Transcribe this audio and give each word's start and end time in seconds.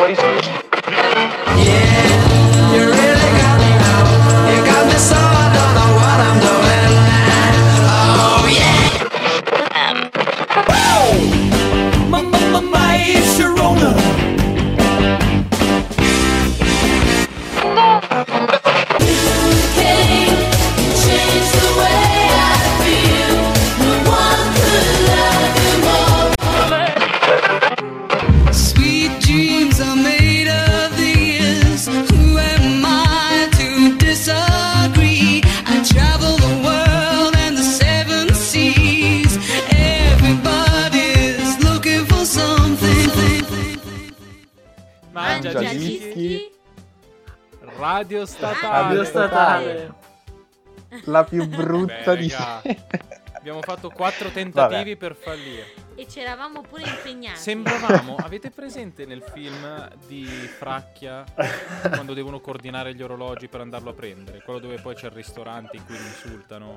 fuori 0.00 1.49
Statale. 49.26 49.94
La 51.04 51.24
più 51.24 51.46
brutta 51.46 52.14
Beh, 52.14 52.16
di 52.16 52.28
raga, 52.28 52.62
Abbiamo 53.40 53.62
fatto 53.62 53.88
quattro 53.88 54.28
tentativi 54.28 54.96
per 54.96 55.14
fallire. 55.14 55.64
E 55.94 56.04
c'eravamo 56.04 56.60
pure 56.60 56.82
impegnati. 56.82 57.38
Sembravamo, 57.38 58.16
avete 58.16 58.50
presente 58.50 59.06
nel 59.06 59.22
film 59.22 59.88
di 60.06 60.24
Fracchia 60.26 61.24
quando 61.88 62.12
devono 62.12 62.40
coordinare 62.40 62.94
gli 62.94 63.02
orologi 63.02 63.48
per 63.48 63.62
andarlo 63.62 63.90
a 63.90 63.92
prendere? 63.94 64.42
Quello 64.42 64.58
dove 64.58 64.78
poi 64.78 64.94
c'è 64.94 65.06
il 65.06 65.12
ristorante 65.12 65.78
in 65.78 65.86
cui 65.86 65.96
lo 65.96 66.04
insultano. 66.04 66.74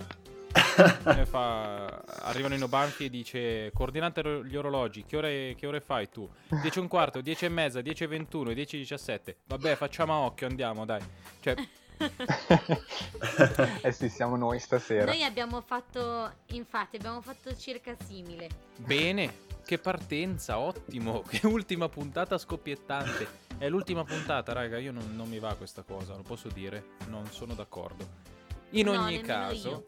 Fa- 0.54 2.02
arrivano 2.22 2.54
in 2.54 2.64
Obanfi 2.64 3.06
e 3.06 3.10
dice 3.10 3.72
coordinate 3.74 4.42
gli 4.46 4.56
orologi, 4.56 5.04
che 5.06 5.18
ore, 5.18 5.56
che 5.58 5.68
ore 5.68 5.82
fai 5.82 6.10
tu? 6.10 6.30
10 6.48 6.78
e 6.78 6.82
un 6.82 6.88
quarto, 6.88 7.20
10 7.20 7.46
e 7.46 7.50
mezza, 7.50 7.82
10 7.82 8.04
e 8.06 8.08
21, 8.08 8.54
10 8.54 8.76
e 8.76 8.80
17. 8.80 9.38
Vabbè 9.48 9.76
facciamo 9.76 10.14
a 10.14 10.20
occhio, 10.20 10.48
andiamo 10.48 10.86
dai. 10.86 11.02
Cioè, 11.42 11.56
eh 13.82 13.92
sì, 13.92 14.10
siamo 14.10 14.36
noi 14.36 14.60
stasera. 14.60 15.06
Noi 15.06 15.24
abbiamo 15.24 15.62
fatto, 15.62 16.32
infatti, 16.48 16.96
abbiamo 16.98 17.22
fatto 17.22 17.56
circa 17.56 17.96
simile. 18.06 18.50
Bene, 18.78 19.34
che 19.66 19.78
partenza, 19.78 20.60
ottimo, 20.60 21.22
che 21.28 21.46
ultima 21.48 21.90
puntata 21.90 22.38
scoppiettante. 22.38 23.42
È 23.58 23.70
l'ultima 23.70 24.04
puntata, 24.04 24.52
raga, 24.54 24.78
io 24.78 24.92
non, 24.92 25.16
non 25.16 25.30
mi 25.30 25.40
va 25.40 25.56
questa 25.56 25.84
cosa, 25.84 26.16
lo 26.16 26.24
posso 26.24 26.50
dire, 26.50 26.96
non 27.08 27.26
sono 27.32 27.54
d'accordo. 27.54 28.32
In 28.72 28.88
No, 28.88 29.00
ogni 29.04 29.22
caso, 29.22 29.70
io. 29.70 29.86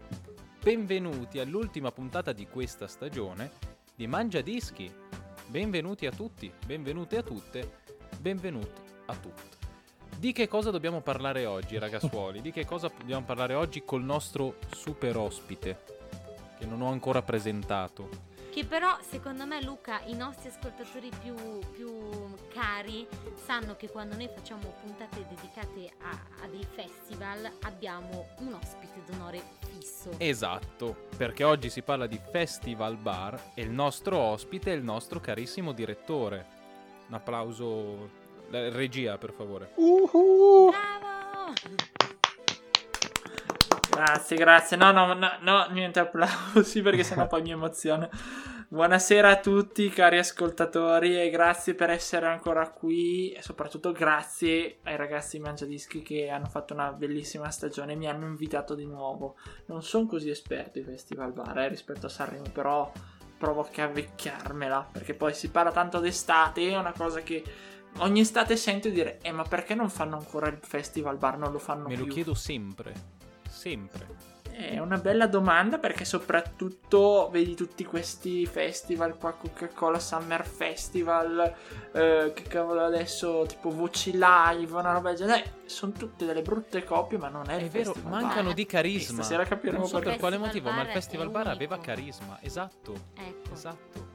benvenuti 0.62 1.40
all'ultima 1.40 1.92
puntata 1.92 2.32
di 2.32 2.48
questa 2.48 2.88
stagione 2.88 3.52
di 3.96 4.08
Mangia 4.08 4.42
Dischi. 4.42 4.94
Benvenuti 5.48 6.06
a 6.06 6.12
tutti, 6.12 6.52
benvenute 6.66 7.18
a 7.18 7.24
tutte, 7.24 7.82
benvenuti 8.20 8.82
a 9.08 9.16
tutti. 9.16 9.65
Di 10.18 10.32
che 10.32 10.48
cosa 10.48 10.72
dobbiamo 10.72 11.02
parlare 11.02 11.46
oggi, 11.46 11.78
ragazzuoli? 11.78 12.42
Di 12.42 12.52
che 12.52 12.66
cosa 12.66 12.90
dobbiamo 12.98 13.26
parlare 13.26 13.54
oggi 13.54 13.84
col 13.84 14.04
nostro 14.04 14.56
super 14.74 15.18
ospite, 15.18 15.84
che 16.58 16.66
non 16.66 16.82
ho 16.82 16.90
ancora 16.90 17.22
presentato. 17.22 18.34
Che 18.50 18.64
però, 18.64 18.98
secondo 19.02 19.46
me, 19.46 19.62
Luca, 19.62 20.02
i 20.06 20.16
nostri 20.16 20.48
ascoltatori 20.48 21.12
più, 21.22 21.36
più 21.72 22.34
cari 22.54 23.06
sanno 23.36 23.76
che 23.76 23.90
quando 23.90 24.16
noi 24.16 24.30
facciamo 24.34 24.74
puntate 24.82 25.26
dedicate 25.28 25.94
a, 26.02 26.44
a 26.44 26.48
dei 26.48 26.66
festival 26.74 27.52
abbiamo 27.64 28.28
un 28.40 28.54
ospite 28.54 29.04
d'onore 29.06 29.42
fisso. 29.60 30.12
Esatto, 30.18 31.08
perché 31.18 31.44
oggi 31.44 31.70
si 31.70 31.82
parla 31.82 32.08
di 32.08 32.20
Festival 32.32 32.96
Bar 32.96 33.52
e 33.54 33.62
il 33.62 33.72
nostro 33.72 34.18
ospite 34.18 34.72
è 34.72 34.76
il 34.76 34.84
nostro 34.84 35.20
carissimo 35.20 35.74
direttore. 35.74 36.46
Un 37.10 37.14
applauso. 37.14 38.24
La 38.50 38.70
regia, 38.70 39.18
per 39.18 39.32
favore. 39.32 39.72
Uhu. 39.76 40.70
Bravo! 40.72 41.54
Grazie, 43.90 44.36
grazie. 44.36 44.78
No, 44.78 44.92
no, 44.92 45.14
no, 45.14 45.38
no, 45.40 45.68
niente 45.72 46.00
applausi 46.00 46.82
perché 46.82 47.04
sennò 47.04 47.28
poi 47.28 47.42
mi 47.42 47.52
emoziono. 47.52 48.10
Buonasera 48.68 49.30
a 49.30 49.40
tutti 49.40 49.88
cari 49.90 50.18
ascoltatori 50.18 51.22
e 51.22 51.30
grazie 51.30 51.76
per 51.76 51.92
essere 51.92 52.26
ancora 52.26 52.68
qui 52.72 53.32
e 53.32 53.42
soprattutto 53.42 53.92
grazie 53.92 54.80
ai 54.84 54.98
ragazzi 54.98 55.38
di 55.38 55.44
Mangiadischi 55.44 56.02
che 56.02 56.30
hanno 56.30 56.48
fatto 56.48 56.74
una 56.74 56.92
bellissima 56.92 57.52
stagione 57.52 57.94
e 57.94 57.96
mi 57.96 58.08
hanno 58.08 58.26
invitato 58.26 58.76
di 58.76 58.86
nuovo. 58.86 59.36
Non 59.68 59.82
sono 59.84 60.08
così 60.08 60.30
esperto 60.30 60.80
di 60.80 60.84
festival 60.84 61.32
bar 61.32 61.58
eh, 61.60 61.70
rispetto 61.70 62.08
a 62.08 62.10
Sanremo, 62.10 62.50
però 62.52 62.92
provo 63.38 63.68
che 63.70 63.82
a 63.82 63.88
vecchiarmela 63.88 64.90
perché 64.92 65.14
poi 65.14 65.34
si 65.34 65.52
parla 65.52 65.72
tanto 65.72 66.00
d'estate, 66.00 66.68
è 66.68 66.78
una 66.78 66.94
cosa 66.94 67.22
che 67.22 67.44
ogni 67.98 68.20
estate 68.22 68.56
sento 68.58 68.90
dire 68.90 69.20
"Eh, 69.22 69.32
ma 69.32 69.44
perché 69.44 69.76
non 69.76 69.90
fanno 69.90 70.18
ancora 70.18 70.48
il 70.48 70.60
festival 70.62 71.18
bar? 71.18 71.38
Non 71.38 71.52
lo 71.52 71.60
fanno 71.60 71.88
Me 71.88 71.96
più". 71.96 72.06
lo 72.06 72.12
chiedo 72.14 72.34
sempre. 72.34 72.94
Sempre. 73.50 74.34
È 74.56 74.80
una 74.80 74.98
bella 74.98 75.28
domanda 75.28 75.80
perché 75.80 76.06
soprattutto 76.06 77.28
vedi 77.30 77.56
tutti 77.56 77.84
questi 77.84 78.46
festival 78.46 79.18
qua, 79.18 79.34
Coca-Cola 79.34 80.00
Summer 80.00 80.46
Festival, 80.46 81.54
eh, 81.92 82.32
che 82.34 82.44
cavolo 82.44 82.82
adesso, 82.86 83.44
tipo 83.50 83.70
Voci 83.70 84.12
Live, 84.14 84.72
una 84.74 84.94
roba 84.94 85.10
del 85.10 85.18
genere, 85.18 85.56
sono 85.66 85.92
tutte 85.92 86.26
delle 86.26 86.42
brutte 86.42 86.86
copie 86.86 87.18
ma 87.18 87.28
non 87.28 87.50
è, 87.50 87.58
È 87.58 87.64
il 87.64 87.70
vero, 87.70 87.92
festival 87.92 88.22
mancano 88.22 88.44
bar. 88.46 88.54
di 88.54 88.66
carisma. 88.66 89.24
Stasera 89.24 89.44
capiremo 89.44 89.80
non 89.80 89.88
so 89.90 90.00
per 90.00 90.16
quale 90.18 90.38
motivo, 90.38 90.72
ma 90.72 90.84
il 90.84 90.88
Festival 90.88 91.30
Bar 91.30 91.48
unico. 91.48 91.56
aveva 91.64 91.78
carisma. 91.80 92.38
Esatto. 92.42 92.94
Ecco. 93.16 93.54
Esatto. 93.54 94.14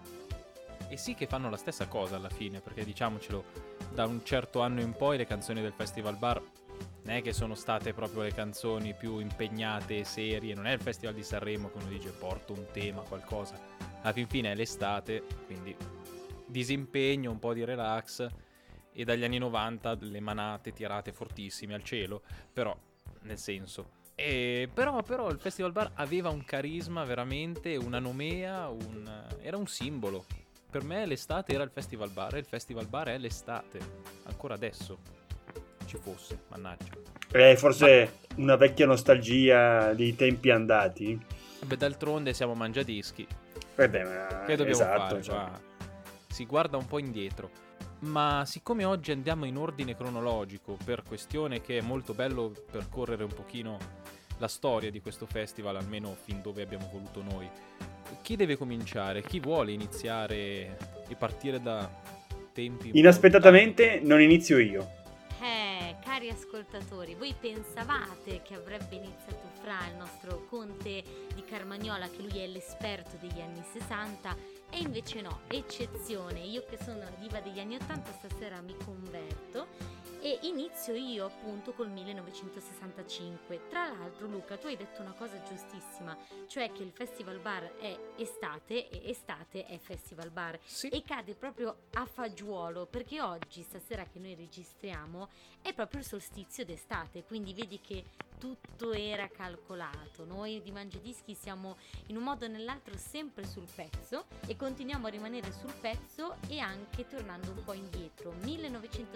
E 0.88 0.96
sì 0.96 1.14
che 1.14 1.26
fanno 1.26 1.50
la 1.50 1.58
stessa 1.58 1.86
cosa 1.86 2.16
alla 2.16 2.30
fine, 2.30 2.60
perché 2.60 2.82
diciamocelo, 2.82 3.44
da 3.92 4.06
un 4.06 4.24
certo 4.24 4.60
anno 4.60 4.80
in 4.80 4.92
poi 4.92 5.16
le 5.16 5.26
canzoni 5.26 5.60
del 5.60 5.72
Festival 5.72 6.16
Bar 6.16 6.42
non 7.02 7.16
è 7.16 7.22
che 7.22 7.32
sono 7.32 7.54
state 7.54 7.92
proprio 7.92 8.22
le 8.22 8.32
canzoni 8.32 8.94
più 8.94 9.18
impegnate 9.18 9.98
e 9.98 10.04
serie, 10.04 10.54
non 10.54 10.66
è 10.66 10.72
il 10.72 10.80
Festival 10.80 11.14
di 11.14 11.22
Sanremo 11.22 11.70
che 11.70 11.78
uno 11.78 11.88
dice 11.88 12.10
porto 12.10 12.52
un 12.52 12.66
tema, 12.72 13.00
qualcosa. 13.02 13.58
Alla 14.02 14.12
fin 14.12 14.26
fine 14.26 14.52
è 14.52 14.54
l'estate, 14.54 15.24
quindi 15.46 15.74
disimpegno, 16.46 17.30
un 17.30 17.38
po' 17.38 17.52
di 17.54 17.64
relax 17.64 18.26
e 18.92 19.04
dagli 19.04 19.24
anni 19.24 19.38
90 19.38 19.98
le 20.00 20.20
manate 20.20 20.72
tirate 20.72 21.12
fortissime 21.12 21.74
al 21.74 21.82
cielo, 21.82 22.22
però 22.52 22.76
nel 23.22 23.38
senso 23.38 23.98
e 24.20 24.68
però, 24.72 25.02
però 25.02 25.30
il 25.30 25.38
Festival 25.38 25.72
Bar 25.72 25.92
aveva 25.94 26.28
un 26.28 26.44
carisma 26.44 27.04
veramente, 27.04 27.76
una 27.76 27.98
nomea, 27.98 28.68
un- 28.68 29.26
era 29.40 29.56
un 29.56 29.66
simbolo. 29.66 30.26
Per 30.70 30.84
me 30.84 31.04
l'estate 31.04 31.52
era 31.52 31.64
il 31.64 31.70
Festival 31.70 32.10
Bar 32.10 32.36
e 32.36 32.38
il 32.38 32.44
Festival 32.44 32.86
Bar 32.86 33.08
è 33.08 33.18
l'estate, 33.18 33.80
ancora 34.26 34.54
adesso 34.54 34.98
ci 35.84 35.96
fosse, 35.96 36.42
mannaggia. 36.48 36.92
È 37.28 37.56
forse 37.56 38.20
una 38.36 38.54
vecchia 38.54 38.86
nostalgia 38.86 39.92
di 39.94 40.14
tempi 40.14 40.50
andati. 40.50 41.20
Vabbè, 41.58 41.74
d'altronde 41.74 42.32
siamo 42.32 42.54
mangiadischi, 42.54 43.26
Eh 43.74 43.88
beh, 43.88 44.04
ma 44.04 44.44
che 44.44 44.54
dobbiamo 44.54 44.70
esatto, 44.70 45.00
fare? 45.00 45.22
cioè. 45.22 45.34
qua? 45.34 45.60
Si 46.28 46.46
guarda 46.46 46.76
un 46.76 46.86
po' 46.86 46.98
indietro. 47.00 47.50
Ma 48.00 48.44
siccome 48.46 48.84
oggi 48.84 49.10
andiamo 49.10 49.46
in 49.46 49.56
ordine 49.56 49.96
cronologico, 49.96 50.76
per 50.84 51.02
questione 51.02 51.60
che 51.60 51.78
è 51.78 51.80
molto 51.82 52.14
bello 52.14 52.54
percorrere 52.70 53.24
un 53.24 53.34
pochino 53.34 53.76
la 54.38 54.48
storia 54.48 54.90
di 54.90 55.00
questo 55.00 55.26
festival, 55.26 55.76
almeno 55.76 56.14
fin 56.14 56.40
dove 56.40 56.62
abbiamo 56.62 56.88
voluto 56.90 57.22
noi, 57.22 57.50
chi 58.22 58.36
deve 58.36 58.56
cominciare? 58.56 59.22
Chi 59.22 59.40
vuole 59.40 59.72
iniziare 59.72 60.76
e 61.08 61.14
partire 61.16 61.60
da 61.60 61.88
tempi... 62.52 62.90
Inaspettatamente 62.94 64.00
non 64.02 64.20
inizio 64.20 64.58
io. 64.58 64.98
Eh, 65.40 65.96
cari 66.02 66.28
ascoltatori, 66.28 67.14
voi 67.14 67.34
pensavate 67.38 68.42
che 68.42 68.54
avrebbe 68.54 68.96
iniziato 68.96 69.48
Fra, 69.60 69.78
il 69.90 69.96
nostro 69.96 70.44
conte 70.48 71.02
di 71.34 71.44
Carmagnola, 71.44 72.08
che 72.08 72.22
lui 72.22 72.38
è 72.40 72.46
l'esperto 72.46 73.16
degli 73.20 73.40
anni 73.40 73.62
60, 73.72 74.36
e 74.70 74.78
invece 74.78 75.20
no, 75.20 75.40
eccezione, 75.48 76.40
io 76.40 76.64
che 76.68 76.78
sono 76.82 76.98
la 76.98 77.12
diva 77.18 77.40
degli 77.40 77.58
anni 77.58 77.76
80 77.76 78.12
stasera 78.12 78.60
mi 78.60 78.74
converto 78.84 79.66
e 80.20 80.38
inizio 80.42 80.94
io 80.94 81.26
appunto 81.26 81.72
col 81.72 81.90
1965. 81.90 83.68
Tra 83.68 83.88
l'altro 83.88 84.26
Luca, 84.26 84.56
tu 84.56 84.66
hai 84.66 84.76
detto 84.76 85.00
una 85.00 85.12
cosa 85.12 85.42
giustissima, 85.42 86.16
cioè 86.46 86.70
che 86.72 86.82
il 86.82 86.92
festival 86.92 87.38
bar 87.38 87.76
è 87.78 87.98
estate 88.16 88.88
e 88.88 89.10
estate 89.10 89.66
è 89.66 89.78
festival 89.78 90.30
bar 90.30 90.58
Sì. 90.64 90.88
e 90.88 91.02
cade 91.02 91.34
proprio 91.34 91.84
a 91.94 92.04
fagiolo 92.06 92.86
perché 92.86 93.20
oggi, 93.20 93.62
stasera 93.62 94.04
che 94.04 94.18
noi 94.18 94.34
registriamo, 94.34 95.28
è 95.62 95.72
proprio 95.72 96.00
il 96.00 96.06
solstizio 96.06 96.64
d'estate, 96.64 97.24
quindi 97.24 97.54
vedi 97.54 97.80
che 97.80 98.04
tutto 98.40 98.92
era 98.92 99.28
calcolato. 99.28 100.24
Noi 100.24 100.62
di 100.62 100.72
Mangiadischi 100.72 101.34
siamo 101.34 101.76
in 102.06 102.16
un 102.16 102.22
modo 102.22 102.46
o 102.46 102.48
nell'altro 102.48 102.96
sempre 102.96 103.46
sul 103.46 103.68
pezzo 103.72 104.24
e 104.46 104.56
continuiamo 104.56 105.06
a 105.06 105.10
rimanere 105.10 105.52
sul 105.52 105.74
pezzo 105.78 106.36
e 106.48 106.58
anche 106.58 107.06
tornando 107.06 107.50
un 107.50 107.62
po' 107.62 107.74
indietro. 107.74 108.32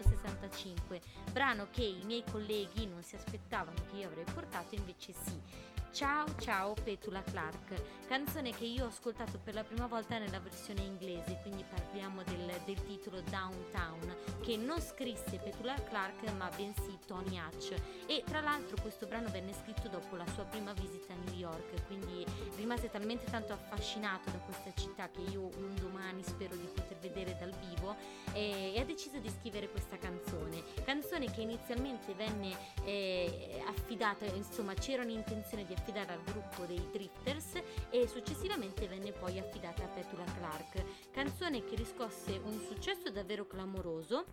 65, 0.02 1.00
brano 1.32 1.68
che 1.70 1.82
i 1.82 2.02
miei 2.04 2.22
colleghi 2.30 2.86
non 2.86 3.02
si 3.02 3.16
aspettavano 3.16 3.78
che 3.90 3.96
io 3.96 4.08
avrei 4.08 4.24
portato, 4.24 4.74
invece 4.74 5.14
sì. 5.14 5.73
Ciao 5.94 6.26
ciao 6.40 6.74
Petula 6.82 7.22
Clark, 7.22 8.08
canzone 8.08 8.50
che 8.50 8.64
io 8.64 8.84
ho 8.84 8.88
ascoltato 8.88 9.38
per 9.38 9.54
la 9.54 9.62
prima 9.62 9.86
volta 9.86 10.18
nella 10.18 10.40
versione 10.40 10.82
inglese, 10.82 11.38
quindi 11.42 11.62
parliamo 11.62 12.24
del, 12.24 12.52
del 12.64 12.82
titolo 12.82 13.20
Downtown, 13.20 14.16
che 14.42 14.56
non 14.56 14.80
scrisse 14.80 15.38
Petula 15.38 15.74
Clark 15.74 16.28
ma 16.32 16.50
bensì 16.56 16.98
Tony 17.06 17.38
Hatch 17.38 17.76
e 18.06 18.24
tra 18.26 18.40
l'altro 18.40 18.76
questo 18.82 19.06
brano 19.06 19.28
venne 19.28 19.52
scritto 19.54 19.86
dopo 19.86 20.16
la 20.16 20.26
sua 20.34 20.42
prima 20.42 20.72
visita 20.72 21.12
a 21.12 21.30
New 21.30 21.38
York, 21.38 21.86
quindi 21.86 22.26
rimase 22.56 22.90
talmente 22.90 23.26
tanto 23.30 23.52
affascinato 23.52 24.30
da 24.30 24.38
questa 24.38 24.72
città 24.74 25.08
che 25.08 25.20
io 25.20 25.42
un 25.42 25.76
domani 25.76 26.24
spero 26.24 26.56
di 26.56 26.68
poter 26.74 26.98
vedere 26.98 27.36
dal 27.38 27.54
vivo 27.68 27.94
e, 28.32 28.72
e 28.74 28.80
ha 28.80 28.84
deciso 28.84 29.18
di 29.18 29.30
scrivere 29.30 29.70
questa 29.70 29.96
canzone, 29.96 30.60
canzone 30.84 31.30
che 31.30 31.42
inizialmente 31.42 32.14
venne 32.14 32.56
eh, 32.82 33.62
affidata, 33.68 34.24
insomma 34.24 34.74
c'era 34.74 35.02
un'intenzione 35.02 35.64
di 35.64 35.72
affidare 35.72 35.82
al 35.92 36.22
gruppo 36.24 36.64
dei 36.64 36.82
Drifters 36.90 37.60
e 37.90 38.08
successivamente 38.08 38.88
venne 38.88 39.12
poi 39.12 39.38
affidata 39.38 39.84
a 39.84 39.88
Petula 39.88 40.24
Clark, 40.24 41.10
canzone 41.10 41.62
che 41.64 41.76
riscosse 41.76 42.40
un 42.42 42.58
successo 42.66 43.10
davvero 43.10 43.46
clamoroso 43.46 44.24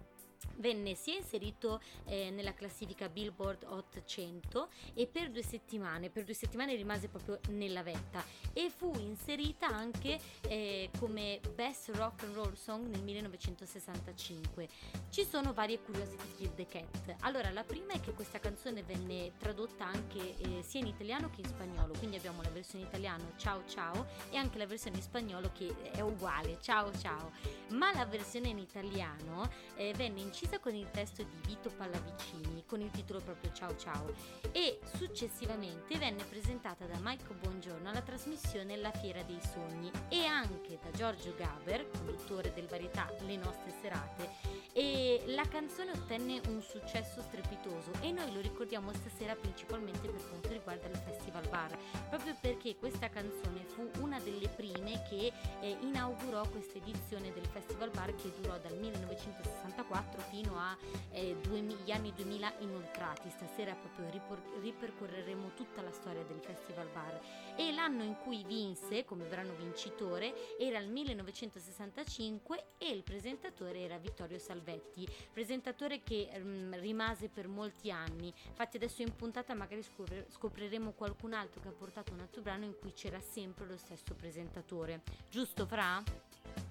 venne 0.58 0.96
sia 0.96 1.16
inserito 1.16 1.82
eh, 2.06 2.30
nella 2.30 2.54
classifica 2.54 3.10
Billboard 3.10 3.64
Hot 3.68 4.04
100 4.04 4.70
e 4.94 5.08
per 5.08 5.32
due 5.32 5.44
settimane, 5.44 6.10
per 6.10 6.24
due 6.24 6.34
settimane 6.34 6.76
rimase 6.76 7.08
proprio 7.08 7.40
nella 7.50 7.84
vetta 7.84 8.24
e 8.54 8.70
fu 8.70 8.92
inserita 8.98 9.68
anche 9.68 10.20
eh, 10.42 10.90
come 11.00 11.40
Best 11.54 11.90
Rock 11.96 12.24
and 12.24 12.36
Roll 12.36 12.54
Song 12.54 12.88
nel 12.88 13.02
1965. 13.02 14.68
Ci 15.10 15.26
sono 15.26 15.54
varie 15.54 15.80
curiosity 15.82 16.36
di 16.38 16.50
The 16.56 16.66
Cat. 16.66 17.16
Allora, 17.22 17.50
la 17.52 17.64
prima 17.64 17.94
è 17.94 18.00
che 18.00 18.14
questa 18.14 18.40
canzone 18.40 18.84
venne 18.84 19.34
tradotta 19.38 19.86
anche 19.86 20.38
eh, 20.38 20.64
sia 20.64 20.80
in 20.80 20.88
italiano 20.88 21.30
che 21.30 21.42
in 21.42 21.48
spagnolo, 21.48 21.94
quindi 21.98 22.18
abbiamo 22.18 22.42
la 22.42 22.50
versione 22.50 22.86
italiana 22.86 23.24
Ciao 23.38 23.64
Ciao 23.68 24.08
e 24.30 24.38
anche 24.38 24.58
la 24.58 24.66
versione 24.66 24.98
in 24.98 25.04
spagnolo 25.04 25.52
che 25.54 25.92
è 25.92 26.02
uguale, 26.02 26.58
Ciao 26.62 26.92
Ciao. 26.98 27.32
Ma 27.70 27.94
la 27.94 28.06
versione 28.06 28.50
in 28.50 28.58
italiano 28.58 29.50
eh, 29.76 29.94
venne 29.94 30.20
incisa 30.31 30.60
con 30.60 30.74
il 30.74 30.89
testo 30.92 31.24
di 31.24 31.36
Vito 31.45 31.69
Pallavicini 31.69 32.63
con 32.72 32.80
il 32.80 32.89
titolo 32.89 33.19
proprio 33.19 33.51
Ciao 33.51 33.75
Ciao. 33.75 34.13
E 34.54 34.80
successivamente 34.95 35.98
venne 35.98 36.24
presentata 36.24 36.86
da 36.86 36.95
Michael 37.01 37.38
Bongiorno 37.38 37.89
alla 37.89 38.00
trasmissione 38.00 38.78
La 38.78 38.92
Fiera 38.92 39.22
dei 39.24 39.39
Sogni. 39.42 39.92
E 40.07 40.24
anche 40.24 40.80
da 40.81 40.89
Giorgio 40.92 41.33
Gaber, 41.36 41.86
conduttore 41.89 42.54
del 42.54 42.68
varietà 42.68 43.13
Le 43.25 43.36
nostre 43.36 43.74
serate. 43.81 44.30
E 44.72 45.24
la 45.28 45.45
canzone 45.50 45.92
ottenne 45.92 46.39
un 46.48 46.62
successo 46.62 47.22
strepitoso 47.22 47.92
e 48.00 48.13
noi 48.13 48.31
lo 48.31 48.39
ricordiamo 48.39 48.94
stasera 48.94 49.36
principalmente 49.36 50.07
per 50.07 50.25
quanto 50.30 50.48
riguarda 50.48 50.88
il 50.88 50.95
Festival 50.95 51.50
Bar, 51.50 51.78
proprio 52.07 52.38
perché 52.39 52.78
questa 52.78 53.10
canzone 53.10 53.66
fu 53.66 53.89
una 54.00 54.18
delle 54.22 54.48
prime 54.48 55.04
che 55.10 55.33
eh, 55.60 55.78
inaugurò 55.81 56.48
questa 56.48 56.78
edizione 56.78 57.33
del 57.33 57.45
Festival 57.48 57.89
Bar 57.89 58.16
che 58.16 58.31
durò 58.39 58.57
dal 58.60 58.78
1964 58.78 60.20
fino 60.29 60.57
agli 60.59 61.89
eh, 61.89 61.94
anni 61.94 62.13
2000 62.13 62.53
inoltrati. 62.59 63.29
Stasera 63.29 63.75
proprio 63.75 64.09
ripor- 64.09 64.62
ripercorreremo 64.62 65.51
tutta 65.56 65.81
la 65.81 65.91
storia 65.91 66.23
del 66.23 66.39
Festival 66.39 66.88
Bar 66.94 67.19
e 67.56 67.71
l'anno 67.73 68.03
in 68.03 68.15
cui 68.23 68.44
vinse 68.45 69.06
come 69.06 69.25
brano 69.25 69.53
vincitore 69.56 70.57
era 70.57 70.79
il 70.79 70.89
1965 70.89 72.65
e 72.77 72.89
il 72.89 73.03
presentatore 73.03 73.79
era 73.79 73.97
Vittorio 73.97 74.39
Salvetti, 74.39 75.07
presentatore 75.31 76.01
che 76.03 76.29
um, 76.35 76.75
rimase 76.79 77.29
per 77.29 77.47
molti 77.47 77.91
anni. 77.91 78.33
Infatti 78.47 78.77
adesso 78.77 79.01
in 79.01 79.15
puntata 79.15 79.53
magari 79.53 79.83
scopre- 79.83 80.27
scopriremo 80.29 80.91
qualcun 80.91 81.33
altro 81.33 81.62
che 81.62 81.68
ha 81.68 81.73
portato 81.77 82.13
un 82.13 82.19
altro 82.19 82.41
brano 82.41 82.65
in 82.65 82.75
cui 82.79 82.94
c'era 82.94 83.19
sempre 83.19 83.65
lo 83.65 83.77
stesso 83.77 84.13
presentatore. 84.15 85.01
Giusto 85.29 85.65
Fra? 85.65 86.01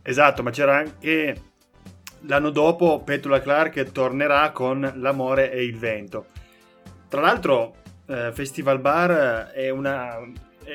Esatto, 0.03 0.43
ma 0.43 0.51
c'era 0.51 0.77
anche 0.77 1.59
l'anno 2.23 2.51
dopo 2.51 3.03
Petula 3.03 3.41
Clark 3.41 3.93
tornerà 3.93 4.51
con 4.51 4.93
L'amore 4.97 5.51
e 5.53 5.65
il 5.65 5.77
vento. 5.77 6.27
Tra 7.09 7.21
l'altro 7.21 7.77
eh, 8.07 8.31
Festival 8.33 8.81
Bar 8.81 9.51
è 9.53 9.71
una 9.71 10.19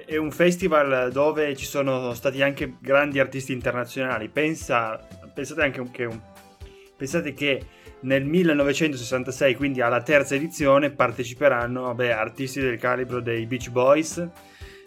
è 0.05 0.17
un 0.17 0.31
festival 0.31 1.11
dove 1.11 1.55
ci 1.55 1.65
sono 1.65 2.13
stati 2.13 2.41
anche 2.41 2.75
grandi 2.79 3.19
artisti 3.19 3.53
internazionali. 3.53 4.27
Pensa, 4.29 4.99
pensate 5.33 5.61
anche 5.61 5.83
che, 5.91 6.09
pensate 6.97 7.33
che 7.33 7.65
nel 8.01 8.25
1966, 8.25 9.55
quindi 9.55 9.81
alla 9.81 10.01
terza 10.01 10.35
edizione, 10.35 10.91
parteciperanno 10.91 11.83
vabbè, 11.83 12.09
artisti 12.09 12.59
del 12.59 12.77
calibro 12.77 13.21
dei 13.21 13.45
Beach 13.45 13.69
Boys, 13.69 14.27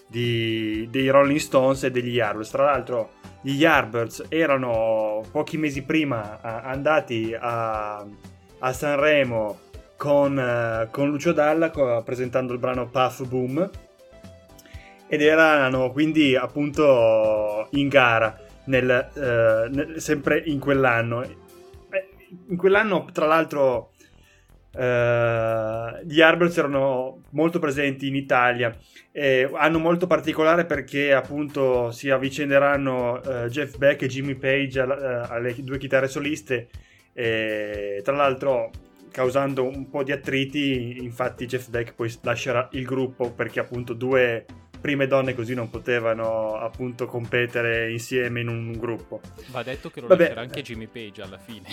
di, 0.07 0.87
dei 0.91 1.09
Rolling 1.09 1.39
Stones 1.39 1.85
e 1.85 1.91
degli 1.91 2.15
Yardbirds. 2.15 2.51
Tra 2.51 2.65
l'altro, 2.65 3.13
gli 3.41 3.53
Yardbirds 3.53 4.27
erano 4.29 5.23
pochi 5.31 5.57
mesi 5.57 5.83
prima 5.83 6.41
andati 6.41 7.37
a, 7.39 8.05
a 8.59 8.73
Sanremo 8.73 9.61
con, 9.97 10.37
uh, 10.37 10.91
con 10.91 11.09
Lucio 11.09 11.33
Dalla 11.33 11.71
presentando 12.05 12.53
il 12.53 12.59
brano 12.59 12.89
Puff 12.89 13.27
Boom 13.27 13.71
ed 15.09 15.23
erano 15.23 15.91
quindi 15.91 16.37
appunto 16.37 17.69
in 17.73 17.89
gara 17.89 18.37
nel, 18.65 19.11
eh, 19.15 19.69
nel, 19.71 20.01
sempre 20.01 20.43
in 20.45 20.59
quell'anno. 20.61 21.25
In 22.49 22.57
quell'anno, 22.59 23.07
tra 23.11 23.27
l'altro, 23.27 23.93
eh, 24.71 26.05
gli 26.05 26.21
Arbors 26.21 26.57
erano 26.59 27.23
molto 27.31 27.59
presenti 27.59 28.07
in 28.07 28.15
Italia 28.15 28.77
e 29.13 29.49
hanno 29.55 29.79
molto 29.79 30.07
particolare 30.07 30.65
perché 30.65 31.13
appunto 31.13 31.91
si 31.91 32.11
avvicenderanno 32.11 33.23
eh, 33.23 33.49
Jeff 33.49 33.77
Beck 33.77 34.03
e 34.03 34.07
Jimmy 34.09 34.35
Page 34.35 34.81
alle, 34.81 34.95
eh, 34.95 35.27
alle 35.29 35.55
due 35.59 35.79
chitarre 35.79 36.09
soliste 36.09 36.69
e 37.13 38.01
tra 38.05 38.15
l'altro 38.15 38.71
causando 39.11 39.65
un 39.65 39.89
po' 39.89 40.05
di 40.05 40.13
attriti 40.13 40.99
infatti 41.03 41.47
Jeff 41.47 41.69
Beck 41.69 41.95
poi 41.95 42.15
lascerà 42.23 42.69
il 42.73 42.85
gruppo 42.85 43.33
perché 43.33 43.61
appunto 43.61 43.95
due 43.95 44.45
prime 44.81 45.07
donne 45.07 45.35
così 45.35 45.55
non 45.55 45.71
potevano 45.71 46.55
appunto 46.55 47.07
competere 47.07 47.91
insieme 47.91 48.41
in 48.41 48.49
un 48.49 48.73
gruppo. 48.73 49.21
Va 49.51 49.63
detto 49.63 49.91
che 49.91 50.01
lo 50.01 50.07
Vabbè. 50.07 50.21
lascerà 50.21 50.41
anche 50.43 50.63
Jimmy 50.63 50.87
Page 50.87 51.23
alla 51.23 51.39
fine. 51.39 51.67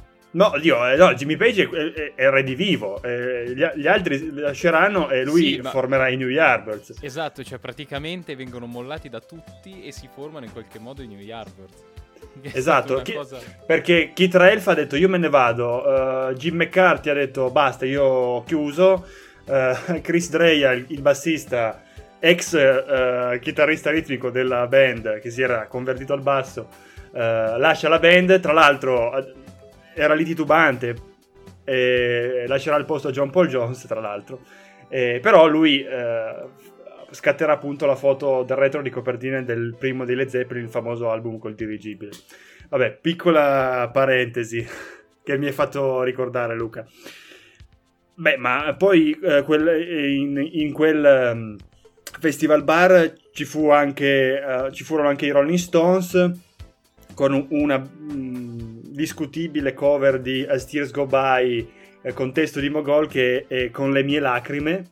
No, 0.33 0.53
Dio, 0.59 0.87
eh, 0.87 0.95
no, 0.95 1.13
Jimmy 1.13 1.35
Page 1.35 1.63
è, 1.63 1.67
è, 1.67 2.13
è 2.15 2.29
redivivo, 2.29 3.01
eh, 3.03 3.51
gli, 3.53 3.65
gli, 3.75 3.87
altri 3.87 4.31
lasceranno 4.33 5.09
e 5.09 5.25
lui 5.25 5.55
Sì, 5.55 5.61
ma- 5.61 5.71
formerà 5.71 6.07
i 6.07 6.15
New 6.15 6.29
Yardbirds. 6.29 6.99
Esatto, 7.01 7.43
cioè 7.43 7.59
praticamente 7.59 8.35
vengono 8.35 8.65
mollati 8.65 9.09
da 9.09 9.19
tutti 9.19 9.83
e 9.83 9.91
si 9.91 10.07
formano 10.13 10.45
in 10.45 10.53
qualche 10.53 10.79
modo 10.79 11.01
i 11.01 11.07
New 11.07 11.19
Yardbirds. 11.19 11.89
Esatto, 12.53 13.01
chi- 13.01 13.13
cosa... 13.13 13.39
perché 13.65 14.11
Keith 14.13 14.35
Relf 14.35 14.67
ha 14.67 14.73
detto 14.73 14.95
io 14.95 15.09
me 15.09 15.17
ne 15.17 15.27
vado, 15.27 16.29
eh, 16.29 16.33
Jim 16.35 16.55
McCarthy 16.55 17.09
ha 17.09 17.13
detto 17.13 17.49
basta, 17.49 17.85
io 17.85 18.03
ho 18.03 18.43
chiuso, 18.43 19.05
eh, 19.45 19.75
Chris 20.01 20.29
Dreja, 20.29 20.71
il, 20.71 20.85
il 20.89 21.01
bassista, 21.01 21.83
ex 22.19 22.53
eh, 22.53 23.37
chitarrista 23.41 23.89
ritmico 23.89 24.29
della 24.29 24.65
band 24.67 25.19
che 25.19 25.29
si 25.29 25.41
era 25.41 25.67
convertito 25.67 26.13
al 26.13 26.21
basso, 26.21 26.69
lascia 27.11 27.89
la 27.89 27.99
band, 27.99 28.39
tra 28.39 28.53
l'altro 28.53 29.40
era 29.93 30.13
lì 30.13 30.23
titubante 30.23 30.95
e 31.63 32.45
lascerà 32.47 32.75
il 32.77 32.85
posto 32.85 33.09
a 33.09 33.11
John 33.11 33.29
Paul 33.29 33.47
Jones, 33.47 33.85
tra 33.87 33.99
l'altro. 33.99 34.41
Eh, 34.89 35.19
però 35.21 35.47
lui 35.47 35.83
eh, 35.83 36.35
scatterà 37.11 37.53
appunto 37.53 37.85
la 37.85 37.95
foto 37.95 38.43
del 38.43 38.57
retro 38.57 38.81
di 38.81 38.89
copertina 38.89 39.41
del 39.41 39.75
primo 39.77 40.03
Led 40.03 40.27
Zeppelin, 40.27 40.63
il 40.63 40.69
famoso 40.69 41.09
album 41.09 41.37
col 41.37 41.55
dirigibile. 41.55 42.11
Vabbè, 42.69 42.97
piccola 43.01 43.89
parentesi 43.91 44.65
che 45.23 45.37
mi 45.37 45.45
hai 45.45 45.51
fatto 45.51 46.03
ricordare 46.03 46.55
Luca. 46.55 46.85
Beh, 48.13 48.37
ma 48.37 48.75
poi 48.77 49.17
eh, 49.21 49.41
quel- 49.43 49.81
in, 50.13 50.47
in 50.51 50.73
quel 50.73 51.03
ehm, 51.05 51.55
festival 52.19 52.63
bar 52.63 53.13
ci, 53.33 53.45
fu 53.45 53.69
anche, 53.69 54.39
eh, 54.39 54.71
ci 54.71 54.83
furono 54.83 55.07
anche 55.09 55.25
i 55.25 55.31
Rolling 55.31 55.57
Stones 55.57 56.31
con 57.13 57.33
un- 57.33 57.47
una 57.49 57.79
mm, 57.79 58.80
discutibile 58.91 59.73
cover 59.73 60.19
di 60.19 60.45
As 60.47 60.67
Tears 60.67 60.91
Go 60.91 61.05
By 61.05 61.69
eh, 62.01 62.13
con 62.13 62.33
testo 62.33 62.59
di 62.59 62.69
Mogol 62.69 63.07
che 63.07 63.45
è 63.47 63.71
Con 63.71 63.91
le 63.91 64.03
mie 64.03 64.19
lacrime. 64.19 64.91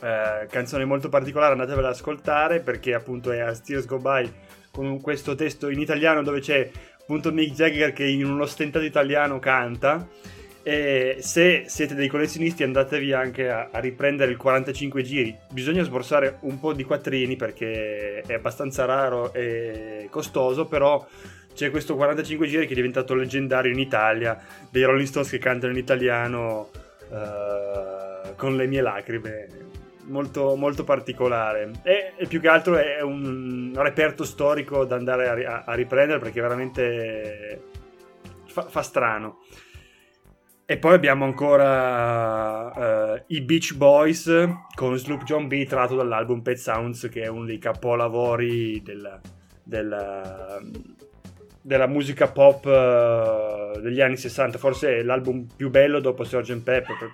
Eh, 0.00 0.46
canzone 0.50 0.84
molto 0.84 1.08
particolare 1.08 1.52
andatevela 1.52 1.88
ad 1.88 1.94
ascoltare 1.94 2.60
perché 2.60 2.94
appunto 2.94 3.30
è 3.30 3.38
As 3.38 3.62
Tears 3.62 3.86
Go 3.86 3.98
By 3.98 4.30
con 4.70 5.00
questo 5.00 5.34
testo 5.34 5.70
in 5.70 5.80
italiano 5.80 6.22
dove 6.22 6.40
c'è 6.40 6.70
appunto 7.00 7.32
Mick 7.32 7.54
Jagger 7.54 7.92
che 7.92 8.04
in 8.04 8.24
uno 8.24 8.44
stentato 8.46 8.84
italiano 8.84 9.38
canta. 9.38 10.06
E 10.62 11.18
se 11.20 11.66
siete 11.68 11.94
dei 11.94 12.08
collezionisti 12.08 12.64
andatevi 12.64 13.12
anche 13.12 13.48
a, 13.48 13.68
a 13.70 13.78
riprendere 13.78 14.32
il 14.32 14.36
45 14.36 15.02
giri. 15.02 15.36
Bisogna 15.52 15.84
sborsare 15.84 16.38
un 16.40 16.58
po' 16.58 16.72
di 16.72 16.82
quattrini 16.82 17.36
perché 17.36 18.22
è 18.22 18.34
abbastanza 18.34 18.84
raro 18.84 19.32
e 19.32 20.08
costoso 20.10 20.66
però 20.66 21.06
c'è 21.56 21.70
questo 21.70 21.96
45 21.96 22.46
giri 22.46 22.66
che 22.66 22.72
è 22.72 22.76
diventato 22.76 23.14
leggendario 23.14 23.72
in 23.72 23.78
Italia, 23.78 24.38
dei 24.70 24.82
Rolling 24.84 25.08
Stones 25.08 25.30
che 25.30 25.38
cantano 25.38 25.72
in 25.72 25.78
italiano 25.78 26.68
eh, 27.10 28.34
con 28.36 28.56
le 28.56 28.66
mie 28.66 28.82
lacrime, 28.82 29.48
molto, 30.02 30.54
molto 30.54 30.84
particolare. 30.84 31.70
E, 31.82 32.12
e 32.14 32.26
più 32.26 32.40
che 32.40 32.48
altro 32.48 32.76
è 32.76 33.00
un 33.00 33.72
reperto 33.74 34.22
storico 34.24 34.84
da 34.84 34.96
andare 34.96 35.46
a, 35.46 35.64
a- 35.64 35.74
riprendere 35.74 36.18
perché 36.18 36.42
veramente 36.42 37.62
fa, 38.44 38.62
fa 38.68 38.82
strano. 38.82 39.38
E 40.66 40.76
poi 40.76 40.92
abbiamo 40.92 41.24
ancora 41.24 43.14
eh, 43.14 43.24
i 43.28 43.40
Beach 43.40 43.74
Boys 43.76 44.30
con 44.74 44.98
Sloop 44.98 45.22
John 45.22 45.48
B 45.48 45.64
tratto 45.64 45.94
dall'album 45.94 46.42
Pet 46.42 46.56
Sounds 46.56 47.08
che 47.08 47.22
è 47.22 47.28
uno 47.28 47.46
dei 47.46 47.58
capolavori 47.58 48.82
della, 48.82 49.18
della, 49.62 50.60
della 51.66 51.88
musica 51.88 52.28
pop 52.28 52.64
eh, 52.66 53.80
degli 53.80 54.00
anni 54.00 54.16
60 54.16 54.56
forse 54.56 54.98
è 54.98 55.02
l'album 55.02 55.46
più 55.56 55.68
bello 55.68 55.98
dopo 55.98 56.22
Sgt. 56.22 56.60
Pepper 56.62 57.10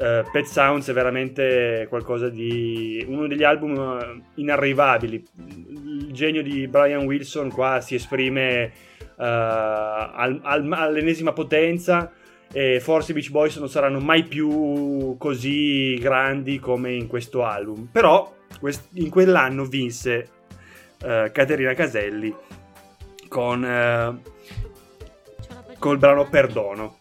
Eh, 0.00 0.24
Pet 0.32 0.46
Sounds 0.46 0.88
è 0.88 0.92
veramente 0.94 1.86
qualcosa 1.90 2.30
di 2.30 3.04
uno 3.06 3.26
degli 3.26 3.44
album 3.44 3.76
eh, 3.76 4.22
inarrivabili 4.40 5.22
il 5.44 6.12
genio 6.12 6.42
di 6.42 6.66
Brian 6.66 7.04
Wilson 7.04 7.50
qua 7.50 7.80
si 7.82 7.94
esprime 7.96 8.64
eh, 8.64 8.72
al- 9.18 10.40
al- 10.42 10.72
all'ennesima 10.72 11.32
potenza 11.34 12.10
e 12.50 12.80
forse 12.80 13.12
i 13.12 13.14
Beach 13.14 13.30
Boys 13.30 13.56
non 13.58 13.68
saranno 13.68 14.00
mai 14.00 14.24
più 14.24 15.16
così 15.18 15.94
grandi 16.00 16.58
come 16.58 16.92
in 16.92 17.06
questo 17.06 17.44
album. 17.44 17.88
Però 17.90 18.30
in 18.94 19.08
quell'anno 19.08 19.64
vinse 19.64 20.28
Caterina 20.98 21.72
Caselli 21.72 22.34
con 23.32 23.64
eh, 23.64 24.20
col 25.78 25.96
brano. 25.96 26.28
Perdono. 26.28 26.96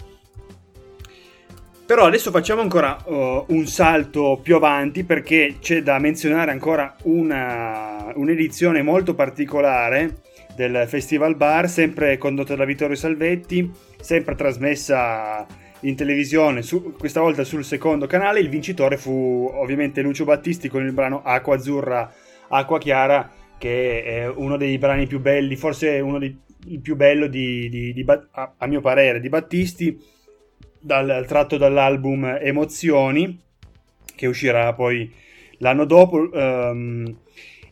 Però 1.85 2.05
adesso 2.05 2.31
facciamo 2.31 2.61
ancora 2.61 2.97
uh, 3.03 3.43
un 3.49 3.67
salto 3.67 4.39
più 4.41 4.55
avanti 4.55 5.03
perché 5.03 5.57
c'è 5.59 5.83
da 5.83 5.99
menzionare 5.99 6.51
ancora 6.51 6.95
una, 7.03 8.13
un'edizione 8.15 8.81
molto 8.81 9.13
particolare 9.13 10.21
del 10.55 10.85
Festival 10.87 11.35
Bar, 11.35 11.67
sempre 11.67 12.17
condotta 12.17 12.55
da 12.55 12.63
Vittorio 12.63 12.95
Salvetti, 12.95 13.69
sempre 13.99 14.35
trasmessa 14.35 15.45
in 15.81 15.95
televisione, 15.97 16.61
su- 16.61 16.93
questa 16.97 17.19
volta 17.19 17.43
sul 17.43 17.65
secondo 17.65 18.07
canale. 18.07 18.39
Il 18.39 18.47
vincitore 18.47 18.95
fu 18.95 19.51
ovviamente 19.53 20.01
Lucio 20.01 20.23
Battisti 20.23 20.69
con 20.69 20.85
il 20.85 20.93
brano 20.93 21.23
Acqua 21.25 21.55
Azzurra, 21.55 22.09
Acqua 22.47 22.79
Chiara, 22.79 23.29
che 23.61 24.03
è 24.03 24.27
uno 24.27 24.57
dei 24.57 24.79
brani 24.79 25.05
più 25.05 25.19
belli, 25.19 25.55
forse 25.55 25.99
uno 25.99 26.17
dei 26.17 26.35
più 26.81 26.95
bello 26.95 27.27
di, 27.27 27.69
di- 27.69 27.93
di 27.93 28.03
a, 28.07 28.53
a 28.57 28.65
mio 28.65 28.81
parere 28.81 29.19
di 29.19 29.29
Battisti 29.29 29.99
dal, 30.79 31.25
tratto 31.27 31.57
dall'album 31.57 32.39
Emozioni 32.41 33.39
che 34.15 34.25
uscirà 34.25 34.73
poi 34.73 35.13
l'anno 35.59 35.85
dopo 35.85 36.31
ehm, 36.31 37.17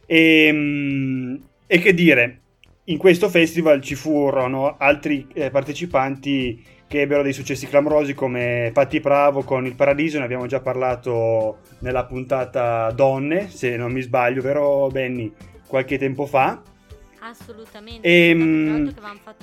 e, 0.06 0.50
mm, 0.54 1.36
e 1.66 1.80
che 1.80 1.94
dire 1.96 2.42
in 2.86 3.00
questo 3.00 3.28
festival 3.28 3.82
ci 3.82 3.96
furono 3.96 4.76
altri 4.78 5.28
eh, 5.34 5.50
partecipanti 5.50 6.64
che 6.88 7.02
ebbero 7.02 7.24
dei 7.24 7.34
successi 7.34 7.68
clamorosi 7.68 8.14
come 8.14 8.70
Patti 8.72 9.00
Bravo 9.00 9.42
con 9.42 9.66
Il 9.66 9.76
Paradiso, 9.76 10.20
ne 10.20 10.26
abbiamo 10.26 10.46
già 10.46 10.60
parlato 10.60 11.62
nella 11.80 12.06
puntata 12.06 12.92
Donne, 12.92 13.50
se 13.50 13.76
non 13.76 13.92
mi 13.92 14.02
sbaglio, 14.02 14.42
vero 14.42 14.88
Benny? 14.88 15.32
Qualche 15.70 16.00
tempo 16.00 16.26
fa. 16.26 16.60
Assolutamente. 17.20 18.08
Ehm, 18.08 18.92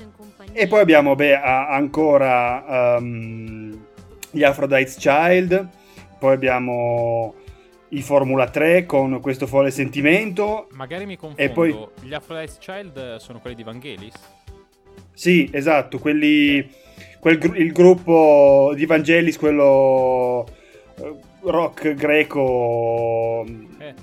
in 0.03 0.11
compagnia. 0.17 0.53
E 0.61 0.67
poi 0.67 0.81
abbiamo 0.81 1.15
beh, 1.15 1.37
ancora 1.37 2.97
ehm, 2.97 3.87
gli 4.33 4.43
Aphrodite's 4.43 4.97
Child, 4.97 5.69
poi 6.19 6.35
abbiamo 6.35 7.35
i 7.91 8.03
Formula 8.03 8.49
3 8.51 8.87
con 8.87 9.21
questo 9.21 9.47
folle 9.47 9.71
sentimento. 9.71 10.67
Magari 10.73 11.07
mi 11.07 11.17
confondo. 11.17 11.41
E 11.41 11.55
poi- 11.55 11.87
Gli 12.03 12.13
Aphrodite's 12.13 12.59
Child 12.59 13.17
sono 13.19 13.39
quelli 13.39 13.55
di 13.55 13.63
Vangelis? 13.63 14.15
Sì, 15.13 15.49
esatto, 15.53 16.01
quelli, 16.01 16.69
quel 17.21 17.39
gru- 17.39 17.57
il 17.57 17.71
gruppo 17.71 18.73
di 18.75 18.85
Vangelis, 18.85 19.39
quello 19.39 20.45
eh, 20.99 21.15
rock 21.43 21.95
greco, 21.95 23.45
Eh, 23.79 23.95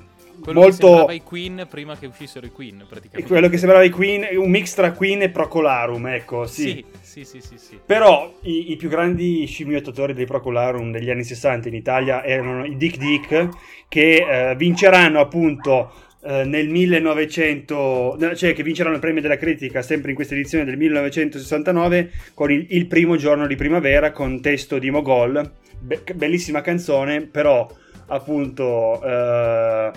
quello 0.44 0.60
molto... 0.60 0.72
che 0.72 0.86
sembrava 0.86 1.14
i 1.14 1.22
Queen 1.24 1.68
prima 1.70 1.98
che 1.98 2.06
uscissero 2.06 2.46
i 2.46 2.52
Queen, 2.52 2.86
praticamente. 2.88 3.32
quello 3.32 3.50
che 3.50 3.58
sembrava 3.58 3.84
i 3.84 3.90
Queen, 3.90 4.28
un 4.38 4.50
mix 4.50 4.74
tra 4.74 4.92
Queen 4.92 5.22
e 5.22 5.30
Procolarum, 5.30 6.08
ecco, 6.08 6.46
Sì, 6.46 6.84
sì, 7.02 7.24
sì, 7.24 7.42
sì, 7.42 7.58
sì. 7.58 7.80
Però 7.86 8.34
i, 8.42 8.72
i 8.72 8.76
più 8.76 8.90
grandi 8.90 9.46
scimmiottatori 9.46 10.14
dei 10.14 10.26
Procolarum 10.26 10.92
degli 10.92 11.10
anni 11.10 11.24
60 11.24 11.68
in 11.70 11.76
Italia 11.76 12.24
erano 12.24 12.66
i 12.66 12.76
Dick 12.76 12.98
Dick, 12.98 13.50
che 13.88 14.50
eh, 14.52 14.56
vinceranno 14.56 15.20
appunto 15.20 15.92
eh, 16.26 16.46
nel 16.46 16.70
1900, 16.70 18.16
no, 18.18 18.36
cioè 18.36 18.54
che 18.54 18.64
vinceranno 18.64 18.96
il 18.96 19.02
premio 19.02 19.22
della 19.22 19.38
critica 19.38 19.82
sempre 19.82 20.12
in 20.12 20.16
questa 20.16 20.34
edizione 20.34 20.64
del 20.64 20.78
1969 20.78 22.12
con 22.34 22.52
il, 22.52 22.66
Il 22.70 22.88
primo 22.88 23.18
giorno 23.18 23.46
di 23.46 23.56
primavera 23.56 24.12
con 24.12 24.42
testo 24.42 24.80
di 24.80 24.90
Mogol. 24.90 25.52
Be- 25.80 26.02
bellissima 26.16 26.62
canzone, 26.62 27.24
però 27.24 27.70
appunto 28.08 29.02
eh, 29.04 29.92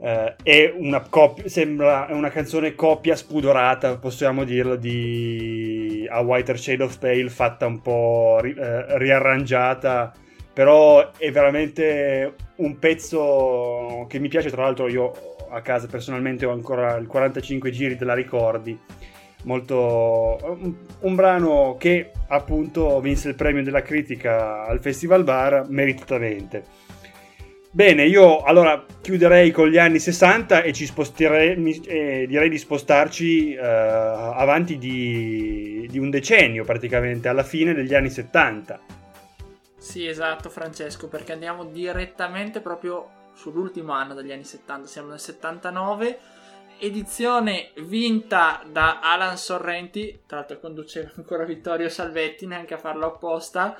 eh, 0.00 0.36
è 0.42 0.72
una 0.76 1.00
coppia, 1.00 1.48
sembra 1.48 2.06
una 2.10 2.30
canzone 2.30 2.74
coppia 2.74 3.16
spudorata, 3.16 3.96
possiamo 3.98 4.44
dirlo, 4.44 4.76
di 4.76 6.06
A 6.08 6.20
Whiter 6.20 6.58
Shade 6.58 6.82
of 6.84 6.98
Pale 6.98 7.28
fatta 7.28 7.66
un 7.66 7.82
po' 7.82 8.38
ri- 8.40 8.54
eh, 8.56 8.98
riarrangiata, 8.98 10.12
però 10.52 11.12
è 11.16 11.30
veramente 11.30 12.34
un 12.56 12.78
pezzo 12.78 14.06
che 14.08 14.18
mi 14.18 14.28
piace, 14.28 14.50
tra 14.50 14.62
l'altro 14.62 14.88
io 14.88 15.12
a 15.50 15.60
casa 15.62 15.86
personalmente 15.86 16.46
ho 16.46 16.52
ancora 16.52 16.96
il 16.96 17.06
45 17.06 17.70
giri 17.70 17.96
della 17.96 18.14
ricordi. 18.14 18.78
Molto 19.44 20.36
un, 20.42 20.74
un 21.00 21.14
brano 21.14 21.76
che 21.78 22.10
appunto 22.28 23.00
vinse 23.00 23.28
il 23.28 23.34
premio 23.36 23.62
della 23.62 23.82
critica 23.82 24.66
al 24.66 24.80
Festival 24.80 25.24
Bar 25.24 25.66
meritatamente. 25.68 26.86
Bene, 27.78 28.06
io 28.06 28.42
allora 28.42 28.84
chiuderei 29.00 29.52
con 29.52 29.68
gli 29.68 29.78
anni 29.78 30.00
60 30.00 30.62
e 30.62 30.72
ci 30.72 30.84
sposterei, 30.84 31.80
eh, 31.82 32.26
direi 32.26 32.48
di 32.48 32.58
spostarci 32.58 33.54
eh, 33.54 33.60
avanti 33.64 34.78
di, 34.78 35.86
di 35.88 35.96
un 36.00 36.10
decennio 36.10 36.64
praticamente, 36.64 37.28
alla 37.28 37.44
fine 37.44 37.74
degli 37.74 37.94
anni 37.94 38.10
70. 38.10 38.80
Sì, 39.76 40.08
esatto, 40.08 40.48
Francesco, 40.48 41.06
perché 41.06 41.30
andiamo 41.30 41.66
direttamente 41.66 42.58
proprio 42.60 43.10
sull'ultimo 43.34 43.92
anno 43.92 44.14
degli 44.14 44.32
anni 44.32 44.42
70, 44.42 44.88
siamo 44.88 45.10
nel 45.10 45.20
79, 45.20 46.18
edizione 46.80 47.70
vinta 47.76 48.60
da 48.68 48.98
Alan 48.98 49.36
Sorrenti, 49.36 50.22
tra 50.26 50.38
l'altro 50.38 50.58
conduceva 50.58 51.12
ancora 51.14 51.44
Vittorio 51.44 51.88
Salvetti, 51.88 52.44
neanche 52.44 52.74
a 52.74 52.78
farlo 52.78 53.06
apposta, 53.06 53.76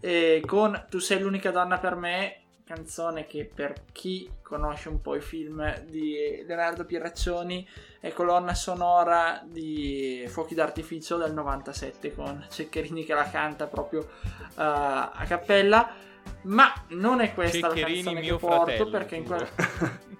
eh, 0.00 0.42
con 0.46 0.86
Tu 0.88 1.00
sei 1.00 1.20
l'unica 1.20 1.50
donna 1.50 1.76
per 1.76 1.96
me, 1.96 2.41
canzone 2.64 3.26
che 3.26 3.50
per 3.52 3.84
chi 3.92 4.30
conosce 4.42 4.88
un 4.88 5.00
po' 5.00 5.14
i 5.14 5.20
film 5.20 5.80
di 5.84 6.42
Leonardo 6.46 6.84
Pieraccioni 6.84 7.66
è 8.00 8.12
colonna 8.12 8.54
sonora 8.54 9.42
di 9.44 10.24
Fuochi 10.28 10.54
d'artificio 10.54 11.16
del 11.16 11.32
97 11.32 12.14
con 12.14 12.46
Ceccherini 12.48 13.04
che 13.04 13.14
la 13.14 13.28
canta 13.28 13.66
proprio 13.66 14.00
uh, 14.00 14.52
a 14.54 15.24
cappella 15.26 15.94
ma 16.42 16.72
non 16.88 17.20
è 17.20 17.34
questa 17.34 17.68
la 17.68 17.74
Ceccherini, 17.74 18.02
canzone 18.02 18.20
mio 18.20 18.36
che 18.36 18.46
porto 18.46 18.64
fratello, 18.64 18.90
perché 18.90 19.16
in 19.16 19.24
giuro. 19.24 19.36
quel... 19.36 20.00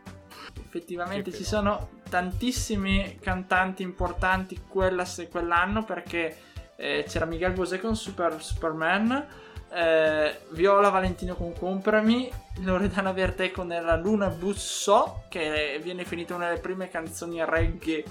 effettivamente 0.67 1.33
ci 1.33 1.45
sono 1.45 2.01
tantissimi 2.09 3.19
cantanti 3.21 3.83
importanti 3.83 4.63
quella- 4.69 5.07
quell'anno 5.31 5.85
perché 5.85 6.37
eh, 6.77 7.05
c'era 7.07 7.27
Miguel 7.27 7.53
Bosé 7.53 7.81
con 7.81 7.95
Super, 7.95 8.43
Superman 8.43 9.27
eh, 9.75 10.41
Viola 10.51 10.91
Valentino 10.91 11.35
con 11.35 11.55
Comprami 11.55 12.31
Loredana 12.61 13.13
Bertè 13.13 13.51
con 13.51 13.69
La 13.69 13.97
Luna 13.97 14.29
Bussò 14.29 15.25
che 15.29 15.81
viene 15.83 16.05
finita 16.05 16.35
una 16.35 16.49
delle 16.49 16.61
prime 16.61 16.89
canzoni 16.89 17.43
reggae 17.45 18.05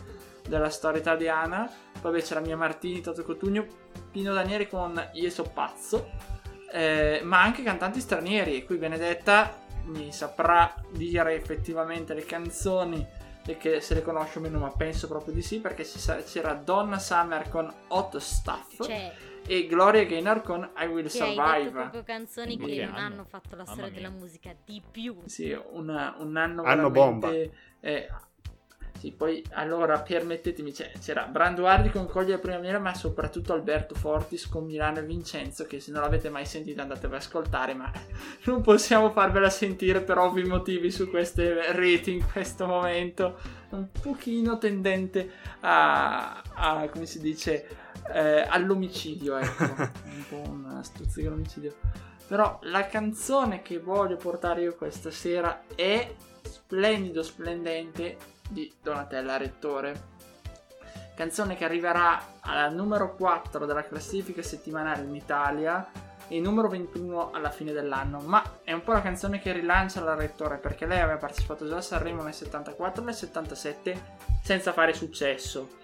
della 0.47 0.69
storia 0.69 0.99
italiana. 0.99 1.71
Poi 2.01 2.11
beh, 2.11 2.21
c'era 2.21 2.39
Mia 2.39 2.57
Martini, 2.57 3.01
Toto 3.01 3.21
Cotugno 3.23 3.65
Pino 4.11 4.33
Danieli 4.33 4.67
con 4.67 5.01
Io 5.13 5.29
so 5.29 5.43
pazzo. 5.43 6.09
Eh, 6.71 7.21
ma 7.23 7.41
anche 7.41 7.63
cantanti 7.63 7.99
stranieri 7.99 8.55
e 8.55 8.65
qui 8.65 8.77
Benedetta 8.77 9.59
mi 9.85 10.11
saprà 10.11 10.73
dire 10.91 11.35
effettivamente 11.35 12.13
le 12.13 12.23
canzoni 12.23 13.05
e 13.45 13.57
che 13.57 13.81
se 13.81 13.95
le 13.95 14.03
conosce 14.03 14.37
o 14.37 14.41
meno 14.41 14.59
ma 14.59 14.69
penso 14.69 15.07
proprio 15.07 15.33
di 15.33 15.41
sì 15.41 15.59
perché 15.59 15.83
c'era 15.83 16.53
Donna 16.53 16.97
Summer 16.97 17.49
con 17.49 17.71
Hot 17.89 18.17
Stuff. 18.17 18.83
Cioè, 18.83 19.11
e 19.45 19.65
Gloria 19.67 20.05
Gaynor 20.05 20.41
con 20.41 20.69
I 20.77 20.85
Will 20.85 21.09
che 21.09 21.19
hai 21.21 21.29
detto 21.35 21.43
Survive 21.43 21.71
proprio 21.71 22.03
canzoni 22.03 22.57
che 22.57 22.65
che 22.65 22.85
non 22.85 22.95
anno? 22.95 23.05
hanno 23.05 23.23
fatto 23.25 23.55
la 23.55 23.65
storia 23.65 23.89
della 23.89 24.09
musica 24.09 24.55
di 24.65 24.81
più. 24.91 25.17
Sì, 25.25 25.57
una- 25.71 26.15
un 26.19 26.35
anno 26.37 26.63
Anno 26.63 26.89
veramente, 26.89 27.51
eh, 27.81 28.07
Sì, 28.99 29.11
poi 29.13 29.43
allora 29.53 29.99
permettetemi, 29.99 30.71
c'è- 30.71 30.91
c'era 30.99 31.23
Branduardi 31.25 31.89
con 31.89 32.05
Cogli 32.05 32.33
a 32.33 32.37
Primavera, 32.37 32.77
ma 32.77 32.93
soprattutto 32.93 33.51
Alberto 33.51 33.95
Fortis 33.95 34.47
con 34.47 34.63
Milano 34.65 34.99
e 34.99 35.03
Vincenzo, 35.03 35.65
che 35.65 35.79
se 35.79 35.91
non 35.91 36.01
l'avete 36.03 36.29
mai 36.29 36.45
sentita 36.45 36.83
andatevi 36.83 37.15
ad 37.15 37.19
ascoltare, 37.21 37.73
ma 37.73 37.91
non 38.45 38.61
possiamo 38.61 39.09
farvela 39.09 39.49
sentire 39.49 40.01
per 40.01 40.19
ovvi 40.19 40.43
motivi 40.43 40.91
su 40.91 41.09
queste 41.09 41.71
reti 41.71 42.11
in 42.11 42.23
questo 42.31 42.67
momento. 42.67 43.39
Un 43.71 43.87
pochino 43.89 44.59
tendente 44.59 45.31
a, 45.61 46.39
a- 46.53 46.87
come 46.89 47.07
si 47.07 47.19
dice, 47.21 47.65
eh, 48.13 48.45
all'omicidio, 48.47 49.37
ecco. 49.37 49.63
un 50.05 50.25
po' 50.29 50.49
una 50.49 50.83
stuzzica 50.83 51.27
all'omicidio. 51.27 51.75
Però 52.27 52.59
la 52.63 52.85
canzone 52.87 53.61
che 53.61 53.79
voglio 53.79 54.15
portare 54.15 54.61
io 54.61 54.75
questa 54.75 55.11
sera 55.11 55.63
è 55.75 56.15
Splendido 56.43 57.23
Splendente 57.23 58.17
di 58.49 58.71
Donatella 58.81 59.37
Rettore. 59.37 60.09
Canzone 61.13 61.55
che 61.55 61.65
arriverà 61.65 62.39
al 62.39 62.73
numero 62.73 63.15
4 63.15 63.65
della 63.65 63.85
classifica 63.85 64.41
settimanale 64.41 65.03
in 65.03 65.13
Italia 65.13 65.91
e 66.27 66.39
numero 66.39 66.69
21 66.69 67.31
alla 67.31 67.49
fine 67.49 67.73
dell'anno. 67.73 68.19
Ma 68.19 68.41
è 68.63 68.71
un 68.71 68.83
po' 68.83 68.93
la 68.93 69.01
canzone 69.01 69.41
che 69.41 69.51
rilancia 69.51 70.01
la 70.01 70.15
Rettore 70.15 70.55
perché 70.55 70.85
lei 70.85 71.01
aveva 71.01 71.17
partecipato 71.17 71.67
già 71.67 71.77
a 71.77 71.81
Sanremo 71.81 72.23
nel 72.23 72.33
74 72.33 73.01
e 73.01 73.05
nel 73.05 73.13
77 73.13 74.01
senza 74.41 74.71
fare 74.71 74.93
successo. 74.93 75.79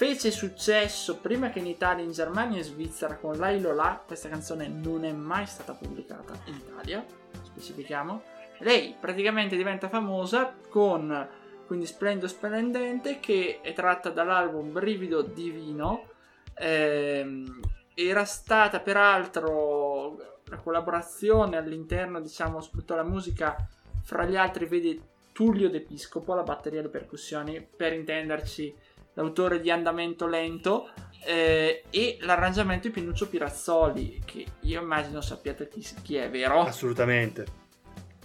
Fece 0.00 0.30
successo 0.30 1.18
prima 1.18 1.50
che 1.50 1.58
in 1.58 1.66
Italia, 1.66 2.02
in 2.02 2.12
Germania 2.12 2.56
e 2.56 2.60
in 2.60 2.64
Svizzera 2.64 3.16
con 3.16 3.36
Lailo 3.36 3.74
La. 3.74 4.02
Questa 4.06 4.30
canzone 4.30 4.66
non 4.66 5.04
è 5.04 5.12
mai 5.12 5.44
stata 5.44 5.74
pubblicata 5.74 6.32
in 6.46 6.54
Italia, 6.54 7.04
specifichiamo. 7.42 8.22
Lei 8.60 8.96
praticamente 8.98 9.56
diventa 9.56 9.90
famosa 9.90 10.54
con 10.70 11.28
quindi 11.66 11.84
Splendido 11.84 12.28
Splendente 12.28 13.20
che 13.20 13.60
è 13.60 13.74
tratta 13.74 14.08
dall'album 14.08 14.72
Brivido 14.72 15.20
Divino. 15.20 16.06
Ehm, 16.54 17.60
era 17.92 18.24
stata 18.24 18.80
peraltro 18.80 20.38
la 20.44 20.56
collaborazione 20.56 21.58
all'interno, 21.58 22.22
diciamo, 22.22 22.62
soprattutto 22.62 22.94
la 22.94 23.04
musica, 23.04 23.54
fra 24.02 24.24
gli 24.24 24.36
altri 24.36 24.64
vede 24.64 24.98
Tullio 25.32 25.68
D'Episcopo 25.68 26.32
alla 26.32 26.42
batteria 26.42 26.78
e 26.78 26.82
alle 26.84 26.90
percussioni, 26.90 27.60
per 27.60 27.92
intenderci 27.92 28.74
l'autore 29.14 29.60
di 29.60 29.70
Andamento 29.70 30.26
Lento, 30.26 30.90
eh, 31.24 31.84
e 31.90 32.18
l'arrangiamento 32.20 32.88
di 32.88 32.94
Pinuccio 32.94 33.28
Pirazzoli, 33.28 34.22
che 34.24 34.46
io 34.60 34.80
immagino 34.80 35.20
sappiate 35.20 35.68
chi, 35.68 35.86
chi 36.02 36.16
è, 36.16 36.30
vero? 36.30 36.60
Assolutamente. 36.60 37.46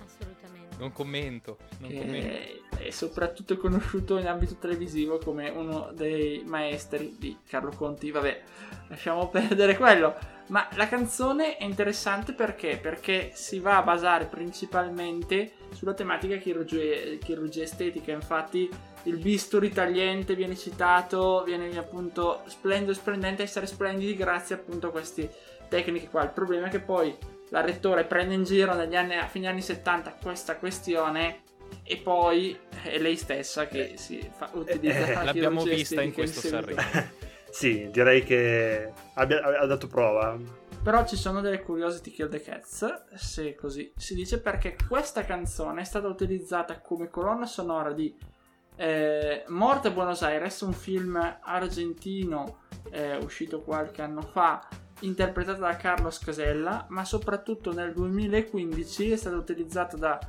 Assolutamente. 0.03 0.77
Non 0.77 0.91
commento. 0.91 1.57
Non 1.79 1.91
commento. 1.91 2.77
è 2.77 2.89
soprattutto 2.89 3.57
conosciuto 3.57 4.17
in 4.17 4.27
ambito 4.27 4.55
televisivo 4.55 5.17
come 5.17 5.49
uno 5.49 5.91
dei 5.93 6.43
maestri 6.45 7.15
di 7.17 7.37
Carlo 7.47 7.71
Conti. 7.71 8.11
Vabbè, 8.11 8.41
lasciamo 8.87 9.27
perdere 9.29 9.75
quello. 9.75 10.15
Ma 10.47 10.67
la 10.75 10.87
canzone 10.87 11.57
è 11.57 11.63
interessante 11.63 12.33
perché? 12.33 12.77
Perché 12.77 13.31
si 13.33 13.59
va 13.59 13.77
a 13.77 13.81
basare 13.81 14.25
principalmente 14.25 15.53
sulla 15.71 15.93
tematica 15.93 16.37
chirurgia, 16.37 17.17
chirurgia 17.19 17.63
estetica. 17.63 18.11
Infatti, 18.11 18.69
il 19.05 19.17
bisturi 19.17 19.69
tagliente 19.69 20.35
viene 20.35 20.55
citato, 20.55 21.43
viene 21.43 21.77
appunto 21.77 22.41
splendido, 22.45 22.93
splendente, 22.93 23.43
essere 23.43 23.67
splendidi 23.67 24.15
grazie 24.15 24.55
appunto 24.55 24.87
a 24.87 24.91
queste 24.91 25.31
tecniche 25.67 26.09
qua. 26.09 26.23
Il 26.23 26.31
problema 26.31 26.67
è 26.67 26.69
che 26.69 26.79
poi 26.79 27.15
la 27.49 27.61
rettore 27.61 28.05
prende 28.05 28.33
in 28.33 28.43
giro 28.43 28.73
negli 28.73 28.95
anni, 28.95 29.15
a 29.15 29.27
fine 29.27 29.47
anni 29.47 29.61
70 29.61 30.17
questa 30.21 30.55
questione 30.55 31.41
e 31.83 31.97
poi 31.97 32.57
è 32.83 32.97
lei 32.97 33.15
stessa 33.15 33.67
che 33.67 33.93
si 33.95 34.27
fa, 34.35 34.49
utilizza 34.53 35.05
eh, 35.05 35.13
la 35.13 35.23
L'abbiamo 35.23 35.63
vista 35.63 36.01
in 36.01 36.13
questo. 36.13 36.41
Sanremo. 36.41 36.81
Sì, 37.55 37.89
direi 37.89 38.21
che 38.25 38.91
abbia, 39.13 39.41
ha 39.41 39.65
dato 39.65 39.87
prova. 39.87 40.37
Però 40.83 41.05
ci 41.05 41.15
sono 41.15 41.39
delle 41.39 41.61
curiosity 41.61 42.11
kill 42.11 42.27
the 42.27 42.41
cats, 42.41 43.05
se 43.15 43.55
così 43.55 43.93
si 43.95 44.13
dice, 44.13 44.41
perché 44.41 44.75
questa 44.89 45.23
canzone 45.23 45.79
è 45.79 45.85
stata 45.85 46.09
utilizzata 46.09 46.81
come 46.81 47.09
colonna 47.09 47.45
sonora 47.45 47.93
di 47.93 48.13
eh, 48.75 49.43
Morte 49.47 49.87
a 49.87 49.91
Buenos 49.91 50.21
Aires, 50.21 50.61
un 50.61 50.73
film 50.73 51.37
argentino 51.41 52.63
eh, 52.91 53.17
uscito 53.17 53.61
qualche 53.61 54.01
anno 54.01 54.21
fa, 54.21 54.67
interpretato 55.01 55.61
da 55.61 55.75
Carlos 55.75 56.19
Casella, 56.19 56.85
ma 56.89 57.03
soprattutto 57.03 57.73
nel 57.73 57.93
2015 57.93 59.11
è 59.11 59.15
stata 59.15 59.35
utilizzata 59.35 59.97
da 59.97 60.19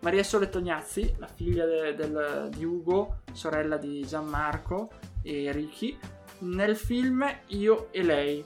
Maria 0.00 0.22
Sole 0.22 0.48
Tognazzi, 0.48 1.14
la 1.18 1.26
figlia 1.26 1.64
de- 1.64 1.94
del- 1.94 2.48
di 2.54 2.64
Ugo, 2.64 3.22
sorella 3.32 3.76
di 3.76 4.04
Gianmarco 4.06 4.90
e 5.22 5.50
Ricky, 5.52 5.98
nel 6.40 6.76
film 6.76 7.24
Io 7.48 7.88
e 7.90 8.02
lei. 8.02 8.44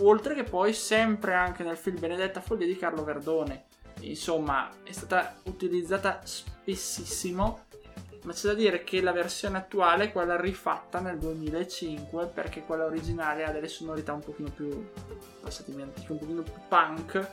Oltre 0.00 0.34
che 0.34 0.42
poi 0.42 0.72
sempre 0.72 1.34
anche 1.34 1.62
nel 1.62 1.76
film 1.76 1.98
Benedetta 2.00 2.40
Foglia 2.40 2.66
di 2.66 2.76
Carlo 2.76 3.04
Verdone. 3.04 3.66
Insomma, 4.00 4.68
è 4.82 4.92
stata 4.92 5.36
utilizzata 5.44 6.20
spessissimo. 6.24 7.66
Ma 8.22 8.32
c'è 8.32 8.48
da 8.48 8.54
dire 8.54 8.84
che 8.84 9.00
la 9.00 9.12
versione 9.12 9.56
attuale 9.58 10.04
è 10.04 10.12
quella 10.12 10.38
rifatta 10.38 11.00
nel 11.00 11.18
2005 11.18 12.26
perché 12.26 12.64
quella 12.64 12.84
originale 12.84 13.44
ha 13.44 13.50
delle 13.50 13.68
sonorità 13.68 14.12
un 14.12 14.20
pochino 14.20 14.50
più 14.50 14.88
passatemi 15.40 15.82
antiche, 15.82 16.12
un 16.12 16.18
pochino 16.18 16.42
più 16.42 16.52
punk, 16.68 17.26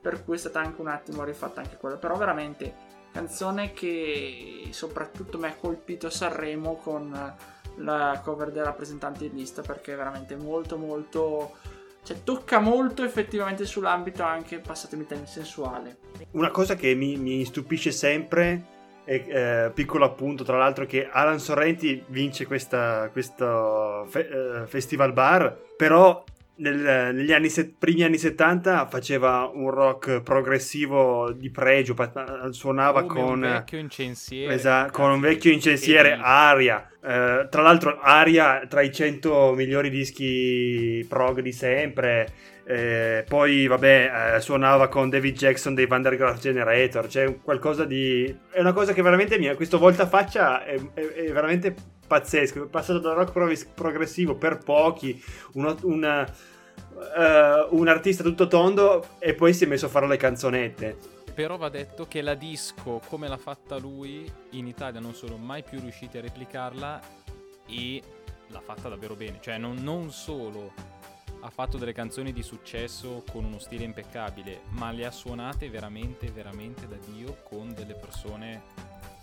per 0.00 0.24
cui 0.24 0.36
è 0.36 0.38
stata 0.38 0.60
anche 0.60 0.80
un 0.80 0.88
attimo 0.88 1.24
rifatta 1.24 1.60
anche 1.60 1.76
quella, 1.76 1.96
però 1.96 2.16
veramente 2.16 2.86
canzone 3.10 3.72
che 3.72 4.68
soprattutto 4.70 5.38
mi 5.38 5.46
ha 5.46 5.54
colpito 5.54 6.06
a 6.06 6.10
Sanremo 6.10 6.76
con 6.76 7.36
la 7.76 8.20
cover 8.22 8.50
dei 8.50 8.62
rappresentanti 8.62 9.28
di 9.28 9.36
lista 9.36 9.62
perché 9.62 9.94
è 9.94 9.96
veramente 9.96 10.36
molto 10.36 10.76
molto 10.76 11.56
cioè 12.02 12.22
tocca 12.22 12.58
molto 12.58 13.04
effettivamente 13.04 13.66
sull'ambito 13.66 14.22
anche 14.22 14.60
passatemi 14.60 15.06
termine 15.06 15.28
sensuale. 15.28 15.98
Una 16.30 16.50
cosa 16.50 16.74
che 16.74 16.94
mi, 16.94 17.16
mi 17.16 17.44
stupisce 17.44 17.90
sempre, 17.90 18.77
è, 19.08 19.66
eh, 19.66 19.70
piccolo 19.70 20.04
appunto 20.04 20.44
tra 20.44 20.58
l'altro, 20.58 20.84
che 20.84 21.08
Alan 21.10 21.38
Sorrenti 21.38 22.04
vince 22.08 22.44
questa, 22.44 23.08
questo 23.10 24.06
fe- 24.06 24.28
eh, 24.28 24.66
festival 24.66 25.14
bar, 25.14 25.56
però 25.78 26.22
nel- 26.56 27.14
negli 27.14 27.32
anni 27.32 27.48
se- 27.48 27.72
primi 27.78 28.02
anni 28.02 28.18
70 28.18 28.86
faceva 28.86 29.50
un 29.50 29.70
rock 29.70 30.20
progressivo 30.20 31.32
di 31.32 31.50
pregio, 31.50 31.94
pa- 31.94 32.48
suonava 32.50 33.04
Come 33.04 33.20
con... 33.20 33.32
un 33.32 33.40
vecchio 33.40 33.78
incensiere. 33.78 34.52
Esatto, 34.52 34.92
con 34.92 35.10
un 35.10 35.20
vecchio 35.20 35.52
incensiere? 35.52 36.18
Aria. 36.20 36.86
Eh, 37.02 37.46
tra 37.48 37.62
l'altro, 37.62 37.98
Aria 38.00 38.66
tra 38.68 38.82
i 38.82 38.92
100 38.92 39.54
migliori 39.54 39.88
dischi 39.88 41.06
prog 41.08 41.40
di 41.40 41.52
sempre. 41.52 42.28
Eh, 42.70 43.24
poi, 43.26 43.66
vabbè, 43.66 44.34
eh, 44.36 44.40
suonava 44.42 44.88
con 44.88 45.08
David 45.08 45.34
Jackson 45.34 45.72
dei 45.72 45.86
Vandergraaf 45.86 46.38
Generator. 46.38 47.06
C'è 47.06 47.40
qualcosa 47.40 47.86
di. 47.86 48.36
È 48.50 48.60
una 48.60 48.74
cosa 48.74 48.92
che 48.92 49.00
veramente 49.00 49.38
mi. 49.38 49.54
Questo 49.54 49.78
voltafaccia 49.78 50.64
è, 50.64 50.78
è, 50.92 51.00
è 51.00 51.32
veramente 51.32 51.74
pazzesco. 52.06 52.64
È 52.64 52.68
passato 52.68 52.98
dal 52.98 53.14
rock 53.14 53.32
prog- 53.32 53.68
progressivo 53.72 54.34
per 54.34 54.58
pochi, 54.58 55.18
uno- 55.54 55.78
una- 55.84 56.26
eh, 56.26 57.66
un 57.70 57.88
artista 57.88 58.22
tutto 58.22 58.48
tondo, 58.48 59.12
e 59.18 59.32
poi 59.32 59.54
si 59.54 59.64
è 59.64 59.66
messo 59.66 59.86
a 59.86 59.88
fare 59.88 60.06
le 60.06 60.18
canzonette. 60.18 60.96
Però 61.34 61.56
va 61.56 61.70
detto 61.70 62.06
che 62.06 62.20
la 62.20 62.34
disco, 62.34 63.00
come 63.08 63.28
l'ha 63.28 63.38
fatta 63.38 63.78
lui, 63.78 64.30
in 64.50 64.66
Italia 64.66 65.00
non 65.00 65.14
sono 65.14 65.38
mai 65.38 65.62
più 65.62 65.80
riusciti 65.80 66.18
a 66.18 66.20
replicarla 66.20 67.00
e 67.66 68.02
l'ha 68.48 68.60
fatta 68.60 68.90
davvero 68.90 69.14
bene. 69.14 69.38
Cioè, 69.40 69.56
non, 69.56 69.76
non 69.80 70.10
solo 70.10 70.96
ha 71.40 71.50
fatto 71.50 71.78
delle 71.78 71.92
canzoni 71.92 72.32
di 72.32 72.42
successo 72.42 73.22
con 73.30 73.44
uno 73.44 73.58
stile 73.58 73.84
impeccabile, 73.84 74.60
ma 74.70 74.90
le 74.90 75.06
ha 75.06 75.10
suonate 75.10 75.70
veramente, 75.70 76.30
veramente 76.30 76.86
da 76.88 76.96
Dio 77.12 77.36
con 77.44 77.72
delle 77.74 77.94
persone 77.94 78.62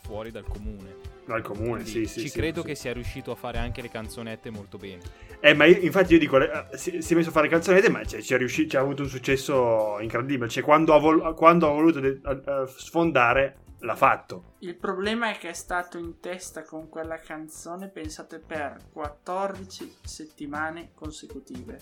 fuori 0.04 0.32
dal 0.32 0.46
comune. 0.46 1.14
Dal 1.26 1.42
comune, 1.42 1.82
Quindi 1.82 1.90
sì, 1.90 2.06
sì. 2.06 2.20
ci 2.22 2.30
sì, 2.30 2.38
credo 2.38 2.62
sì. 2.62 2.68
che 2.68 2.76
sia 2.76 2.94
riuscito 2.94 3.32
a 3.32 3.36
fare 3.36 3.58
anche 3.58 3.82
le 3.82 3.90
canzonette 3.90 4.52
molto 4.52 4.78
bene. 4.78 5.02
Eh, 5.40 5.54
ma 5.56 5.66
io- 5.66 5.80
infatti 5.80 6.14
io 6.14 6.20
dico, 6.20 6.40
eh, 6.40 6.78
si, 6.78 7.02
si 7.02 7.14
è 7.14 7.16
messo 7.16 7.30
a 7.30 7.32
fare 7.32 7.48
canzonette, 7.48 7.90
ma 7.90 8.02
c'è, 8.02 8.20
c'è 8.20 8.38
riuscito, 8.38 8.76
c'ha 8.78 8.84
avuto 8.84 9.02
un 9.02 9.10
successo 9.10 10.00
incredibile. 10.00 10.48
Cioè, 10.48 10.64
quando 10.64 10.94
ha, 10.94 11.00
vol- 11.00 11.34
quando 11.34 11.68
ha 11.68 11.72
voluto 11.72 12.00
de- 12.00 12.20
eh, 12.24 12.32
eh, 12.46 12.68
sfondare, 12.68 13.58
l'ha 13.80 13.96
fatto. 13.96 14.56
il 14.60 14.76
problema 14.76 15.30
è 15.30 15.38
che 15.38 15.50
è 15.50 15.54
stato 15.54 15.98
in 15.98 16.20
testa 16.20 16.64
con 16.64 16.90
quella 16.90 17.18
canzone 17.18 17.90
pensate 17.90 18.40
per 18.40 18.78
14 18.92 19.98
settimane 20.04 20.92
consecutive 20.94 21.80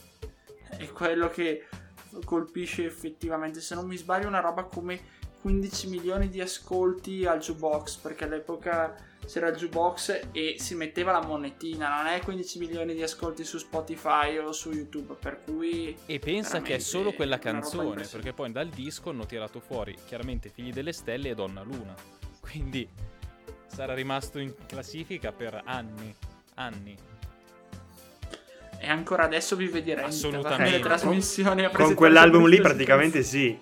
è 0.78 0.88
quello 0.92 1.30
che 1.30 1.68
colpisce 2.26 2.86
effettivamente 2.86 3.62
se 3.62 3.76
non 3.76 3.88
mi 3.88 3.98
sbaglio 3.98 4.28
una 4.28 4.40
roba 4.40 4.64
come 4.64 5.22
15 5.42 5.90
milioni 5.90 6.30
di 6.30 6.42
ascolti 6.42 7.26
al 7.26 7.40
jukebox 7.40 7.98
perché 7.98 8.24
all'epoca 8.24 8.96
c'era 9.26 9.48
il 9.50 9.56
jukebox 9.56 10.28
e 10.32 10.56
si 10.58 10.76
metteva 10.76 11.12
la 11.12 11.24
monetina 11.24 11.96
non 11.98 12.08
è 12.08 12.22
15 12.22 12.60
milioni 12.60 12.94
di 12.94 13.02
ascolti 13.02 13.44
su 13.44 13.58
Spotify 13.58 14.38
o 14.38 14.52
su 14.52 14.72
YouTube 14.72 15.16
per 15.20 15.42
cui 15.44 15.96
E 16.06 16.20
pensa 16.20 16.62
che 16.62 16.76
è 16.76 16.80
solo 16.80 17.14
quella 17.14 17.40
canzone, 17.40 18.06
perché 18.06 18.34
poi 18.34 18.52
dal 18.52 18.70
disco 18.70 19.10
hanno 19.10 19.26
tirato 19.26 19.60
fuori 19.60 19.96
chiaramente 20.06 20.50
Figli 20.50 20.72
delle 20.72 20.94
Stelle 20.94 21.30
e 21.30 21.36
Donna 21.36 21.62
Luna. 21.62 21.96
Quindi 22.40 22.88
sarà 23.68 23.94
rimasto 23.94 24.40
in 24.40 24.54
classifica 24.68 25.32
per 25.32 25.62
anni. 25.66 26.14
Anni. 26.56 26.96
E 28.78 28.88
ancora 28.88 29.24
adesso 29.24 29.56
vive 29.56 29.82
di 29.82 29.94
rendita. 29.94 30.08
Assolutamente. 30.08 30.64
nelle 30.64 30.80
trasmissioni 30.80 31.62
Con 31.62 31.72
presentare 31.72 31.96
quell'album 31.96 32.48
lì 32.48 32.60
praticamente 32.60 33.24
sì. 33.24 33.58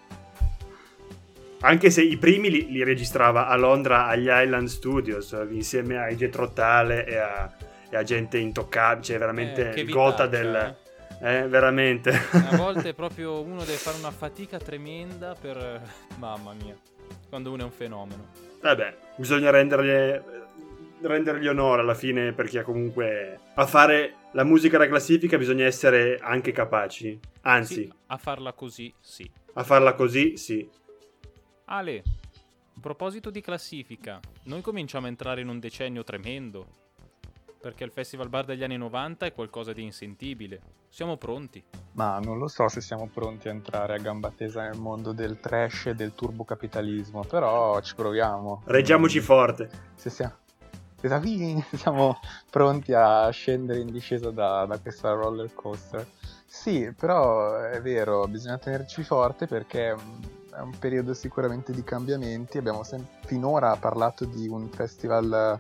Anche 1.63 1.91
se 1.91 2.01
i 2.01 2.17
primi 2.17 2.49
li, 2.49 2.71
li 2.71 2.83
registrava 2.83 3.47
a 3.47 3.55
Londra 3.55 4.07
agli 4.07 4.29
Island 4.29 4.67
Studios 4.67 5.37
insieme 5.49 5.97
a 5.97 6.07
Jetro 6.11 6.51
Tale 6.51 7.05
e 7.05 7.17
a, 7.17 7.51
e 7.89 7.95
a 7.95 8.03
gente 8.03 8.37
intoccabile, 8.39 9.03
cioè 9.03 9.17
veramente 9.19 9.71
Eh, 9.71 9.85
gota 9.85 10.25
del... 10.25 10.75
Eh, 11.21 11.47
veramente. 11.47 12.09
A 12.31 12.55
volte 12.57 12.95
proprio 12.95 13.41
uno 13.41 13.59
deve 13.59 13.77
fare 13.77 13.97
una 13.97 14.09
fatica 14.09 14.57
tremenda 14.57 15.35
per... 15.39 15.81
Mamma 16.17 16.53
mia. 16.53 16.75
Quando 17.29 17.51
uno 17.51 17.61
è 17.61 17.65
un 17.65 17.71
fenomeno. 17.71 18.29
Vabbè, 18.59 18.97
bisogna 19.17 19.51
rendergli, 19.51 20.19
rendergli 21.01 21.47
onore 21.47 21.81
alla 21.81 21.93
fine 21.93 22.33
perché 22.33 22.63
comunque 22.63 23.39
a 23.53 23.67
fare 23.67 24.15
la 24.31 24.43
musica 24.43 24.79
da 24.79 24.87
classifica 24.87 25.37
bisogna 25.37 25.65
essere 25.65 26.17
anche 26.19 26.51
capaci. 26.51 27.19
Anzi, 27.41 27.83
Sì, 27.83 27.93
a 28.07 28.17
farla 28.17 28.53
così, 28.53 28.91
sì. 28.99 29.29
a 29.53 29.63
farla 29.63 29.93
così 29.93 30.37
sì. 30.37 30.67
Ale, 31.73 32.03
a 32.75 32.79
proposito 32.81 33.29
di 33.29 33.39
classifica, 33.39 34.19
noi 34.43 34.59
cominciamo 34.59 35.05
a 35.05 35.09
entrare 35.09 35.39
in 35.39 35.47
un 35.47 35.57
decennio 35.57 36.03
tremendo. 36.03 36.79
Perché 37.61 37.85
il 37.85 37.91
Festival 37.91 38.27
Bar 38.27 38.43
degli 38.43 38.63
anni 38.63 38.75
90 38.75 39.27
è 39.27 39.33
qualcosa 39.33 39.71
di 39.71 39.81
insentibile. 39.81 40.59
Siamo 40.89 41.15
pronti. 41.15 41.63
Ma 41.93 42.19
non 42.19 42.37
lo 42.39 42.49
so 42.49 42.67
se 42.67 42.81
siamo 42.81 43.07
pronti 43.07 43.47
a 43.47 43.51
entrare 43.51 43.93
a 43.95 43.99
gamba 43.99 44.31
tesa 44.35 44.63
nel 44.63 44.77
mondo 44.79 45.13
del 45.13 45.39
trash 45.39 45.85
e 45.87 45.95
del 45.95 46.13
turbocapitalismo, 46.13 47.23
però 47.23 47.79
ci 47.79 47.95
proviamo. 47.95 48.63
Reggiamoci 48.65 49.19
Mm, 49.19 49.23
forte. 49.23 49.69
Se 49.95 50.09
siamo, 50.09 50.35
se 50.99 51.07
siamo- 51.07 51.63
siamo 51.71 52.19
pronti 52.49 52.91
a 52.93 53.29
scendere 53.29 53.79
in 53.79 53.91
discesa 53.91 54.29
da, 54.29 54.65
da 54.65 54.77
questa 54.77 55.11
roller 55.13 55.53
coaster. 55.53 56.05
Sì, 56.45 56.91
però 56.91 57.55
è 57.59 57.79
vero, 57.81 58.27
bisogna 58.27 58.57
tenerci 58.57 59.03
forte 59.03 59.47
perché 59.47 59.95
è 60.55 60.59
un 60.59 60.77
periodo 60.77 61.13
sicuramente 61.13 61.71
di 61.71 61.83
cambiamenti. 61.83 62.57
Abbiamo 62.57 62.83
sem- 62.83 63.05
finora 63.25 63.75
parlato 63.75 64.25
di 64.25 64.47
un 64.47 64.69
festival, 64.69 65.59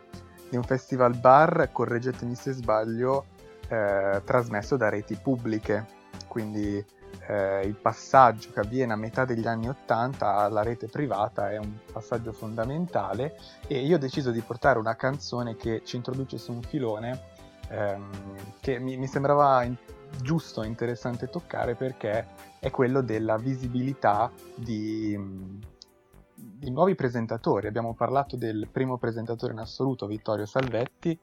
di 0.49 0.55
un 0.55 0.63
festival 0.63 1.15
bar, 1.15 1.69
correggetemi 1.71 2.35
se 2.35 2.51
sbaglio, 2.51 3.25
eh, 3.67 4.21
trasmesso 4.23 4.77
da 4.77 4.89
reti 4.89 5.15
pubbliche. 5.15 5.99
Quindi 6.27 6.83
eh, 7.27 7.61
il 7.65 7.75
passaggio 7.75 8.51
che 8.51 8.59
avviene 8.59 8.93
a 8.93 8.97
metà 8.97 9.25
degli 9.25 9.47
anni 9.47 9.69
80 9.69 10.35
alla 10.35 10.63
rete 10.63 10.87
privata 10.87 11.51
è 11.51 11.57
un 11.57 11.77
passaggio 11.91 12.31
fondamentale 12.31 13.37
e 13.67 13.79
io 13.79 13.95
ho 13.95 13.99
deciso 13.99 14.31
di 14.31 14.41
portare 14.41 14.79
una 14.79 14.95
canzone 14.95 15.55
che 15.55 15.81
ci 15.83 15.97
introduce 15.97 16.37
su 16.37 16.51
un 16.51 16.61
filone 16.61 17.21
ehm, 17.69 18.09
che 18.59 18.79
mi, 18.79 18.97
mi 18.97 19.07
sembrava 19.07 19.65
giusto 20.21 20.63
e 20.63 20.67
interessante 20.67 21.29
toccare 21.29 21.75
perché 21.75 22.27
è 22.59 22.69
quello 22.69 23.01
della 23.01 23.37
visibilità 23.37 24.31
di, 24.55 25.17
di 26.33 26.69
nuovi 26.69 26.95
presentatori. 26.95 27.67
Abbiamo 27.67 27.93
parlato 27.93 28.35
del 28.35 28.67
primo 28.71 28.97
presentatore 28.97 29.53
in 29.53 29.59
assoluto, 29.59 30.07
Vittorio 30.07 30.45
Salvetti, 30.45 31.17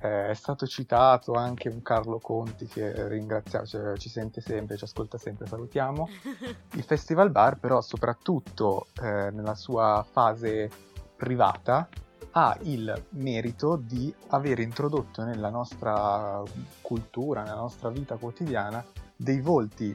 eh, 0.00 0.28
è 0.28 0.34
stato 0.34 0.66
citato 0.66 1.32
anche 1.32 1.68
un 1.68 1.82
Carlo 1.82 2.18
Conti 2.18 2.66
che 2.66 3.08
ringraziamo, 3.08 3.64
cioè, 3.64 3.96
ci 3.96 4.08
sente 4.08 4.40
sempre, 4.40 4.76
ci 4.76 4.84
ascolta 4.84 5.18
sempre, 5.18 5.46
salutiamo. 5.46 6.08
Il 6.74 6.82
Festival 6.82 7.30
Bar 7.30 7.58
però 7.58 7.80
soprattutto 7.80 8.88
eh, 9.00 9.30
nella 9.30 9.54
sua 9.54 10.04
fase 10.08 10.70
privata 11.16 11.88
ha 12.36 12.56
il 12.62 13.04
merito 13.10 13.76
di 13.76 14.12
aver 14.28 14.58
introdotto 14.58 15.22
nella 15.22 15.50
nostra 15.50 16.42
cultura, 16.80 17.42
nella 17.42 17.54
nostra 17.54 17.90
vita 17.90 18.16
quotidiana, 18.16 18.84
dei 19.14 19.40
volti 19.40 19.94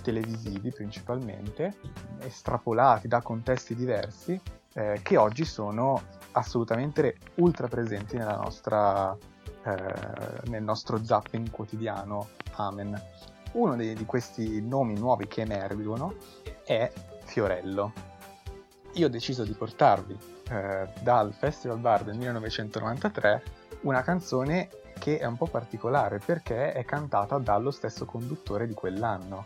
televisivi 0.00 0.70
principalmente, 0.70 1.76
estrapolati 2.20 3.06
da 3.06 3.20
contesti 3.20 3.74
diversi, 3.74 4.40
eh, 4.72 5.00
che 5.02 5.16
oggi 5.18 5.44
sono 5.44 6.02
assolutamente 6.32 7.18
ultra 7.36 7.68
presenti 7.68 8.16
nella 8.16 8.36
nostra, 8.36 9.16
eh, 9.64 10.48
nel 10.48 10.62
nostro 10.62 11.04
zapping 11.04 11.50
quotidiano. 11.50 12.28
Amen. 12.52 13.00
Uno 13.52 13.76
dei- 13.76 13.94
di 13.94 14.06
questi 14.06 14.62
nomi 14.62 14.98
nuovi 14.98 15.26
che 15.26 15.42
emergono 15.42 16.16
è 16.64 16.90
Fiorello. 17.24 17.92
Io 18.94 19.06
ho 19.06 19.10
deciso 19.10 19.44
di 19.44 19.52
portarvi 19.52 20.32
eh, 20.50 20.88
dal 21.00 21.32
Festival 21.32 21.78
Bar 21.78 22.04
del 22.04 22.16
1993 22.16 23.42
una 23.82 24.02
canzone 24.02 24.68
che 24.98 25.18
è 25.18 25.24
un 25.26 25.36
po' 25.36 25.46
particolare 25.46 26.18
perché 26.18 26.72
è 26.72 26.84
cantata 26.84 27.38
dallo 27.38 27.70
stesso 27.70 28.04
conduttore 28.04 28.66
di 28.66 28.74
quell'anno. 28.74 29.42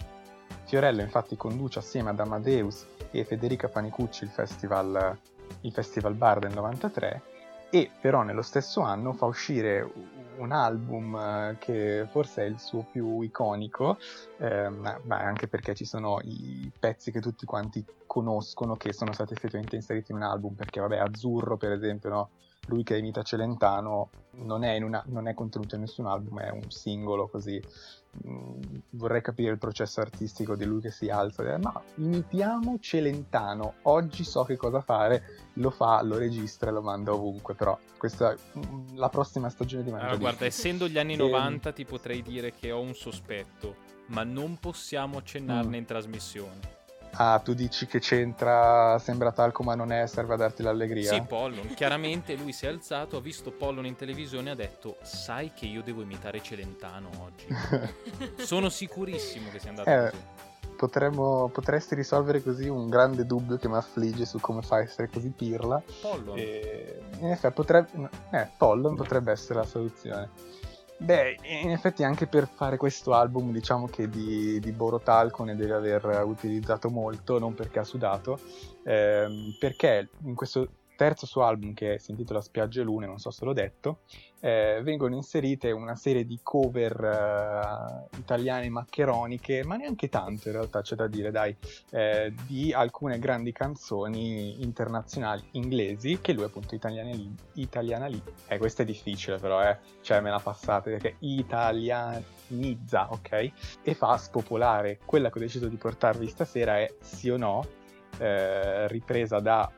Fiorello 0.65 1.01
infatti 1.01 1.37
conduce 1.37 1.79
assieme 1.79 2.11
ad 2.11 2.21
Amadeus 2.21 2.87
e 3.11 3.25
Federica 3.25 3.69
Panicucci 3.69 4.25
il 4.25 4.31
festival, 4.31 5.19
il 5.63 5.73
festival 5.73 6.15
Bar 6.15 6.41
del 6.41 6.53
93 6.53 7.23
e 7.71 7.91
però 8.01 8.23
nello 8.23 8.43
stesso 8.43 8.81
anno 8.81 9.13
fa 9.13 9.27
uscire 9.27 9.91
un 10.37 10.53
album 10.53 11.17
eh, 11.17 11.57
che 11.59 12.07
forse 12.11 12.43
è 12.43 12.47
il 12.47 12.59
suo 12.59 12.87
più 12.91 13.21
iconico, 13.23 13.99
eh, 14.39 14.69
ma 14.69 14.99
ma 15.05 15.19
anche 15.19 15.49
perché 15.49 15.75
ci 15.75 15.85
sono 15.85 16.21
i 16.23 16.71
pezzi 16.79 17.11
che 17.11 17.21
tutti 17.21 17.45
quanti 17.45 17.85
conoscono 18.23 18.77
che 18.77 18.93
sono 18.93 19.13
stati 19.13 19.33
effettivamente 19.35 19.77
inseriti 19.77 20.11
in 20.13 20.19
un 20.19 20.25
album, 20.25 20.55
perché 20.55 20.81
vabbè 20.81 20.99
Azzurro 20.99 21.57
per 21.57 21.73
esempio, 21.73 22.11
no? 22.11 22.29
lui 22.67 22.83
che 22.83 22.99
imita 22.99 23.23
Celentano 23.23 24.11
non 24.33 24.63
è, 24.63 24.73
in 24.73 24.85
una- 24.85 25.03
non 25.07 25.27
è 25.27 25.33
contenuto 25.35 25.75
in 25.77 25.83
nessun 25.83 26.07
album, 26.07 26.39
è 26.41 26.51
un 26.51 26.71
singolo 26.71 27.29
così. 27.29 27.63
Mm, 28.27 28.61
vorrei 28.91 29.23
capire 29.23 29.53
il 29.53 29.59
processo 29.59 30.01
artistico 30.01 30.55
di 30.57 30.65
lui 30.65 30.81
che 30.81 30.91
si 30.91 31.09
alza 31.09 31.43
e 31.43 31.47
dice, 31.47 31.59
ma 31.59 31.81
imitiamo 31.95 32.79
Celentano, 32.81 33.75
oggi 33.83 34.25
so 34.25 34.45
che 34.45 34.57
cosa 34.57 34.81
fare, 34.83 35.23
lo 35.55 35.71
fa, 35.71 36.03
lo 36.03 36.19
registra 36.19 36.69
e 36.69 36.73
lo 36.73 36.83
manda 36.83 37.13
ovunque, 37.15 37.55
però 37.55 37.79
questa 37.97 38.35
mm, 38.59 38.97
la 38.97 39.09
prossima 39.09 39.49
stagione 39.49 39.83
di 39.85 39.89
Allora, 39.91 40.05
Mangia 40.07 40.19
guarda, 40.21 40.45
Dischi. 40.45 40.61
essendo 40.61 40.89
gli 40.89 40.99
anni 40.99 41.13
Ehm. 41.15 41.21
90 41.21 41.73
ti 41.73 41.85
potrei 41.87 42.23
dire 42.23 42.53
che 42.53 42.71
ho 42.73 42.81
un 42.81 42.95
sospetto, 42.95 43.77
ma 44.09 44.25
non 44.25 44.59
possiamo 44.59 45.17
accennarne 45.19 45.71
Mm. 45.77 45.81
in 45.81 45.85
trasmissione. 45.87 46.77
Ah, 47.13 47.41
tu 47.43 47.55
dici 47.55 47.87
che 47.87 47.99
c'entra, 47.99 48.99
sembra 48.99 49.33
talco 49.33 49.63
ma 49.63 49.75
non 49.75 49.91
è, 49.93 50.07
serve 50.07 50.35
a 50.35 50.37
darti 50.37 50.63
l'allegria? 50.63 51.13
Sì, 51.13 51.23
Pollon. 51.23 51.75
Chiaramente 51.75 52.35
lui 52.37 52.53
si 52.53 52.67
è 52.67 52.69
alzato, 52.69 53.17
ha 53.17 53.21
visto 53.21 53.51
Pollon 53.51 53.87
in 53.87 53.97
televisione 53.97 54.51
e 54.51 54.53
ha 54.53 54.55
detto 54.55 54.97
sai 55.03 55.53
che 55.53 55.67
io 55.67 55.83
devo 55.83 56.03
imitare 56.03 56.41
Celentano 56.43 57.11
oggi. 57.23 57.47
Sono 58.45 58.69
sicurissimo 58.69 59.51
che 59.51 59.59
sia 59.59 59.71
andato 59.71 59.89
Eh, 59.91 60.11
così. 60.11 60.23
Potremmo, 60.77 61.49
potresti 61.53 61.97
risolvere 61.97 62.41
così 62.41 62.69
un 62.69 62.89
grande 62.89 63.27
dubbio 63.27 63.57
che 63.57 63.69
mi 63.69 63.75
affligge 63.75 64.25
su 64.25 64.39
come 64.39 64.63
fa 64.63 64.77
a 64.77 64.83
essere 64.83 65.09
così 65.11 65.31
pirla. 65.31 65.83
Pollon. 66.01 66.39
E 66.39 67.01
in 67.19 67.31
effetti 67.31 67.55
potrebbe, 67.55 68.09
eh, 68.31 68.49
Pollon 68.57 68.95
potrebbe 68.95 69.33
essere 69.33 69.59
la 69.59 69.65
soluzione. 69.65 70.31
Beh, 71.01 71.37
in 71.63 71.71
effetti 71.71 72.03
anche 72.03 72.27
per 72.27 72.49
fare 72.49 72.77
questo 72.77 73.15
album 73.15 73.53
diciamo 73.53 73.87
che 73.87 74.09
di, 74.09 74.59
di 74.59 74.73
Borotalco 74.73 75.45
ne 75.45 75.55
deve 75.55 75.73
aver 75.73 76.25
utilizzato 76.25 76.91
molto, 76.91 77.39
non 77.39 77.55
perché 77.55 77.79
ha 77.79 77.85
sudato, 77.85 78.41
ehm, 78.83 79.57
perché 79.61 80.09
in 80.25 80.35
questo 80.35 80.69
terzo 80.97 81.25
suo 81.25 81.45
album 81.45 81.73
che 81.73 82.01
si 82.01 82.11
intitola 82.11 82.41
Spiagge 82.41 82.81
e 82.81 82.85
Lune, 82.85 83.07
non 83.07 83.19
so 83.19 83.31
se 83.31 83.45
l'ho 83.45 83.53
detto, 83.53 84.01
eh, 84.41 84.81
vengono 84.83 85.15
inserite 85.15 85.71
una 85.71 85.97
serie 85.97 86.25
di 86.25 86.39
cover 86.43 88.09
eh, 88.13 88.19
italiane 88.19 88.69
maccheroniche, 88.69 89.65
ma 89.65 89.77
neanche 89.77 90.09
tanto 90.09 90.49
in 90.49 90.55
realtà 90.55 90.83
c'è 90.83 90.95
da 90.95 91.07
dire, 91.07 91.31
dai, 91.31 91.55
eh, 91.91 92.33
di 92.47 92.73
alcune 92.73 93.19
grandi 93.19 93.53
canzoni 93.53 94.63
internazionali 94.63 95.43
inglesi 95.53 96.19
che 96.21 96.33
lui 96.33 96.45
appunto 96.45 96.75
italiane 96.75 97.15
lì, 97.15 97.35
italiana 97.55 98.07
lì. 98.07 98.23
Eh, 98.47 98.59
questo 98.59 98.83
è 98.83 98.85
difficile 98.85 99.39
però, 99.39 99.63
eh, 99.63 99.79
cioè 100.03 100.21
me 100.21 100.31
la 100.31 100.41
passate 100.41 100.91
perché 100.91 101.17
italianizza, 101.21 103.09
ok? 103.11 103.53
E 103.83 103.95
fa 103.95 104.17
spopolare. 104.17 104.99
Quella 105.05 105.31
che 105.31 105.39
ho 105.39 105.41
deciso 105.41 105.69
di 105.69 105.77
portarvi 105.77 106.29
stasera 106.29 106.79
è 106.79 106.95
Sì 107.01 107.31
o 107.31 107.37
No, 107.37 107.67
eh, 108.19 108.89
ripresa 108.89 109.41
da 109.41 109.71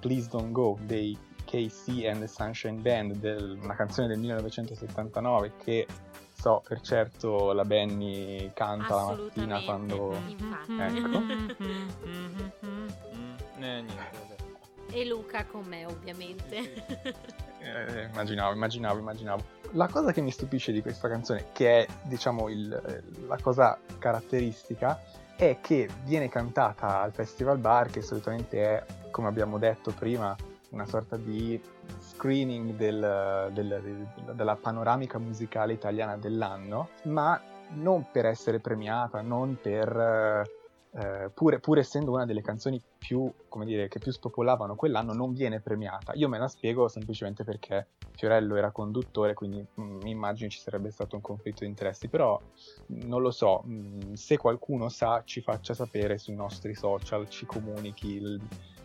Please 0.00 0.28
Don't 0.28 0.52
Go 0.52 0.78
dei 0.82 1.16
KC 1.44 2.04
and 2.06 2.20
the 2.20 2.26
Sunshine 2.26 2.80
Band, 2.80 3.14
del- 3.14 3.58
una 3.62 3.74
canzone 3.74 4.08
del 4.08 4.18
1979 4.18 5.52
che 5.62 5.86
so 6.32 6.62
per 6.66 6.80
certo 6.80 7.52
la 7.52 7.64
Benny 7.64 8.50
canta 8.54 8.94
la 8.94 9.16
mattina 9.16 9.62
quando... 9.62 10.14
infatti. 10.26 10.76
Ecco. 10.78 11.22
Eh, 13.56 13.80
niente. 13.80 13.92
E 14.90 15.06
Luca 15.06 15.44
con 15.46 15.64
me, 15.64 15.86
ovviamente. 15.86 16.84
Eh, 17.60 18.02
immaginavo, 18.12 18.52
immaginavo, 18.52 18.98
immaginavo. 18.98 19.42
La 19.72 19.88
cosa 19.88 20.12
che 20.12 20.20
mi 20.20 20.30
stupisce 20.30 20.70
di 20.70 20.82
questa 20.82 21.08
canzone, 21.08 21.46
che 21.52 21.80
è 21.82 21.86
diciamo 22.02 22.48
il- 22.50 22.72
eh, 22.86 23.02
la 23.26 23.38
cosa 23.40 23.78
caratteristica, 23.98 25.00
è 25.36 25.58
che 25.62 25.88
viene 26.04 26.28
cantata 26.28 27.00
al 27.00 27.12
Festival 27.12 27.56
Bar, 27.58 27.88
che 27.90 28.02
solitamente 28.02 28.62
è, 28.62 28.84
come 29.10 29.28
abbiamo 29.28 29.58
detto 29.58 29.92
prima, 29.92 30.36
una 30.74 30.86
sorta 30.86 31.16
di 31.16 31.60
screening 31.98 32.74
del- 32.74 33.50
del- 33.52 33.80
del- 33.82 34.34
della 34.34 34.56
panoramica 34.56 35.18
musicale 35.18 35.72
italiana 35.72 36.16
dell'anno, 36.16 36.88
ma 37.04 37.40
non 37.74 38.06
per 38.12 38.26
essere 38.26 38.60
premiata, 38.60 39.20
non 39.22 39.56
per... 39.60 39.96
eh, 40.96 41.28
pure, 41.34 41.58
pur 41.58 41.78
essendo 41.78 42.12
una 42.12 42.24
delle 42.24 42.40
canzoni 42.40 42.80
più, 42.98 43.28
dire, 43.64 43.88
che 43.88 43.98
più 43.98 44.12
spopolavano 44.12 44.76
quell'anno, 44.76 45.12
non 45.12 45.32
viene 45.32 45.60
premiata. 45.60 46.12
Io 46.14 46.28
me 46.28 46.38
la 46.38 46.46
spiego 46.46 46.86
semplicemente 46.86 47.42
perché 47.42 47.88
Fiorello 48.14 48.54
era 48.54 48.70
conduttore, 48.70 49.34
quindi 49.34 49.58
mm, 49.80 50.02
mi 50.02 50.10
immagino 50.10 50.48
ci 50.48 50.60
sarebbe 50.60 50.92
stato 50.92 51.16
un 51.16 51.20
conflitto 51.20 51.64
di 51.64 51.70
interessi, 51.70 52.06
però 52.08 52.40
mm, 52.92 53.08
non 53.08 53.22
lo 53.22 53.32
so, 53.32 53.64
mm, 53.66 54.12
se 54.12 54.36
qualcuno 54.36 54.88
sa 54.88 55.22
ci 55.24 55.40
faccia 55.40 55.74
sapere 55.74 56.16
sui 56.16 56.36
nostri 56.36 56.74
social, 56.74 57.28
ci 57.28 57.44
comunichi 57.44 58.14
il- 58.14 58.40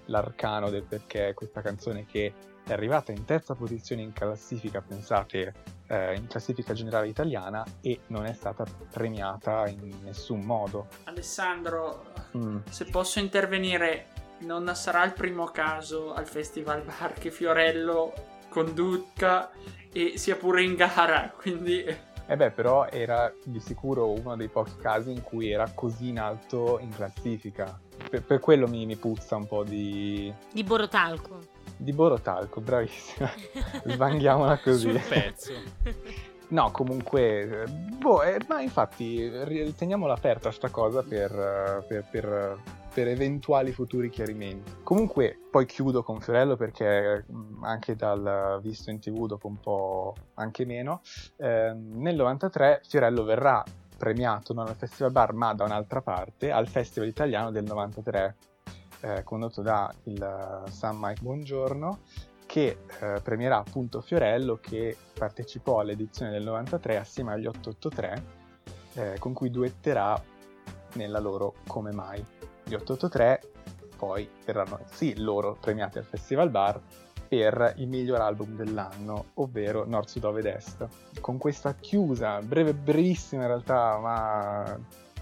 l'arcano 0.09 0.69
del 0.69 0.83
perché 0.83 1.33
questa 1.33 1.61
canzone 1.61 2.05
che 2.05 2.33
è 2.65 2.73
arrivata 2.73 3.11
in 3.11 3.25
terza 3.25 3.55
posizione 3.55 4.01
in 4.03 4.13
classifica, 4.13 4.81
pensate, 4.81 5.53
eh, 5.87 6.15
in 6.15 6.27
classifica 6.27 6.73
generale 6.73 7.07
italiana 7.07 7.65
e 7.81 8.01
non 8.07 8.25
è 8.25 8.33
stata 8.33 8.63
premiata 8.91 9.67
in 9.67 9.95
nessun 10.03 10.41
modo. 10.41 10.87
Alessandro, 11.05 12.05
Mm. 12.37 12.57
se 12.69 12.85
posso 12.85 13.17
intervenire, 13.17 14.07
non 14.41 14.69
sarà 14.75 15.03
il 15.03 15.13
primo 15.13 15.45
caso 15.45 16.13
al 16.13 16.27
Festival 16.27 16.83
Bar 16.83 17.13
che 17.13 17.31
Fiorello 17.31 18.13
conduca 18.49 19.49
e 19.91 20.17
sia 20.17 20.35
pure 20.35 20.61
in 20.61 20.75
gara, 20.75 21.33
quindi 21.35 21.83
E 21.83 22.35
beh, 22.35 22.51
però 22.51 22.85
era 22.87 23.33
di 23.43 23.59
sicuro 23.59 24.11
uno 24.11 24.35
dei 24.35 24.49
pochi 24.49 24.75
casi 24.79 25.09
in 25.11 25.23
cui 25.23 25.49
era 25.49 25.71
così 25.73 26.09
in 26.09 26.19
alto 26.19 26.77
in 26.79 26.89
classifica. 26.91 27.79
Per, 28.09 28.23
per 28.23 28.39
quello 28.39 28.67
mi, 28.67 28.85
mi 28.85 28.95
puzza 28.95 29.35
un 29.35 29.47
po' 29.47 29.63
di, 29.63 30.31
Di 30.51 30.63
Borotalco. 30.63 31.39
di 31.77 31.91
Borotalco, 31.93 32.61
bravissima. 32.61 33.29
Svanghiamola 33.85 34.57
così. 34.59 34.89
Sul 34.89 35.01
pezzo. 35.07 35.53
No, 36.51 36.71
comunque, 36.71 37.61
eh, 37.61 37.67
boh, 37.67 38.23
eh, 38.23 38.39
ma 38.47 38.59
infatti 38.59 39.29
teniamola 39.77 40.15
aperta 40.15 40.49
sta 40.49 40.69
cosa 40.69 41.03
per, 41.03 41.31
eh, 41.31 41.85
per- 41.87 42.05
per- 42.09 42.57
per 42.91 43.07
eventuali 43.07 43.71
futuri 43.71 44.09
chiarimenti. 44.09 44.71
Comunque, 44.81 45.37
poi 45.51 45.67
chiudo 45.67 46.01
con 46.01 46.19
Fiorello 46.21 46.55
perché 46.55 47.23
mh, 47.27 47.63
anche 47.63 47.95
dal 47.95 48.59
visto 48.63 48.89
in 48.89 48.97
tv 48.99 49.27
dopo 49.27 49.45
un 49.47 49.59
po' 49.59 50.15
anche 50.33 50.65
meno, 50.65 51.01
ehm, 51.37 52.01
nel 52.01 52.15
93 52.15 52.81
Fiorello 52.87 53.23
verrà 53.25 53.63
premiato 53.99 54.53
non 54.53 54.67
al 54.67 54.75
Festival 54.75 55.11
Bar 55.11 55.33
ma 55.33 55.53
da 55.53 55.65
un'altra 55.65 56.01
parte 56.01 56.51
al 56.51 56.67
Festival 56.67 57.07
Italiano 57.07 57.51
del 57.51 57.65
93 57.65 58.35
eh, 59.01 59.23
condotto 59.23 59.61
da 59.61 59.93
il 60.05 60.21
eh, 60.21 60.71
San 60.71 60.97
Mike 60.97 61.21
Buongiorno 61.21 61.99
che 62.47 62.79
eh, 62.99 63.21
premierà 63.21 63.57
appunto 63.57 64.01
Fiorello 64.01 64.57
che 64.59 64.97
partecipò 65.13 65.81
all'edizione 65.81 66.31
del 66.31 66.43
93 66.43 66.97
assieme 66.97 67.33
agli 67.33 67.45
883 67.45 68.23
eh, 68.93 69.15
con 69.19 69.33
cui 69.33 69.51
duetterà 69.51 70.19
nella 70.93 71.19
loro 71.19 71.55
Come 71.67 71.91
mai. 71.91 72.25
Gli 72.63 72.73
883 72.73 73.41
poi 73.95 74.27
verranno 74.45 74.79
sì 74.85 75.15
loro 75.19 75.57
premiati 75.59 75.97
al 75.99 76.05
Festival 76.05 76.49
Bar 76.49 76.81
per 77.29 77.75
il 77.77 77.87
miglior 77.87 78.19
album 78.19 78.55
dell'anno, 78.55 79.25
ovvero 79.35 79.85
Nord, 79.85 80.07
Sud, 80.07 80.23
Oved, 80.23 80.45
Est. 80.45 80.87
Con 81.21 81.37
questa 81.37 81.75
chiusa, 81.75 82.41
breve, 82.41 82.73
brevissima 82.73 83.43
in 83.43 83.47
realtà, 83.47 83.97
ma 83.99 84.79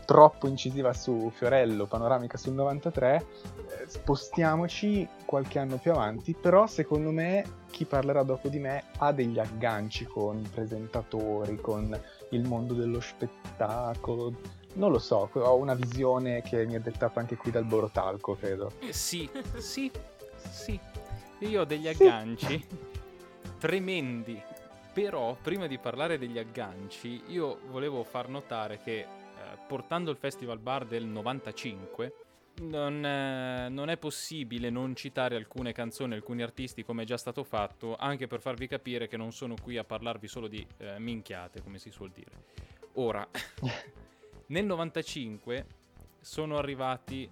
troppo 0.08 0.48
incisiva 0.48 0.94
su 0.94 1.30
Fiorello, 1.36 1.86
panoramica 1.86 2.38
sul 2.38 2.54
93, 2.54 3.16
eh, 3.18 3.90
spostiamoci 3.90 5.06
qualche 5.26 5.60
anno 5.60 5.76
più 5.76 5.92
avanti, 5.92 6.34
però 6.34 6.66
secondo 6.66 7.12
me 7.12 7.44
chi 7.70 7.84
parlerà 7.84 8.24
dopo 8.24 8.48
di 8.48 8.58
me 8.58 8.86
ha 9.00 9.12
degli 9.12 9.38
agganci 9.38 10.06
con 10.06 10.50
presentatori, 10.50 11.58
con 11.58 12.00
il 12.30 12.48
mondo 12.48 12.74
dello 12.74 13.02
spettacolo. 13.02 14.34
Non 14.76 14.92
lo 14.92 15.00
so, 15.00 15.30
ho 15.34 15.56
una 15.58 15.74
visione 15.74 16.42
che 16.42 16.66
mi 16.66 16.76
è 16.76 16.80
dettata 16.80 17.20
anche 17.20 17.36
qui 17.36 17.52
dal 17.52 17.66
Borotalco, 17.66 18.36
credo. 18.36 18.72
Eh, 18.80 18.94
sì, 18.94 19.30
sì. 19.58 19.92
Io 21.40 21.62
ho 21.62 21.66
degli 21.66 21.88
agganci 21.88 22.66
tremendi. 23.58 24.42
Però, 24.94 25.38
prima 25.40 25.68
di 25.68 25.78
parlare 25.78 26.18
degli 26.18 26.40
agganci, 26.40 27.22
io 27.28 27.60
volevo 27.68 28.04
far 28.04 28.30
notare 28.30 28.80
che 28.84 29.00
eh, 29.00 29.08
portando 29.68 30.10
il 30.10 30.18
Festival 30.18 30.58
Bar 30.58 30.86
del 30.86 31.06
95, 31.06 32.14
non, 32.62 33.06
eh, 33.06 33.70
non 33.70 33.90
è 33.90 33.98
possibile 33.98 34.72
non 34.72 34.96
citare 34.96 35.36
alcune 35.36 35.72
canzoni, 35.72 36.16
alcuni 36.16 36.42
artisti 36.42 36.84
come 36.84 37.04
è 37.04 37.06
già 37.06 37.18
stato 37.18 37.44
fatto, 37.44 37.96
anche 37.96 38.26
per 38.26 38.42
farvi 38.42 38.68
capire 38.68 39.08
che 39.08 39.18
non 39.18 39.32
sono 39.32 39.54
qui 39.62 39.78
a 39.78 39.84
parlarvi 39.84 40.28
solo 40.28 40.48
di 40.48 40.66
eh, 40.78 40.98
minchiate, 40.98 41.62
come 41.62 41.78
si 41.78 41.92
suol 41.92 42.10
dire. 42.10 42.32
Ora, 42.94 43.28
nel 44.48 44.66
95 44.66 45.66
sono 46.20 46.58
arrivati 46.58 47.30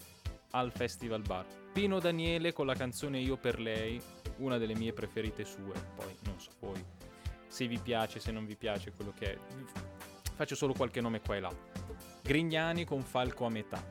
al 0.56 0.72
Festival 0.72 1.22
Bar. 1.22 1.46
Pino 1.72 2.00
Daniele 2.00 2.54
con 2.54 2.66
la 2.66 2.76
canzone 2.76 3.20
Io 3.20 3.38
per 3.38 3.60
lei, 3.60 4.02
una 4.38 4.58
delle 4.58 4.76
mie 4.76 4.94
preferite 4.94 5.46
sue, 5.46 5.74
poi 5.96 6.16
non 6.24 6.40
so 6.40 6.52
voi 6.60 6.84
se 7.56 7.68
vi 7.68 7.80
piace, 7.80 8.20
se 8.20 8.34
non 8.34 8.46
vi 8.46 8.58
piace 8.58 8.92
quello 8.92 9.14
che 9.18 9.34
è. 9.34 9.38
Faccio 10.36 10.56
solo 10.56 10.74
qualche 10.74 11.00
nome 11.00 11.22
qua 11.22 11.38
e 11.38 11.40
là. 11.40 11.52
Grignani 12.22 12.84
con 12.84 13.02
Falco 13.02 13.46
a 13.46 13.50
metà. 13.50 13.82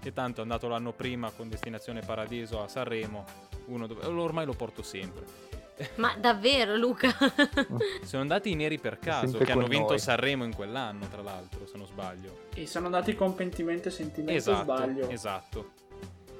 Che 0.00 0.12
tanto 0.12 0.40
è 0.40 0.42
andato 0.42 0.66
l'anno 0.66 0.92
prima 0.92 1.30
con 1.30 1.48
Destinazione 1.48 2.00
Paradiso 2.00 2.60
a 2.60 2.66
Sanremo, 2.66 3.24
uno 3.66 3.86
dove 3.86 4.04
ormai 4.04 4.44
lo 4.44 4.54
porto 4.54 4.82
sempre. 4.82 5.51
Ma 5.96 6.14
davvero, 6.18 6.76
Luca? 6.76 7.10
Sono 8.04 8.22
andati 8.22 8.50
i 8.50 8.54
neri 8.54 8.78
per 8.78 8.98
caso, 8.98 9.38
che 9.38 9.52
hanno 9.52 9.66
vinto 9.66 9.88
noi. 9.90 9.98
Sanremo 9.98 10.44
in 10.44 10.54
quell'anno, 10.54 11.06
tra 11.08 11.22
l'altro, 11.22 11.66
se 11.66 11.76
non 11.76 11.86
sbaglio. 11.86 12.48
e 12.54 12.66
sono 12.66 12.86
andati 12.86 13.14
con 13.14 13.34
pentimento 13.34 13.88
e 13.88 13.90
sentimento 13.90 14.32
Esatto, 14.38 14.62
sbaglio. 14.62 15.08
esatto. 15.08 15.70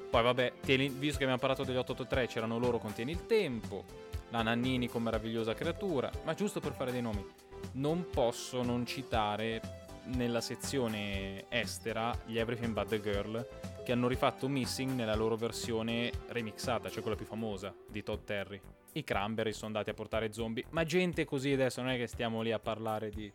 Poi 0.09 0.21
vabbè, 0.23 0.53
Tieni- 0.61 0.89
visto 0.89 1.17
che 1.17 1.23
abbiamo 1.23 1.39
parlato 1.39 1.63
degli 1.63 1.75
883, 1.77 2.27
c'erano 2.27 2.59
loro 2.59 2.77
con 2.77 2.93
Tieni 2.93 3.11
il 3.11 3.25
Tempo, 3.25 3.83
la 4.29 4.41
Nannini 4.43 4.87
con 4.87 5.01
Meravigliosa 5.01 5.53
Creatura, 5.55 6.11
ma 6.23 6.33
giusto 6.35 6.59
per 6.59 6.73
fare 6.73 6.91
dei 6.91 7.01
nomi, 7.01 7.25
non 7.73 8.07
posso 8.11 8.61
non 8.61 8.85
citare 8.85 9.81
nella 10.05 10.41
sezione 10.41 11.45
estera 11.49 12.13
gli 12.25 12.37
Everything 12.37 12.73
But 12.73 12.89
The 12.89 13.01
Girl, 13.01 13.47
che 13.83 13.91
hanno 13.91 14.07
rifatto 14.07 14.47
Missing 14.47 14.91
nella 14.91 15.15
loro 15.15 15.35
versione 15.35 16.11
remixata, 16.27 16.89
cioè 16.89 17.01
quella 17.01 17.17
più 17.17 17.25
famosa 17.25 17.73
di 17.89 18.03
Todd 18.03 18.19
Terry. 18.23 18.61
I 18.93 19.03
Cranberry 19.03 19.53
sono 19.53 19.67
andati 19.67 19.89
a 19.89 19.93
portare 19.93 20.31
zombie, 20.31 20.65
ma 20.69 20.83
gente 20.83 21.25
così 21.25 21.51
adesso 21.51 21.81
non 21.81 21.91
è 21.91 21.97
che 21.97 22.07
stiamo 22.07 22.41
lì 22.41 22.51
a 22.51 22.59
parlare 22.59 23.09
di 23.09 23.31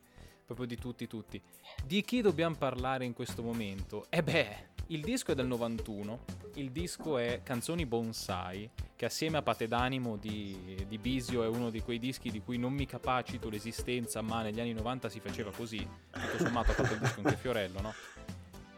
proprio 0.49 0.67
di 0.67 0.79
tutti 0.79 1.07
tutti. 1.07 1.41
Di 1.85 2.03
chi 2.03 2.23
dobbiamo 2.23 2.57
parlare 2.57 3.05
in 3.05 3.13
questo 3.13 3.43
momento? 3.43 4.07
Eh 4.09 4.23
beh, 4.23 4.69
il 4.87 5.03
disco 5.03 5.33
è 5.33 5.35
del 5.35 5.47
91, 5.47 6.25
il 6.55 6.71
disco 6.71 7.19
è 7.19 7.43
Canzoni 7.43 7.85
Bonsai, 7.85 8.71
che 8.97 9.05
assieme 9.05 9.37
a 9.37 9.43
Pate 9.43 9.69
d'Animo 9.69 10.17
di, 10.17 10.87
di 10.89 10.97
Bisio 10.97 11.43
è 11.43 11.47
uno 11.47 11.69
di 11.69 11.83
quei 11.83 11.99
dischi 11.99 12.31
di 12.31 12.41
cui 12.41 12.57
non 12.57 12.73
mi 12.73 12.87
capacito 12.87 13.51
l'esistenza, 13.51 14.23
ma 14.23 14.41
negli 14.41 14.59
anni 14.59 14.73
90 14.73 15.11
si 15.11 15.21
faceva 15.21 15.51
così. 15.51 15.87
Tutto 16.11 16.39
sommato 16.39 16.71
ha 16.71 16.75
fatto 16.75 16.95
il 16.95 17.01
disco 17.01 17.21
anche 17.21 17.37
Fiorello, 17.37 17.81
no? 17.83 17.93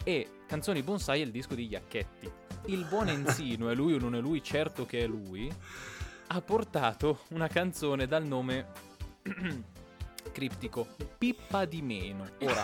E 0.02 0.28
Canzoni 0.48 0.82
Bonsai 0.82 1.20
è 1.20 1.24
il 1.24 1.30
disco 1.30 1.54
di 1.54 1.68
Iacchetti. 1.68 2.28
Il 2.66 2.84
buon 2.86 3.08
Enzino, 3.08 3.68
è 3.68 3.74
lui 3.76 3.94
o 3.94 3.98
non 3.98 4.16
è 4.16 4.20
lui, 4.20 4.42
certo 4.42 4.84
che 4.86 5.04
è 5.04 5.06
lui, 5.06 5.48
ha 6.32 6.40
portato 6.40 7.20
una 7.30 7.48
canzone 7.48 8.06
dal 8.06 8.24
nome 8.24 8.66
criptico 10.32 10.86
Pippa 11.18 11.64
di 11.64 11.82
meno. 11.82 12.28
Ora, 12.42 12.62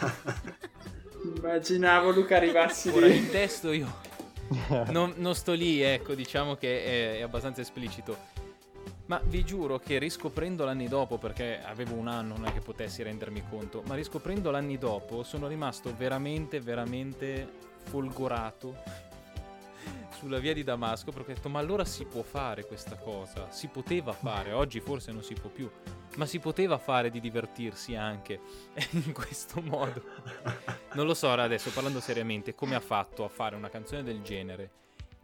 Immaginavo 1.34 2.10
Luca 2.10 2.36
arrivassi 2.36 2.90
ora 2.90 3.06
lì. 3.06 3.16
il 3.16 3.30
testo 3.30 3.72
io 3.72 3.92
non, 4.90 5.14
non 5.16 5.34
sto 5.34 5.52
lì, 5.52 5.80
ecco, 5.80 6.14
diciamo 6.14 6.54
che 6.54 6.84
è, 6.84 7.18
è 7.18 7.22
abbastanza 7.22 7.60
esplicito. 7.60 8.34
Ma 9.06 9.20
vi 9.24 9.44
giuro 9.44 9.78
che 9.78 9.98
riscoprendo 9.98 10.64
l'anni 10.64 10.88
dopo, 10.88 11.16
perché 11.16 11.60
avevo 11.62 11.94
un 11.94 12.08
anno, 12.08 12.36
non 12.36 12.46
è 12.46 12.52
che 12.52 12.60
potessi 12.60 13.02
rendermi 13.02 13.44
conto, 13.48 13.82
ma 13.86 13.94
riscoprendo 13.94 14.50
l'anni 14.50 14.78
dopo 14.78 15.22
sono 15.22 15.46
rimasto 15.46 15.94
veramente, 15.96 16.60
veramente 16.60 17.48
folgorato 17.84 18.74
sulla 20.16 20.38
via 20.38 20.54
di 20.54 20.64
Damasco 20.64 21.12
perché 21.12 21.32
ho 21.32 21.34
detto 21.34 21.48
ma 21.48 21.58
allora 21.58 21.84
si 21.84 22.04
può 22.04 22.22
fare 22.22 22.64
questa 22.64 22.96
cosa, 22.96 23.50
si 23.50 23.68
poteva 23.68 24.12
fare, 24.12 24.52
oggi 24.52 24.80
forse 24.80 25.12
non 25.12 25.22
si 25.22 25.34
può 25.34 25.50
più, 25.50 25.70
ma 26.16 26.26
si 26.26 26.38
poteva 26.38 26.78
fare 26.78 27.10
di 27.10 27.20
divertirsi 27.20 27.94
anche 27.94 28.40
in 28.92 29.12
questo 29.12 29.60
modo. 29.60 30.02
Non 30.94 31.06
lo 31.06 31.14
so 31.14 31.30
adesso 31.30 31.70
parlando 31.70 32.00
seriamente, 32.00 32.54
come 32.54 32.74
ha 32.74 32.80
fatto 32.80 33.24
a 33.24 33.28
fare 33.28 33.56
una 33.56 33.68
canzone 33.68 34.02
del 34.02 34.22
genere? 34.22 34.70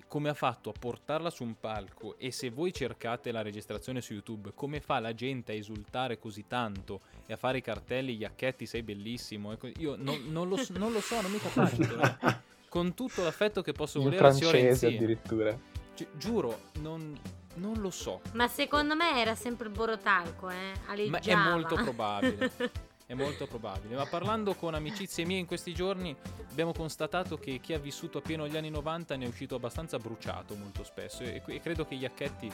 Come 0.07 0.29
ha 0.29 0.35
fatto 0.35 0.69
a 0.69 0.75
portarla 0.79 1.31
su 1.31 1.43
un 1.43 1.59
palco 1.59 2.19
e 2.19 2.31
se 2.33 2.51
voi 2.51 2.71
cercate 2.71 3.33
la 3.33 3.41
registrazione 3.41 4.03
su 4.03 4.13
YouTube, 4.13 4.53
come 4.55 4.81
fa 4.81 5.01
la 5.01 5.15
gente 5.15 5.53
a 5.53 5.55
esultare 5.55 6.19
così 6.19 6.47
tanto 6.47 7.01
e 7.25 7.33
a 7.33 7.39
fare 7.39 7.59
i 7.59 7.63
cartelli, 7.63 8.17
gli 8.17 8.25
acchetti, 8.25 8.67
sei 8.67 8.83
bellissimo? 8.83 9.57
Io 9.79 9.97
non, 9.97 10.27
non 10.27 10.51
lo, 10.51 10.63
non 10.73 10.93
lo 10.93 11.01
so, 11.01 11.19
non 11.23 11.31
mi 11.31 11.39
capacito. 11.39 12.51
Con 12.73 12.95
tutto 12.95 13.23
l'affetto 13.23 13.61
che 13.61 13.73
posso 13.73 13.99
In 13.99 14.05
volere 14.05 14.29
a 14.29 14.33
signor 14.33 14.53
francese 14.53 14.87
addirittura. 14.87 15.55
Gi- 15.95 16.09
giuro, 16.17 16.59
non... 16.81 17.21
Non 17.57 17.75
lo 17.83 17.91
so, 17.91 18.23
Ma 18.33 18.49
secondo 18.49 18.95
me 18.97 19.21
era 19.21 19.35
sempre 19.35 19.67
il 19.67 19.75
Borotalco, 19.75 20.49
eh? 20.49 20.73
ma 20.87 20.93
Aleggiava. 20.93 21.49
è 21.49 21.51
molto 21.51 21.75
probabile. 21.75 22.51
È 23.05 23.13
molto 23.13 23.47
probabile. 23.47 23.95
Ma 23.95 24.07
parlando 24.07 24.55
con 24.55 24.73
amicizie 24.73 25.27
mie 25.27 25.37
in 25.37 25.45
questi 25.45 25.75
giorni, 25.75 26.17
abbiamo 26.51 26.73
constatato 26.73 27.37
che 27.37 27.59
chi 27.61 27.75
ha 27.75 27.79
vissuto 27.79 28.19
a 28.19 28.21
pieno 28.23 28.49
gli 28.49 28.57
anni 28.57 28.71
90 28.71 29.17
ne 29.17 29.27
è 29.27 29.29
uscito 29.29 29.57
abbastanza 29.57 29.99
bruciato 29.99 30.55
molto 30.55 30.83
spesso. 30.83 31.23
E, 31.25 31.43
e 31.45 31.61
credo 31.61 31.85
che 31.85 31.95
Iacchetti 31.97 32.51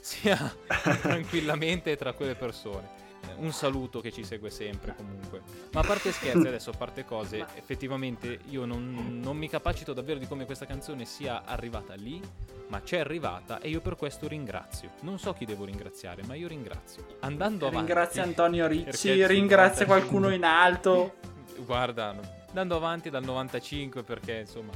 sia 0.00 0.52
tranquillamente 1.00 1.94
tra 1.96 2.12
quelle 2.12 2.34
persone. 2.34 3.09
Eh, 3.28 3.34
Un 3.36 3.52
saluto 3.52 4.00
che 4.00 4.10
ci 4.12 4.24
segue 4.24 4.50
sempre 4.50 4.94
comunque. 4.96 5.42
Ma 5.72 5.80
a 5.80 5.84
parte 5.84 6.12
scherzi, 6.12 6.46
adesso 6.48 6.70
a 6.70 6.76
parte 6.76 7.04
cose, 7.04 7.46
effettivamente 7.54 8.40
io 8.48 8.64
non, 8.64 9.20
non 9.22 9.36
mi 9.36 9.48
capacito 9.48 9.92
davvero 9.92 10.18
di 10.18 10.26
come 10.26 10.44
questa 10.44 10.66
canzone 10.66 11.04
sia 11.04 11.44
arrivata 11.44 11.94
lì, 11.94 12.20
ma 12.68 12.80
c'è 12.82 12.98
arrivata 12.98 13.60
e 13.60 13.68
io 13.68 13.80
per 13.80 13.96
questo 13.96 14.28
ringrazio. 14.28 14.90
Non 15.00 15.18
so 15.18 15.32
chi 15.32 15.44
devo 15.44 15.64
ringraziare, 15.64 16.22
ma 16.24 16.34
io 16.34 16.48
ringrazio. 16.48 17.04
Andando 17.20 17.66
avanti. 17.66 17.86
Ringrazia 17.86 18.22
Antonio 18.22 18.66
Ricci, 18.66 19.08
55 19.26 19.84
qualcuno 19.84 20.30
in 20.32 20.44
alto. 20.44 21.14
Guarda, 21.64 22.16
andando 22.48 22.76
avanti 22.76 23.10
dal 23.10 23.24
95 23.24 24.02
perché 24.02 24.40
insomma 24.40 24.72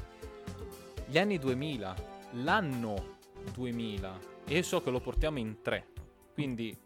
gli 1.06 1.18
anni 1.18 1.38
2000, 1.38 1.94
l'anno 2.42 3.16
2000 3.52 4.18
e 4.46 4.62
so 4.62 4.82
che 4.82 4.90
lo 4.90 5.00
portiamo 5.00 5.38
in 5.38 5.62
tre. 5.62 5.86
Quindi 6.32 6.76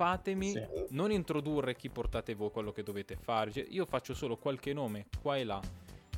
fatemi 0.00 0.52
Sì. 0.52 0.66
non 0.90 1.12
introdurre 1.12 1.76
chi 1.76 1.90
portate 1.90 2.34
voi 2.34 2.50
quello 2.50 2.72
che 2.72 2.82
dovete 2.82 3.16
fare. 3.16 3.52
Cioè, 3.52 3.66
io 3.68 3.84
faccio 3.84 4.14
solo 4.14 4.38
qualche 4.38 4.72
nome 4.72 5.08
qua 5.20 5.36
e 5.36 5.44
là 5.44 5.60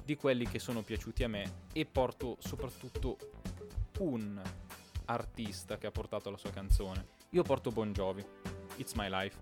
di 0.05 0.14
quelli 0.14 0.47
che 0.47 0.61
sono 0.61 0.83
piaciuti 0.83 1.25
a 1.25 1.29
me 1.29 1.64
e 1.73 1.85
porto 1.85 2.37
soprattutto 2.38 3.16
un 3.99 4.40
artista 5.07 5.79
che 5.79 5.88
ha 5.88 5.90
portato 5.90 6.31
la 6.31 6.37
sua 6.37 6.51
canzone. 6.51 7.09
Io 7.31 7.42
porto 7.42 7.73
Bon 7.73 7.92
Jovi, 7.92 8.25
It's 8.77 8.92
My 8.92 9.09
Life. 9.11 9.38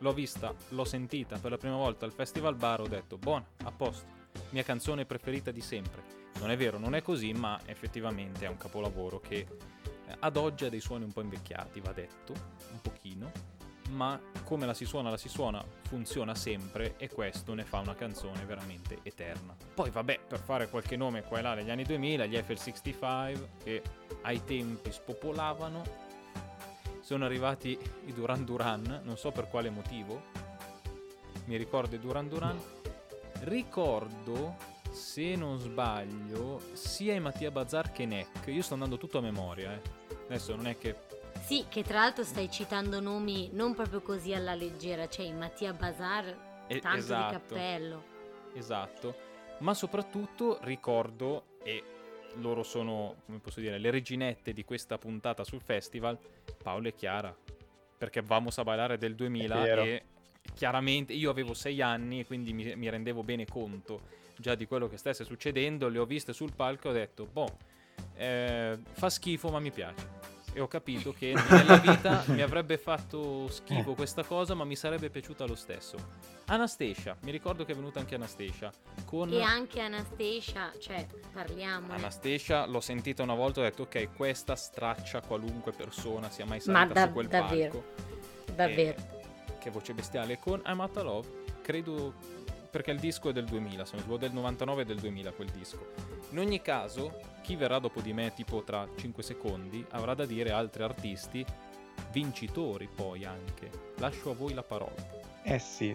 L'ho 0.00 0.12
vista, 0.12 0.54
l'ho 0.70 0.84
sentita 0.84 1.38
per 1.38 1.52
la 1.52 1.56
prima 1.56 1.76
volta 1.76 2.04
al 2.04 2.12
Festival 2.12 2.56
Bar, 2.56 2.82
ho 2.82 2.88
detto, 2.88 3.16
buona, 3.16 3.46
a 3.64 3.70
posto, 3.72 4.04
mia 4.50 4.64
canzone 4.64 5.06
preferita 5.06 5.50
di 5.50 5.62
sempre. 5.62 6.02
Non 6.40 6.50
è 6.50 6.56
vero, 6.58 6.78
non 6.78 6.94
è 6.94 7.00
così, 7.00 7.32
ma 7.32 7.58
effettivamente 7.64 8.44
è 8.44 8.48
un 8.48 8.56
capolavoro 8.58 9.18
che 9.20 9.46
eh, 10.06 10.16
ad 10.18 10.36
oggi 10.36 10.64
ha 10.66 10.68
dei 10.68 10.80
suoni 10.80 11.04
un 11.04 11.12
po' 11.12 11.20
invecchiati, 11.22 11.80
va 11.80 11.92
detto, 11.92 12.32
un 12.72 12.80
pochino, 12.82 13.30
ma 13.92 14.20
come 14.44 14.66
la 14.66 14.74
si 14.74 14.84
suona, 14.84 15.10
la 15.10 15.16
si 15.16 15.28
suona, 15.28 15.64
funziona 15.82 16.34
sempre 16.34 16.96
e 16.96 17.08
questo 17.08 17.54
ne 17.54 17.64
fa 17.64 17.78
una 17.78 17.94
canzone 17.94 18.44
veramente 18.44 18.98
eterna. 19.02 19.54
Poi 19.74 19.90
vabbè, 19.90 20.20
per 20.26 20.40
fare 20.40 20.68
qualche 20.68 20.96
nome 20.96 21.22
qua 21.22 21.38
e 21.38 21.42
là 21.42 21.54
negli 21.54 21.70
anni 21.70 21.84
2000, 21.84 22.26
gli 22.26 22.36
Eiffel 22.36 22.58
65 22.58 23.48
che 23.62 23.82
ai 24.22 24.42
tempi 24.44 24.90
spopolavano, 24.90 26.10
sono 27.00 27.24
arrivati 27.24 27.78
i 28.06 28.12
Duran 28.12 28.44
Duran, 28.44 29.02
non 29.04 29.16
so 29.16 29.30
per 29.30 29.48
quale 29.48 29.70
motivo, 29.70 30.22
mi 31.46 31.56
ricordo 31.56 31.96
i 31.96 31.98
Duran 31.98 32.28
Duran, 32.28 32.58
ricordo, 33.40 34.56
se 34.90 35.34
non 35.34 35.58
sbaglio, 35.58 36.60
sia 36.72 37.14
i 37.14 37.20
Mattia 37.20 37.50
Bazar 37.50 37.92
che 37.92 38.06
Neck, 38.06 38.46
io 38.46 38.62
sto 38.62 38.74
andando 38.74 38.98
tutto 38.98 39.18
a 39.18 39.22
memoria, 39.22 39.72
eh. 39.72 39.80
adesso 40.26 40.54
non 40.54 40.66
è 40.66 40.78
che 40.78 40.96
Sì, 41.42 41.66
che 41.68 41.82
tra 41.82 41.98
l'altro 42.00 42.24
stai 42.24 42.50
citando 42.50 43.00
nomi 43.00 43.50
non 43.52 43.74
proprio 43.74 44.00
così 44.00 44.32
alla 44.32 44.54
leggera, 44.54 45.08
cioè 45.08 45.26
in 45.26 45.36
Mattia 45.38 45.72
Bazar, 45.72 46.64
Eh, 46.68 46.78
tanto 46.78 46.98
esatto. 46.98 47.26
di 47.26 47.32
cappello. 47.32 48.04
Esatto, 48.54 49.14
ma 49.58 49.74
soprattutto 49.74 50.58
ricordo, 50.62 51.56
e 51.62 51.82
loro 52.36 52.62
sono, 52.62 53.16
come 53.26 53.38
posso 53.38 53.60
dire, 53.60 53.78
le 53.78 53.90
reginette 53.90 54.52
di 54.52 54.64
questa 54.64 54.98
puntata 54.98 55.42
sul 55.44 55.60
festival, 55.60 56.16
Paolo 56.62 56.88
e 56.88 56.94
Chiara, 56.94 57.34
perché 57.98 58.22
Vamos 58.22 58.56
a 58.58 58.62
ballare 58.64 58.96
del 58.96 59.14
2000 59.14 59.54
È 59.60 59.62
vero. 59.64 59.82
e 59.82 60.02
chiaramente 60.54 61.12
io 61.12 61.30
avevo 61.30 61.54
sei 61.54 61.82
anni 61.82 62.20
e 62.20 62.24
quindi 62.26 62.52
mi, 62.52 62.74
mi 62.76 62.88
rendevo 62.88 63.22
bene 63.22 63.44
conto 63.46 64.20
già 64.36 64.54
di 64.54 64.66
quello 64.66 64.88
che 64.88 64.96
stesse 64.96 65.24
succedendo, 65.24 65.88
le 65.88 65.98
ho 65.98 66.04
viste 66.06 66.32
sul 66.32 66.52
palco 66.54 66.88
e 66.88 66.90
ho 66.90 66.94
detto, 66.94 67.26
boh, 67.26 67.56
eh, 68.14 68.78
fa 68.92 69.10
schifo 69.10 69.50
ma 69.50 69.58
mi 69.60 69.70
piace. 69.70 70.21
E 70.54 70.60
ho 70.60 70.68
capito 70.68 71.14
che 71.14 71.34
nella 71.48 71.78
vita 71.78 72.24
mi 72.26 72.42
avrebbe 72.42 72.76
fatto 72.76 73.48
schifo 73.48 73.94
questa 73.94 74.22
cosa, 74.22 74.54
ma 74.54 74.64
mi 74.64 74.76
sarebbe 74.76 75.08
piaciuta 75.08 75.46
lo 75.46 75.54
stesso. 75.54 75.96
Anastasia, 76.46 77.16
mi 77.22 77.30
ricordo 77.30 77.64
che 77.64 77.72
è 77.72 77.74
venuta 77.74 78.00
anche 78.00 78.16
Anastasia. 78.16 78.70
Con 79.06 79.32
E 79.32 79.40
anche 79.40 79.80
Anastasia, 79.80 80.70
cioè, 80.78 81.06
parliamo. 81.32 81.92
Anastasia 81.94 82.66
l'ho 82.66 82.80
sentita 82.80 83.22
una 83.22 83.34
volta 83.34 83.60
e 83.60 83.62
ho 83.62 83.68
detto 83.70 83.82
ok, 83.82 84.14
questa 84.14 84.54
straccia 84.54 85.22
qualunque 85.22 85.72
persona 85.72 86.28
sia 86.28 86.44
mai 86.44 86.60
Ma 86.66 86.80
salita 86.80 86.92
da- 86.92 87.06
su 87.06 87.12
quel 87.12 87.28
davvero. 87.28 87.70
palco. 87.70 88.52
Davvero. 88.54 89.00
Eh, 89.00 89.56
che 89.58 89.70
voce 89.70 89.94
bestiale. 89.94 90.38
Con 90.38 90.60
I'm 90.66 90.80
Out 90.80 90.96
Love, 91.02 91.28
credo 91.62 92.12
perché 92.72 92.90
il 92.90 92.98
disco 92.98 93.28
è 93.28 93.32
del 93.34 93.44
2000, 93.44 93.84
se 93.84 93.96
non 93.96 94.04
sbaglio, 94.04 94.16
del 94.16 94.32
99 94.32 94.80
e 94.80 94.84
del 94.86 94.98
2000 94.98 95.32
quel 95.32 95.50
disco. 95.50 95.88
In 96.30 96.38
ogni 96.38 96.62
caso, 96.62 97.20
chi 97.42 97.54
verrà 97.54 97.78
dopo 97.78 98.00
di 98.00 98.14
me, 98.14 98.32
tipo 98.34 98.62
tra 98.62 98.88
5 98.96 99.22
secondi, 99.22 99.84
avrà 99.90 100.14
da 100.14 100.24
dire 100.24 100.52
altri 100.52 100.82
artisti, 100.82 101.44
vincitori 102.10 102.88
poi 102.88 103.26
anche. 103.26 103.70
Lascio 103.98 104.30
a 104.30 104.34
voi 104.34 104.54
la 104.54 104.62
parola. 104.62 104.94
Eh 105.42 105.58
sì. 105.58 105.94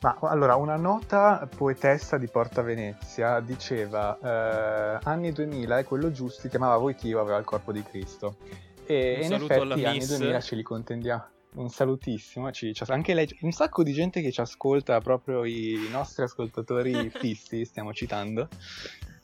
Ma 0.00 0.18
allora, 0.22 0.56
una 0.56 0.74
nota 0.74 1.48
poetessa 1.56 2.18
di 2.18 2.26
Porta 2.26 2.60
Venezia 2.60 3.38
diceva 3.38 4.18
eh, 4.18 4.98
anni 5.04 5.30
2000 5.30 5.78
è 5.78 5.84
quello 5.84 6.10
giusto, 6.10 6.40
si 6.40 6.48
chiamava 6.48 6.76
Voitio, 6.76 7.20
aveva 7.20 7.38
il 7.38 7.44
corpo 7.44 7.70
di 7.70 7.84
Cristo. 7.84 8.38
E 8.84 9.18
Un 9.20 9.26
in 9.26 9.32
effetti 9.34 9.60
alla 9.60 9.74
anni 9.74 9.98
Miss. 9.98 10.16
2000 10.16 10.40
ce 10.40 10.56
li 10.56 10.62
contendiamo. 10.64 11.24
Un 11.56 11.70
salutissimo, 11.70 12.50
ci- 12.50 12.74
anche 12.88 13.14
lei, 13.14 13.26
un 13.40 13.50
sacco 13.50 13.82
di 13.82 13.92
gente 13.92 14.20
che 14.20 14.30
ci 14.30 14.40
ascolta, 14.40 15.00
proprio 15.00 15.44
i 15.44 15.88
nostri 15.90 16.22
ascoltatori 16.22 17.08
fissi, 17.10 17.64
stiamo 17.64 17.94
citando. 17.94 18.48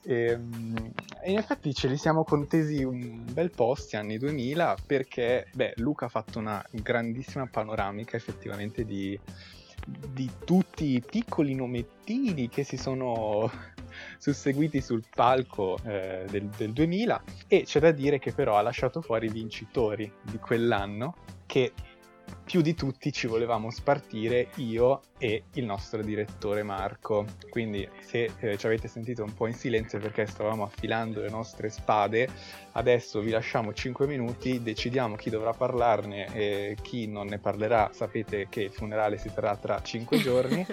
E, 0.04 0.36
mm, 0.36 0.76
e 1.22 1.30
in 1.30 1.38
effetti 1.38 1.72
ce 1.74 1.88
li 1.88 1.96
siamo 1.96 2.24
contesi 2.24 2.82
un 2.82 3.24
bel 3.30 3.50
po' 3.50 3.74
sti 3.74 3.96
anni 3.96 4.18
2000 4.18 4.76
perché 4.84 5.46
beh, 5.52 5.74
Luca 5.76 6.06
ha 6.06 6.08
fatto 6.08 6.40
una 6.40 6.64
grandissima 6.70 7.46
panoramica 7.46 8.16
effettivamente 8.16 8.84
di, 8.84 9.16
di 9.86 10.28
tutti 10.44 10.94
i 10.94 11.00
piccoli 11.00 11.54
nomettini 11.54 12.48
che 12.48 12.64
si 12.64 12.76
sono 12.76 13.48
susseguiti 14.18 14.80
sul 14.80 15.04
palco 15.14 15.78
eh, 15.84 16.24
del, 16.28 16.46
del 16.48 16.72
2000 16.72 17.22
e 17.46 17.62
c'è 17.62 17.78
da 17.78 17.92
dire 17.92 18.18
che 18.18 18.32
però 18.32 18.56
ha 18.56 18.62
lasciato 18.62 19.02
fuori 19.02 19.26
i 19.26 19.30
vincitori 19.30 20.10
di 20.22 20.38
quell'anno 20.38 21.14
che 21.46 21.72
più 22.44 22.60
di 22.60 22.74
tutti 22.74 23.12
ci 23.12 23.26
volevamo 23.26 23.70
spartire 23.70 24.48
io 24.56 25.00
e 25.16 25.44
il 25.54 25.64
nostro 25.64 26.02
direttore 26.02 26.62
Marco. 26.62 27.24
Quindi 27.48 27.88
se 28.00 28.30
eh, 28.40 28.58
ci 28.58 28.66
avete 28.66 28.88
sentito 28.88 29.22
un 29.22 29.32
po' 29.32 29.46
in 29.46 29.54
silenzio 29.54 29.98
perché 29.98 30.26
stavamo 30.26 30.64
affilando 30.64 31.20
le 31.20 31.30
nostre 31.30 31.70
spade, 31.70 32.28
adesso 32.72 33.20
vi 33.20 33.30
lasciamo 33.30 33.72
5 33.72 34.06
minuti, 34.06 34.62
decidiamo 34.62 35.16
chi 35.16 35.30
dovrà 35.30 35.52
parlarne 35.52 36.26
e 36.34 36.76
chi 36.82 37.06
non 37.06 37.26
ne 37.28 37.38
parlerà, 37.38 37.90
sapete 37.92 38.48
che 38.50 38.62
il 38.62 38.72
funerale 38.72 39.18
si 39.18 39.32
terrà 39.32 39.56
tra 39.56 39.80
5 39.80 40.18
giorni. 40.20 40.66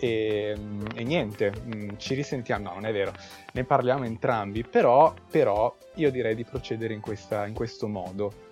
E, 0.00 0.54
mm, 0.58 0.80
e 0.94 1.04
niente, 1.04 1.52
mm, 1.52 1.90
ci 1.98 2.14
risentiamo, 2.14 2.68
no 2.70 2.74
non 2.74 2.86
è 2.86 2.92
vero, 2.92 3.12
ne 3.52 3.64
parliamo 3.64 4.04
entrambi, 4.04 4.64
però, 4.64 5.14
però 5.30 5.76
io 5.96 6.10
direi 6.10 6.34
di 6.34 6.44
procedere 6.44 6.94
in, 6.94 7.00
questa- 7.00 7.46
in 7.46 7.52
questo 7.52 7.86
modo. 7.86 8.48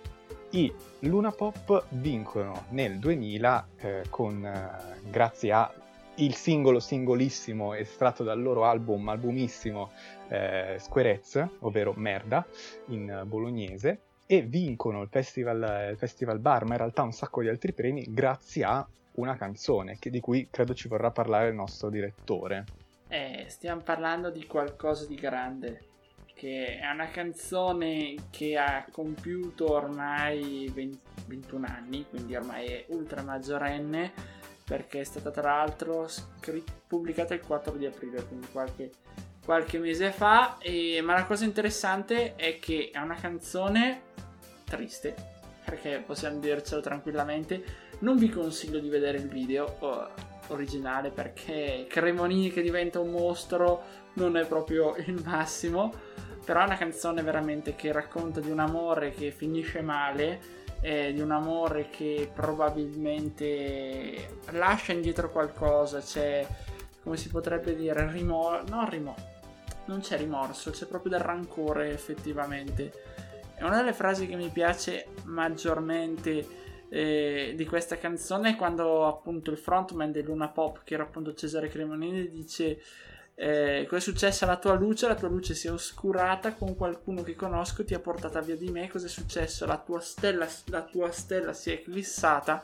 I 0.51 0.73
Luna 1.01 1.31
Pop 1.31 1.85
vincono 1.89 2.65
nel 2.69 2.97
2000 2.97 3.67
eh, 3.77 4.03
con, 4.09 4.43
eh, 4.43 4.99
grazie 5.09 5.51
a 5.51 5.71
il 6.15 6.33
singolo 6.33 6.79
singolissimo 6.79 7.75
estratto 7.75 8.23
dal 8.23 8.41
loro 8.41 8.65
album, 8.65 9.07
albumissimo 9.07 9.91
eh, 10.27 10.75
Squarez, 10.79 11.47
ovvero 11.59 11.93
Merda, 11.95 12.45
in 12.87 13.23
bolognese, 13.25 13.99
e 14.25 14.41
vincono 14.41 15.03
il 15.03 15.07
festival, 15.09 15.89
il 15.91 15.97
festival 15.97 16.39
Bar, 16.39 16.65
ma 16.65 16.73
in 16.73 16.79
realtà 16.79 17.03
un 17.03 17.13
sacco 17.13 17.41
di 17.41 17.47
altri 17.47 17.71
premi, 17.71 18.05
grazie 18.09 18.63
a 18.63 18.85
una 19.13 19.37
canzone 19.37 19.97
che- 19.99 20.09
di 20.09 20.19
cui 20.19 20.47
credo 20.49 20.73
ci 20.73 20.87
vorrà 20.87 21.11
parlare 21.11 21.49
il 21.49 21.55
nostro 21.55 21.89
direttore. 21.89 22.65
Eh, 23.07 23.45
stiamo 23.47 23.81
parlando 23.81 24.29
di 24.29 24.45
qualcosa 24.45 25.05
di 25.05 25.15
grande. 25.15 25.88
Che 26.39 26.79
è 26.79 26.89
una 26.89 27.09
canzone 27.09 28.15
che 28.29 28.55
ha 28.57 28.85
compiuto 28.89 29.73
ormai 29.73 30.71
20 30.73 31.09
21 31.27 31.67
anni, 31.67 32.05
quindi 32.09 32.33
ormai 32.33 32.67
è 32.67 32.85
ultra 32.87 33.21
maggiorenne. 33.21 34.37
Perché 34.63 35.01
è 35.01 35.03
stata 35.03 35.31
tra 35.31 35.55
l'altro 35.55 36.07
scri- 36.07 36.63
pubblicata 36.87 37.33
il 37.33 37.41
4 37.41 37.73
di 37.75 37.85
aprile, 37.85 38.23
quindi 38.23 38.47
qualche, 38.51 38.91
qualche 39.43 39.79
mese 39.79 40.11
fa. 40.11 40.57
E- 40.59 41.01
ma 41.03 41.13
la 41.13 41.25
cosa 41.25 41.43
interessante 41.43 42.35
è 42.35 42.57
che 42.59 42.89
è 42.93 42.99
una 42.99 43.15
canzone 43.15 44.01
triste, 44.63 45.15
perché 45.65 46.01
possiamo 46.05 46.39
dircelo 46.39 46.81
tranquillamente. 46.81 47.87
Non 47.99 48.17
vi 48.17 48.29
consiglio 48.29 48.79
di 48.79 48.87
vedere 48.87 49.17
il 49.17 49.27
video 49.27 49.75
oh, 49.79 50.07
originale 50.47 51.09
perché 51.09 51.85
Cremonini 51.89 52.49
che 52.49 52.61
diventa 52.61 52.99
un 52.99 53.11
mostro 53.11 53.83
non 54.13 54.37
è 54.37 54.45
proprio 54.45 54.95
il 54.97 55.21
massimo. 55.25 56.07
Però 56.49 56.61
è 56.61 56.65
una 56.65 56.77
canzone 56.77 57.21
veramente 57.21 57.75
che 57.75 57.91
racconta 57.91 58.39
di 58.39 58.49
un 58.49 58.57
amore 58.57 59.11
che 59.11 59.29
finisce 59.29 59.81
male, 59.81 60.39
eh, 60.81 61.13
di 61.13 61.21
un 61.21 61.29
amore 61.29 61.91
che 61.91 62.27
probabilmente 62.33 64.37
lascia 64.53 64.91
indietro 64.91 65.29
qualcosa, 65.29 65.99
c'è, 65.99 66.47
come 67.03 67.17
si 67.17 67.29
potrebbe 67.29 67.75
dire, 67.75 68.11
rimorso, 68.11 68.63
non 68.67 68.89
rimorso, 68.89 69.27
non 69.85 69.99
c'è 69.99 70.17
rimorso, 70.17 70.71
c'è 70.71 70.87
proprio 70.87 71.11
del 71.11 71.19
rancore 71.19 71.91
effettivamente. 71.91 72.93
E 73.55 73.63
una 73.63 73.77
delle 73.77 73.93
frasi 73.93 74.25
che 74.25 74.35
mi 74.35 74.49
piace 74.49 75.05
maggiormente 75.25 76.47
eh, 76.89 77.53
di 77.55 77.65
questa 77.67 77.99
canzone 77.99 78.53
è 78.53 78.55
quando 78.55 79.05
appunto 79.05 79.51
il 79.51 79.57
frontman 79.59 80.11
di 80.11 80.23
Luna 80.23 80.47
Pop, 80.47 80.81
che 80.83 80.95
era 80.95 81.03
appunto 81.03 81.35
Cesare 81.35 81.67
Cremonini, 81.67 82.27
dice 82.27 82.81
eh, 83.41 83.85
cosa 83.87 83.95
è 83.95 84.01
successo 84.01 84.43
alla 84.43 84.57
tua 84.57 84.73
luce? 84.73 85.07
La 85.07 85.15
tua 85.15 85.29
luce 85.29 85.55
si 85.55 85.67
è 85.67 85.71
oscurata 85.71 86.51
con 86.55 86.75
qualcuno 86.75 87.23
che 87.23 87.35
conosco, 87.35 87.85
ti 87.85 87.93
ha 87.93 87.99
portata 87.99 88.41
via 88.41 88.57
di 88.57 88.69
me. 88.69 88.89
Cosa 88.89 89.05
è 89.05 89.09
successo? 89.09 89.65
La 89.65 89.77
tua 89.77 90.01
stella, 90.01 90.45
la 90.65 90.81
tua 90.81 91.09
stella 91.11 91.53
si 91.53 91.69
è 91.69 91.75
eclissata 91.75 92.61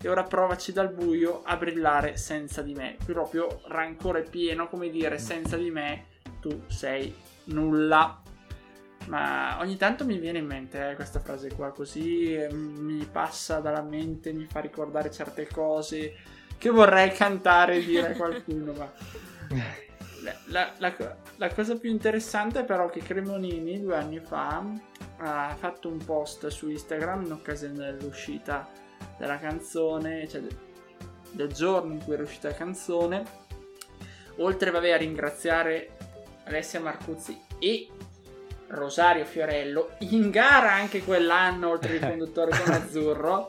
e 0.00 0.08
ora 0.08 0.22
provaci 0.22 0.72
dal 0.72 0.90
buio 0.92 1.42
a 1.42 1.56
brillare 1.56 2.16
senza 2.16 2.62
di 2.62 2.72
me. 2.72 2.96
Proprio 3.04 3.62
rancore 3.66 4.22
pieno, 4.22 4.68
come 4.68 4.90
dire, 4.90 5.18
senza 5.18 5.56
di 5.56 5.72
me 5.72 6.04
tu 6.40 6.66
sei 6.68 7.12
nulla. 7.46 8.22
Ma 9.08 9.58
ogni 9.58 9.76
tanto 9.76 10.04
mi 10.04 10.18
viene 10.18 10.38
in 10.38 10.46
mente 10.46 10.90
eh, 10.90 10.94
questa 10.94 11.18
frase 11.18 11.52
qua, 11.52 11.72
così 11.72 12.32
eh, 12.32 12.52
mi 12.52 13.04
passa 13.10 13.58
dalla 13.58 13.82
mente, 13.82 14.32
mi 14.32 14.46
fa 14.48 14.60
ricordare 14.60 15.10
certe 15.10 15.48
cose 15.48 16.14
che 16.56 16.70
vorrei 16.70 17.10
cantare 17.10 17.78
e 17.78 17.84
dire 17.84 18.12
a 18.12 18.16
qualcuno, 18.16 18.72
ma 18.72 18.92
la, 20.22 20.34
la- 20.46 20.72
la 20.78 20.94
co- 20.94 21.14
la 21.36 21.52
cosa 21.52 21.76
più 21.76 21.90
interessante 21.90 22.64
però 22.64 22.88
è 22.88 22.90
che 22.90 23.00
Cremonini 23.00 23.80
due 23.80 23.96
anni 23.96 24.20
fa 24.20 24.62
ha 25.18 25.54
fatto 25.58 25.88
un 25.88 25.98
post 26.04 26.46
su 26.48 26.68
Instagram 26.68 27.24
in 27.26 27.32
occasione 27.32 27.74
dell'uscita 27.92 28.68
della 29.18 29.38
canzone, 29.38 30.28
cioè 30.28 30.40
del, 30.40 30.56
del 31.32 31.52
giorno 31.52 31.92
in 31.94 32.02
cui 32.04 32.14
era 32.14 32.22
uscita 32.22 32.48
la 32.48 32.54
canzone, 32.54 33.22
oltre 34.36 34.70
vabbè, 34.70 34.90
a 34.92 34.96
ringraziare 34.96 35.90
Alessia 36.44 36.80
Marcuzzi 36.80 37.40
e 37.58 37.88
Rosario 38.68 39.24
Fiorello, 39.24 39.90
in 40.00 40.30
gara 40.30 40.72
anche 40.72 41.02
quell'anno 41.04 41.68
oltre 41.70 41.94
il 41.96 42.00
conduttore 42.06 42.50
con 42.58 42.72
Azzurro, 42.72 43.48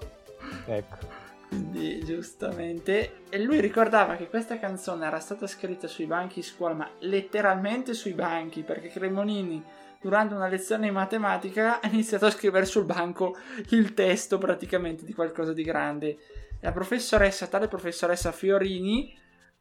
Ecco. 0.66 1.13
Quindi 1.54 2.04
giustamente. 2.04 3.22
E 3.30 3.40
lui 3.40 3.60
ricordava 3.60 4.16
che 4.16 4.28
questa 4.28 4.58
canzone 4.58 5.06
era 5.06 5.20
stata 5.20 5.46
scritta 5.46 5.88
sui 5.88 6.06
banchi 6.06 6.40
di 6.40 6.46
scuola, 6.46 6.74
ma 6.74 6.90
letteralmente 7.00 7.94
sui 7.94 8.14
banchi, 8.14 8.64
perché 8.64 8.90
Cremonini 8.90 9.64
durante 10.02 10.34
una 10.34 10.48
lezione 10.48 10.88
di 10.88 10.92
matematica 10.92 11.80
ha 11.82 11.88
iniziato 11.88 12.26
a 12.26 12.32
scrivere 12.32 12.66
sul 12.66 12.86
banco 12.86 13.38
il 13.70 13.94
testo 13.94 14.38
praticamente 14.38 15.06
di 15.06 15.14
qualcosa 15.14 15.54
di 15.54 15.64
grande. 15.64 16.18
La 16.62 16.72
professoressa, 16.72 17.48
tale 17.48 17.68
professoressa 17.68 18.32
Fiorini, 18.32 19.16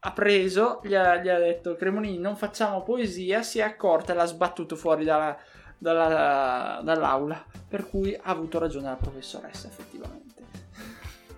ha 0.05 0.11
preso, 0.11 0.81
gli 0.83 0.95
ha, 0.95 1.17
gli 1.17 1.29
ha 1.29 1.37
detto 1.37 1.75
Cremonini 1.75 2.17
non 2.17 2.35
facciamo 2.35 2.81
poesia, 2.81 3.43
si 3.43 3.59
è 3.59 3.61
accorta 3.61 4.13
e 4.13 4.15
l'ha 4.15 4.25
sbattuto 4.25 4.75
fuori 4.75 5.03
dalla- 5.05 5.37
dalla- 5.77 6.81
dall'aula. 6.83 7.45
Per 7.67 7.87
cui 7.87 8.13
ha 8.15 8.21
avuto 8.23 8.59
ragione 8.59 8.87
la 8.87 8.95
professoressa 8.95 9.67
effettivamente. 9.67 10.22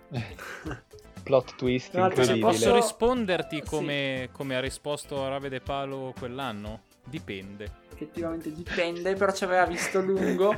Plot 1.24 1.56
twist 1.56 1.92
se 1.92 2.00
incredibile. 2.00 2.40
Posso 2.40 2.74
risponderti 2.76 3.62
Sì. 3.64 3.70
come, 3.70 4.30
come 4.32 4.56
ha 4.56 4.60
risposto 4.60 5.28
Rave 5.28 5.50
De 5.50 5.60
Palo 5.60 6.14
quell'anno? 6.18 6.82
Dipende. 7.04 7.84
effettivamente 7.96 8.52
dipende, 8.52 9.14
però 9.14 9.32
ci 9.32 9.44
aveva 9.44 9.66
visto 9.66 10.02
lungo. 10.02 10.54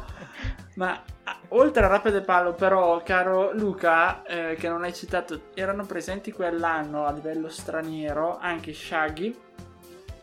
Ma 0.75 1.03
oltre 1.49 1.83
a 1.85 1.87
Rapid 1.87 2.15
e 2.15 2.21
Palo, 2.21 2.53
però, 2.53 3.01
caro 3.03 3.53
Luca, 3.53 4.23
eh, 4.23 4.55
che 4.55 4.67
non 4.67 4.83
hai 4.83 4.93
citato, 4.93 5.41
erano 5.53 5.85
presenti 5.85 6.31
quell'anno 6.31 7.05
a 7.05 7.11
livello 7.11 7.47
straniero 7.49 8.37
anche 8.39 8.73
Shaggy 8.73 9.35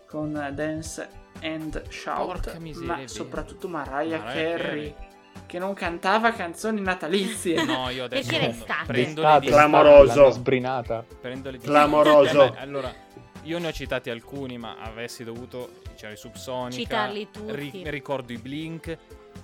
con 0.07 0.37
eh, 0.37 0.53
Dance 0.53 1.09
and 1.43 1.89
Shout, 1.89 2.25
Porca 2.27 2.59
miseria, 2.59 2.95
è 2.95 3.01
ma 3.01 3.07
soprattutto 3.09 3.69
Mariah, 3.69 4.19
Mariah 4.19 4.57
Carey, 4.57 4.95
che 5.47 5.59
non 5.59 5.75
cantava 5.75 6.33
canzoni 6.33 6.81
natalizie. 6.81 7.63
No, 7.65 7.89
io 7.91 8.05
adesso 8.05 8.31
Perché 8.31 8.47
l'estate? 8.47 8.85
prendo 8.87 9.21
le, 9.23 9.27
D'estate, 9.27 9.41
dis- 9.41 9.51
Clamoroso. 9.51 10.31
sbrinata. 10.31 11.05
prendo 11.21 11.51
le 11.51 11.59
Clamoroso. 11.59 12.45
Eh, 12.45 12.51
beh, 12.51 12.59
allora, 12.59 12.95
io 13.43 13.59
ne 13.59 13.67
ho 13.69 13.73
citati 13.73 14.11
alcuni, 14.11 14.59
ma 14.59 14.77
avessi 14.79 15.25
dovuto 15.25 15.81
c'era 15.97 16.13
i 16.13 16.17
Subsonica. 16.17 16.77
Citarli 16.81 17.29
tutti. 17.31 17.83
ricordo 17.91 18.33
i 18.33 18.39
Blink, 18.39 18.97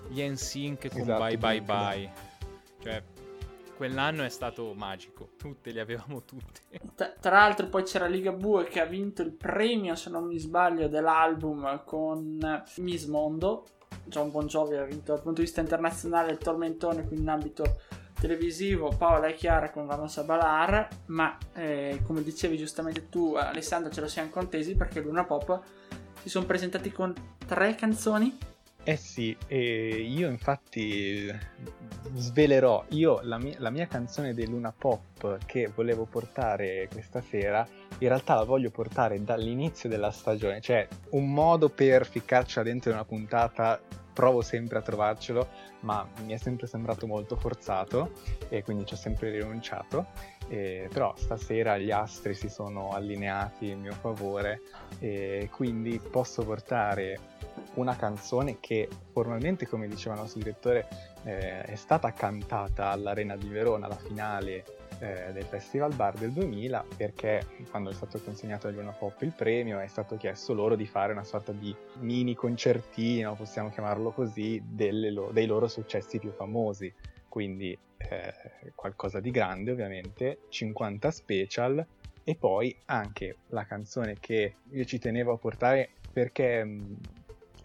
gli 0.09 0.23
NSYNC 0.23 0.89
con 0.91 1.01
Esatto, 1.01 1.19
Bye 1.23 1.39
Bye 1.39 1.61
Blink, 1.63 1.65
Bye. 1.65 2.11
Cioè, 2.83 3.03
quell'anno 3.77 4.25
è 4.25 4.29
stato 4.29 4.73
magico. 4.75 5.31
Tutte 5.39 5.71
le 5.73 5.81
avevamo 5.81 6.23
tutte. 6.25 6.61
Tra, 6.95 7.13
tra 7.21 7.31
l'altro 7.39 7.69
poi 7.69 7.83
c'era 7.85 8.07
Liga 8.07 8.33
Bue 8.33 8.65
che 8.65 8.81
ha 8.81 8.85
vinto 8.87 9.23
il 9.23 9.33
premio, 9.33 9.95
se 9.95 10.11
non 10.11 10.27
mi 10.27 10.39
sbaglio, 10.39 10.89
dell'album 10.89 11.83
con 11.85 12.65
Miss 12.79 13.07
Mondo. 13.07 13.67
John 14.05 14.31
Bon 14.31 14.47
Jovi 14.47 14.77
ha 14.77 14.85
vinto 14.85 15.13
dal 15.13 15.23
punto 15.23 15.41
di 15.41 15.47
vista 15.47 15.61
internazionale 15.61 16.33
il 16.33 16.39
tormentone, 16.39 17.05
quindi 17.05 17.23
in 17.23 17.29
ambito 17.29 17.81
televisivo, 18.21 18.95
Paola 18.97 19.29
e 19.29 19.35
Chiara 19.35 19.71
con 19.71 19.87
Vamos 19.87 20.19
a 20.19 20.25
Balar, 20.25 20.89
ma 21.07 21.37
eh, 21.55 22.03
come 22.07 22.23
dicevi 22.23 22.59
giustamente 22.59 23.09
tu 23.09 23.35
Alessandro 23.35 23.91
ce 23.91 24.01
lo 24.01 24.09
siamo 24.09 24.29
contesi 24.29 24.75
perché 24.75 25.01
Luna 25.01 25.25
Pop 25.25 25.61
si 26.23 26.29
sono 26.29 26.45
presentati 26.45 26.93
con 26.93 27.15
tre 27.47 27.75
canzoni. 27.75 28.37
Eh 28.83 28.97
sì, 28.97 29.37
e 29.47 30.01
io 30.01 30.29
infatti 30.29 31.31
svelerò, 32.15 32.85
io 32.89 33.21
la 33.23 33.37
mia, 33.39 33.55
la 33.59 33.69
mia 33.71 33.87
canzone 33.87 34.33
di 34.33 34.47
Luna 34.49 34.73
Pop 34.77 35.39
che 35.45 35.71
volevo 35.73 36.07
portare 36.07 36.89
questa 36.91 37.21
sera, 37.21 37.67
in 37.99 38.09
realtà 38.09 38.35
la 38.35 38.45
voglio 38.45 38.71
portare 38.71 39.23
dall'inizio 39.23 39.89
della 39.89 40.11
stagione, 40.11 40.63
cioè 40.63 40.89
un 41.11 41.31
modo 41.31 41.69
per 41.69 42.07
ficcarcela 42.07 42.65
dentro 42.65 42.91
una 42.91 43.05
puntata, 43.05 43.81
provo 44.15 44.41
sempre 44.41 44.79
a 44.79 44.83
trovarcelo, 44.83 45.49
ma 45.81 46.09
mi 46.25 46.33
è 46.33 46.39
sempre 46.39 46.67
sembrato 46.67 47.07
molto 47.07 47.37
forzato 47.37 48.13
e 48.49 48.63
quindi 48.65 48.87
ci 48.87 48.95
ho 48.95 48.97
sempre 48.97 49.31
rinunciato, 49.31 50.07
Eh, 50.49 50.89
però 50.93 51.15
stasera 51.17 51.79
gli 51.79 51.93
astri 51.93 52.35
si 52.35 52.49
sono 52.49 52.91
allineati 52.91 53.69
in 53.69 53.79
mio 53.79 53.93
favore 53.93 54.63
e 54.99 55.49
quindi 55.53 56.01
posso 56.01 56.43
portare 56.43 57.21
una 57.75 57.97
canzone 57.97 58.59
che 58.61 58.89
formalmente, 59.13 59.67
come 59.67 59.87
diceva 59.89 60.15
il 60.15 60.21
nostro 60.21 60.41
direttore, 60.41 60.89
eh, 61.25 61.63
è 61.63 61.75
stata 61.77 62.13
cantata 62.13 62.91
all'Arena 62.91 63.37
di 63.37 63.49
Verona, 63.49 63.87
la 63.87 63.97
finale 63.97 64.65
eh, 65.01 65.33
del 65.33 65.45
Festival 65.45 65.95
Bar 65.95 66.15
del 66.15 66.33
2000, 66.33 66.85
perché 66.97 67.47
quando 67.71 67.91
è 67.91 67.95
stato 67.95 68.21
consegnato 68.21 68.67
a 68.67 68.71
Luna 68.71 68.93
Pop 68.93 69.21
il 69.23 69.33
premio 69.33 69.79
è 69.79 69.87
stato 69.87 70.17
chiesto 70.17 70.53
loro 70.53 70.77
di 70.77 70.87
fare 70.87 71.13
una 71.13 71.25
sorta 71.25 71.53
di 71.53 71.75
mini 72.01 72.35
concertino, 72.35 73.35
possiamo 73.35 73.71
chiamarlo 73.71 74.11
così, 74.11 74.63
lo- 74.77 75.31
dei 75.33 75.47
loro 75.47 75.69
successi 75.69 76.19
più 76.19 76.33
famosi. 76.33 76.93
Quindi 77.29 77.77
eh, 77.97 78.73
qualcosa 78.75 79.21
di 79.21 79.31
grande 79.31 79.71
ovviamente, 79.71 80.41
50 80.49 81.11
special 81.11 81.87
e 82.25 82.35
poi 82.35 82.77
anche 82.87 83.37
la 83.49 83.65
canzone 83.65 84.17
che 84.19 84.57
io 84.71 84.85
ci 84.85 84.99
tenevo 84.99 85.33
a 85.33 85.39
portare 85.39 85.91
perché 86.13 86.67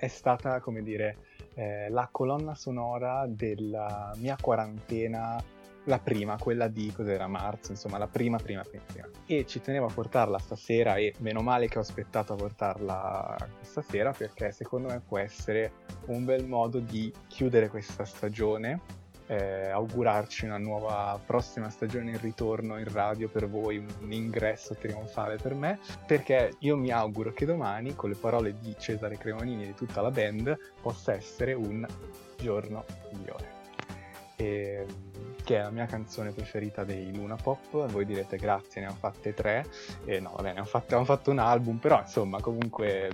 è 0.06 0.08
stata, 0.08 0.60
come 0.62 0.82
dire, 0.82 1.18
eh, 1.56 1.90
la 1.90 2.08
colonna 2.12 2.56
sonora 2.56 3.26
della 3.28 4.14
mia 4.18 4.38
quarantena, 4.40 5.44
la 5.86 6.00
prima, 6.00 6.38
quella 6.38 6.68
di 6.68 6.92
cos'era 6.92 7.28
marzo, 7.28 7.72
insomma, 7.72 7.98
la 7.98 8.08
prima, 8.08 8.38
prima, 8.38 8.62
prima, 8.64 8.84
prima. 8.86 9.08
E 9.26 9.46
ci 9.46 9.62
tenevo 9.62 9.88
a 9.88 9.94
portarla 9.94 10.40
stasera 10.40 10.96
e 10.96 11.14
meno 11.20 11.42
male 11.42 11.68
che 11.68 11.78
ho 11.78 11.82
aspettato 11.82 12.34
a 12.34 12.36
portarla 12.36 13.36
questa 13.58 13.82
sera 13.82 14.12
perché 14.12 14.52
secondo 14.52 14.88
me 14.88 15.00
può 15.00 15.18
essere 15.18 15.72
un 16.08 16.26
bel 16.26 16.46
modo 16.46 16.80
di 16.80 17.12
chiudere 17.28 17.70
questa 17.70 18.06
stagione 18.06 19.04
eh, 19.28 19.70
augurarci 19.70 20.46
una 20.46 20.58
nuova 20.58 21.20
prossima 21.24 21.70
stagione 21.70 22.12
in 22.12 22.20
ritorno 22.20 22.78
in 22.78 22.92
radio 22.92 23.28
per 23.30 23.50
voi, 23.50 23.78
un 23.78 24.12
ingresso 24.12 24.76
trionfale 24.76 25.38
per 25.38 25.54
me, 25.54 25.80
perché 26.06 26.54
io 26.60 26.78
mi 26.78 26.92
auguro 26.92 27.34
che 27.34 27.46
domani, 27.46 27.96
con 27.96 28.10
le 28.10 28.16
parole 28.16 28.56
di 28.60 28.76
Cesare 28.78 29.18
Cremonini 29.18 29.64
e 29.64 29.68
di 29.68 29.74
tutta 29.74 30.02
la 30.02 30.12
band, 30.12 30.58
possa 30.82 31.14
essere 31.14 31.54
un 31.54 31.86
giorno 32.38 32.86
migliore. 33.12 33.54
E, 34.38 34.86
che 35.44 35.58
è 35.58 35.62
la 35.62 35.70
mia 35.70 35.86
canzone 35.86 36.32
preferita 36.32 36.84
dei 36.84 37.16
Luna 37.16 37.36
Pop, 37.36 37.88
voi 37.88 38.06
direte 38.06 38.38
grazie, 38.38 38.82
ne 38.82 38.88
hanno 38.88 38.98
fatte 39.00 39.34
tre, 39.34 39.66
e 40.04 40.20
no, 40.20 40.34
vabbè, 40.36 40.52
ne 40.52 40.58
hanno 40.58 40.66
fatte, 40.66 40.96
hanno 40.96 41.06
fatto 41.06 41.32
un 41.32 41.40
album, 41.40 41.78
però 41.78 42.02
insomma, 42.02 42.42
comunque 42.42 43.10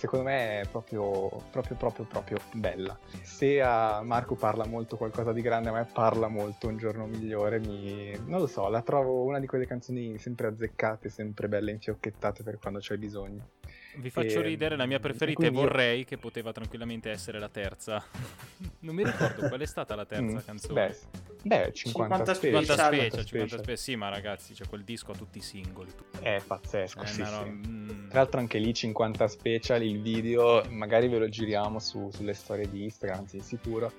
secondo 0.00 0.24
me 0.24 0.62
è 0.62 0.66
proprio, 0.66 1.28
proprio, 1.50 1.76
proprio, 1.76 2.06
proprio 2.06 2.38
bella. 2.54 2.98
Se 3.20 3.60
a 3.60 4.00
Marco 4.02 4.34
parla 4.34 4.64
molto 4.64 4.96
qualcosa 4.96 5.34
di 5.34 5.42
grande, 5.42 5.68
a 5.68 5.72
me 5.72 5.86
parla 5.92 6.28
molto 6.28 6.68
Un 6.68 6.78
giorno 6.78 7.04
migliore, 7.06 7.60
mi... 7.60 8.18
non 8.24 8.40
lo 8.40 8.46
so, 8.46 8.68
la 8.68 8.80
trovo 8.80 9.24
una 9.24 9.38
di 9.38 9.46
quelle 9.46 9.66
canzoni 9.66 10.18
sempre 10.18 10.46
azzeccate, 10.46 11.10
sempre 11.10 11.48
belle, 11.48 11.72
infiocchettate 11.72 12.42
per 12.42 12.58
quando 12.58 12.78
c'è 12.78 12.96
bisogno. 12.96 13.59
Vi 13.96 14.08
faccio 14.10 14.38
E- 14.38 14.42
ridere, 14.42 14.76
la 14.76 14.86
mia 14.86 15.00
preferita 15.00 15.40
e 15.42 15.48
quindi 15.48 15.58
io- 15.58 15.64
vorrei 15.68 16.04
che 16.04 16.16
poteva 16.16 16.52
tranquillamente 16.52 17.10
essere 17.10 17.38
la 17.38 17.48
terza. 17.48 18.02
non 18.80 18.94
mi 18.94 19.04
ricordo 19.04 19.48
qual 19.48 19.60
è 19.60 19.66
stata 19.66 19.94
la 19.94 20.04
terza 20.06 20.22
Mm, 20.22 20.44
canzone. 20.44 20.74
Beh, 20.74 20.96
beh 21.42 21.72
50, 21.72 22.24
50 22.24 22.34
special. 22.34 22.64
50 22.64 22.72
Special. 22.74 22.92
special, 23.10 23.24
50 23.26 23.56
special. 23.58 23.78
Sì, 23.78 23.96
ma 23.96 24.08
ragazzi, 24.08 24.54
c'è 24.54 24.66
quel 24.68 24.84
disco 24.84 25.12
a 25.12 25.14
tutti 25.16 25.38
i 25.38 25.42
singoli. 25.42 25.90
È 26.20 26.40
pazzesco, 26.46 27.02
È 27.02 27.06
sì, 27.06 27.22
roba- 27.22 27.42
sì. 27.44 27.50
mm. 27.50 28.08
Tra 28.10 28.18
l'altro 28.20 28.40
anche 28.40 28.58
lì 28.58 28.72
50 28.72 29.26
special, 29.28 29.82
il 29.82 30.00
video, 30.00 30.64
magari 30.70 31.08
ve 31.08 31.18
lo 31.18 31.28
giriamo 31.28 31.78
su- 31.78 32.10
sulle 32.12 32.34
storie 32.34 32.68
di 32.70 32.84
Instagram, 32.84 33.18
anzi 33.20 33.40
sicuro. 33.40 33.92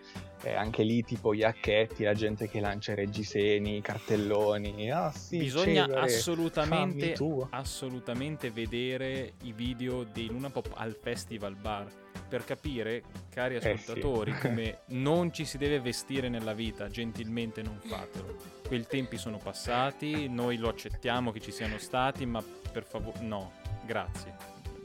Eh, 0.43 0.55
anche 0.55 0.81
lì 0.83 1.03
tipo 1.03 1.35
gli 1.35 1.43
acchetti, 1.43 2.03
la 2.03 2.13
gente 2.13 2.49
che 2.49 2.59
lancia 2.59 2.93
i 2.93 2.95
reggiseni, 2.95 3.77
i 3.77 3.81
cartelloni. 3.81 4.91
Ah 4.91 5.11
sì, 5.11 5.37
Bisogna 5.37 5.85
Cesare, 5.85 6.05
assolutamente, 6.05 7.15
assolutamente 7.51 8.49
vedere 8.49 9.33
i 9.43 9.51
video 9.51 10.03
di 10.03 10.27
Luna 10.27 10.49
Pop 10.49 10.71
al 10.73 10.97
Festival 10.99 11.55
Bar 11.55 11.87
per 12.27 12.43
capire, 12.43 13.03
cari 13.29 13.55
Eh, 13.55 13.61
sì. 13.61 13.67
ascoltatori, 13.67 14.33
come 14.41 14.79
non 14.87 15.31
ci 15.31 15.45
si 15.45 15.57
deve 15.59 15.79
vestire 15.79 16.27
nella 16.27 16.53
vita, 16.53 16.87
gentilmente 16.87 17.61
non 17.61 17.77
fatelo. 17.79 18.35
Quei 18.67 18.85
tempi 18.87 19.17
sono 19.17 19.37
passati, 19.37 20.27
noi 20.27 20.57
lo 20.57 20.69
accettiamo 20.69 21.31
che 21.31 21.39
ci 21.39 21.51
siano 21.51 21.77
stati, 21.77 22.25
ma 22.25 22.43
per 22.71 22.83
favore, 22.83 23.19
no, 23.19 23.51
grazie. 23.85 24.35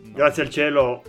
No. 0.03 0.13
Grazie 0.13 0.43
al 0.43 0.51
cielo 0.51 1.03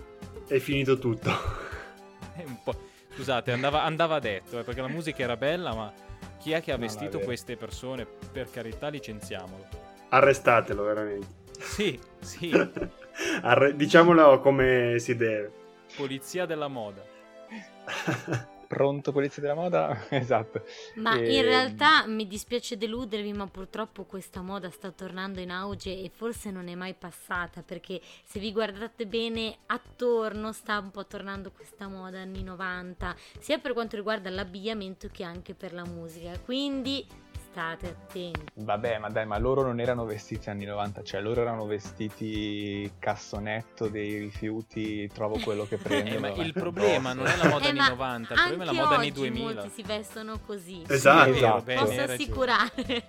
è 0.46 0.58
finito 0.58 0.98
tutto. 0.98 1.30
È 2.34 2.44
un 2.44 2.62
po'... 2.62 2.86
Scusate, 3.18 3.50
andava, 3.50 3.82
andava 3.82 4.20
detto, 4.20 4.60
eh, 4.60 4.62
perché 4.62 4.80
la 4.80 4.86
musica 4.86 5.24
era 5.24 5.36
bella, 5.36 5.74
ma 5.74 5.92
chi 6.38 6.52
è 6.52 6.62
che 6.62 6.70
ha 6.70 6.76
No, 6.76 6.82
vestito 6.82 7.18
queste 7.18 7.56
persone? 7.56 8.06
Per 8.30 8.48
carità, 8.48 8.86
licenziamolo. 8.86 9.66
Arrestatelo, 10.10 10.84
veramente. 10.84 11.26
Sì, 11.58 11.98
sì, 12.20 12.52
Arre- 13.42 13.74
diciamolo 13.74 14.38
come 14.38 15.00
si 15.00 15.16
deve. 15.16 15.50
polizia 15.96 16.46
della 16.46 16.68
moda. 16.68 17.02
Pronto 18.68 19.12
polizia 19.12 19.40
della 19.40 19.54
moda? 19.54 20.04
esatto. 20.10 20.62
Ma 20.96 21.16
E- 21.16 21.36
in 21.36 21.42
realtà 21.42 22.06
mi 22.06 22.26
dispiace 22.26 22.76
deludervi, 22.76 23.32
ma 23.32 23.46
purtroppo 23.46 24.04
questa 24.04 24.42
moda 24.42 24.68
sta 24.68 24.90
tornando 24.90 25.40
in 25.40 25.50
auge 25.50 25.98
e 25.98 26.10
forse 26.14 26.50
non 26.50 26.68
è 26.68 26.74
mai 26.74 26.92
passata, 26.92 27.62
perché 27.62 27.98
se 28.24 28.38
vi 28.38 28.52
guardate 28.52 29.06
bene 29.06 29.56
attorno 29.66 30.52
sta 30.52 30.78
un 30.80 30.90
po' 30.90 31.06
tornando 31.06 31.50
questa 31.50 31.88
moda 31.88 32.20
anni 32.20 32.42
90, 32.42 33.16
sia 33.38 33.56
per 33.56 33.72
quanto 33.72 33.96
riguarda 33.96 34.28
l'abbigliamento 34.28 35.08
che 35.10 35.24
anche 35.24 35.54
per 35.54 35.72
la 35.72 35.86
musica. 35.86 36.38
Quindi 36.38 37.06
state 37.50 37.86
attenti. 37.88 38.44
Vabbè, 38.54 38.98
ma 38.98 39.08
dai, 39.10 39.26
ma 39.26 39.38
loro 39.38 39.62
non 39.62 39.80
erano 39.80 40.04
vestiti 40.04 40.48
anni 40.50 40.64
90, 40.64 41.02
cioè 41.02 41.20
loro 41.20 41.40
erano 41.40 41.66
vestiti 41.66 42.90
cassonetto 42.98 43.88
dei 43.88 44.18
rifiuti, 44.18 45.08
trovo 45.08 45.38
quello 45.38 45.66
che 45.66 45.76
prendo. 45.78 46.14
Eh, 46.14 46.18
ma 46.18 46.28
il 46.28 46.52
problema 46.52 47.12
non 47.12 47.26
è 47.26 47.36
la 47.36 47.48
moda 47.48 47.64
Eh, 47.64 47.68
anni 47.68 47.78
ma 47.78 47.88
90, 47.88 48.34
il 48.34 48.40
problema 48.40 48.62
è 48.62 48.64
la 48.66 48.70
anche 48.70 48.82
moda 48.82 48.94
anni 48.96 49.06
oggi 49.08 49.12
2000. 49.20 49.44
molti 49.54 49.70
si 49.70 49.82
vestono 49.82 50.38
così. 50.44 50.82
Esatto. 50.86 51.30
Sì, 51.32 51.36
Esatto. 51.38 51.62
bene, 51.62 51.80
Posso 51.84 52.00
assicurare. 52.02 53.04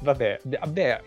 Vabbè, 0.00 0.40
vabbè, 0.44 1.02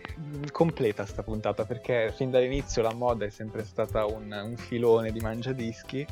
completa 0.50 1.06
sta 1.06 1.22
puntata 1.22 1.64
perché 1.64 2.12
fin 2.14 2.30
dall'inizio 2.30 2.82
la 2.82 2.92
moda 2.92 3.24
è 3.24 3.30
sempre 3.30 3.64
stata 3.64 4.04
un, 4.04 4.30
un 4.30 4.56
filone 4.56 5.10
di 5.12 5.20
mangiadischi 5.20 6.06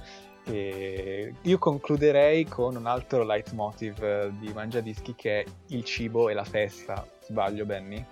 e 0.52 1.34
io 1.42 1.58
concluderei 1.58 2.44
con 2.44 2.76
un 2.76 2.86
altro 2.86 3.24
leitmotiv 3.24 4.02
eh, 4.02 4.30
di 4.38 4.52
mangiadischi 4.52 5.14
che 5.14 5.40
è 5.40 5.44
il 5.68 5.84
cibo 5.84 6.28
e 6.28 6.34
la 6.34 6.44
festa. 6.44 7.06
Sbaglio, 7.22 7.64
Benny? 7.64 8.04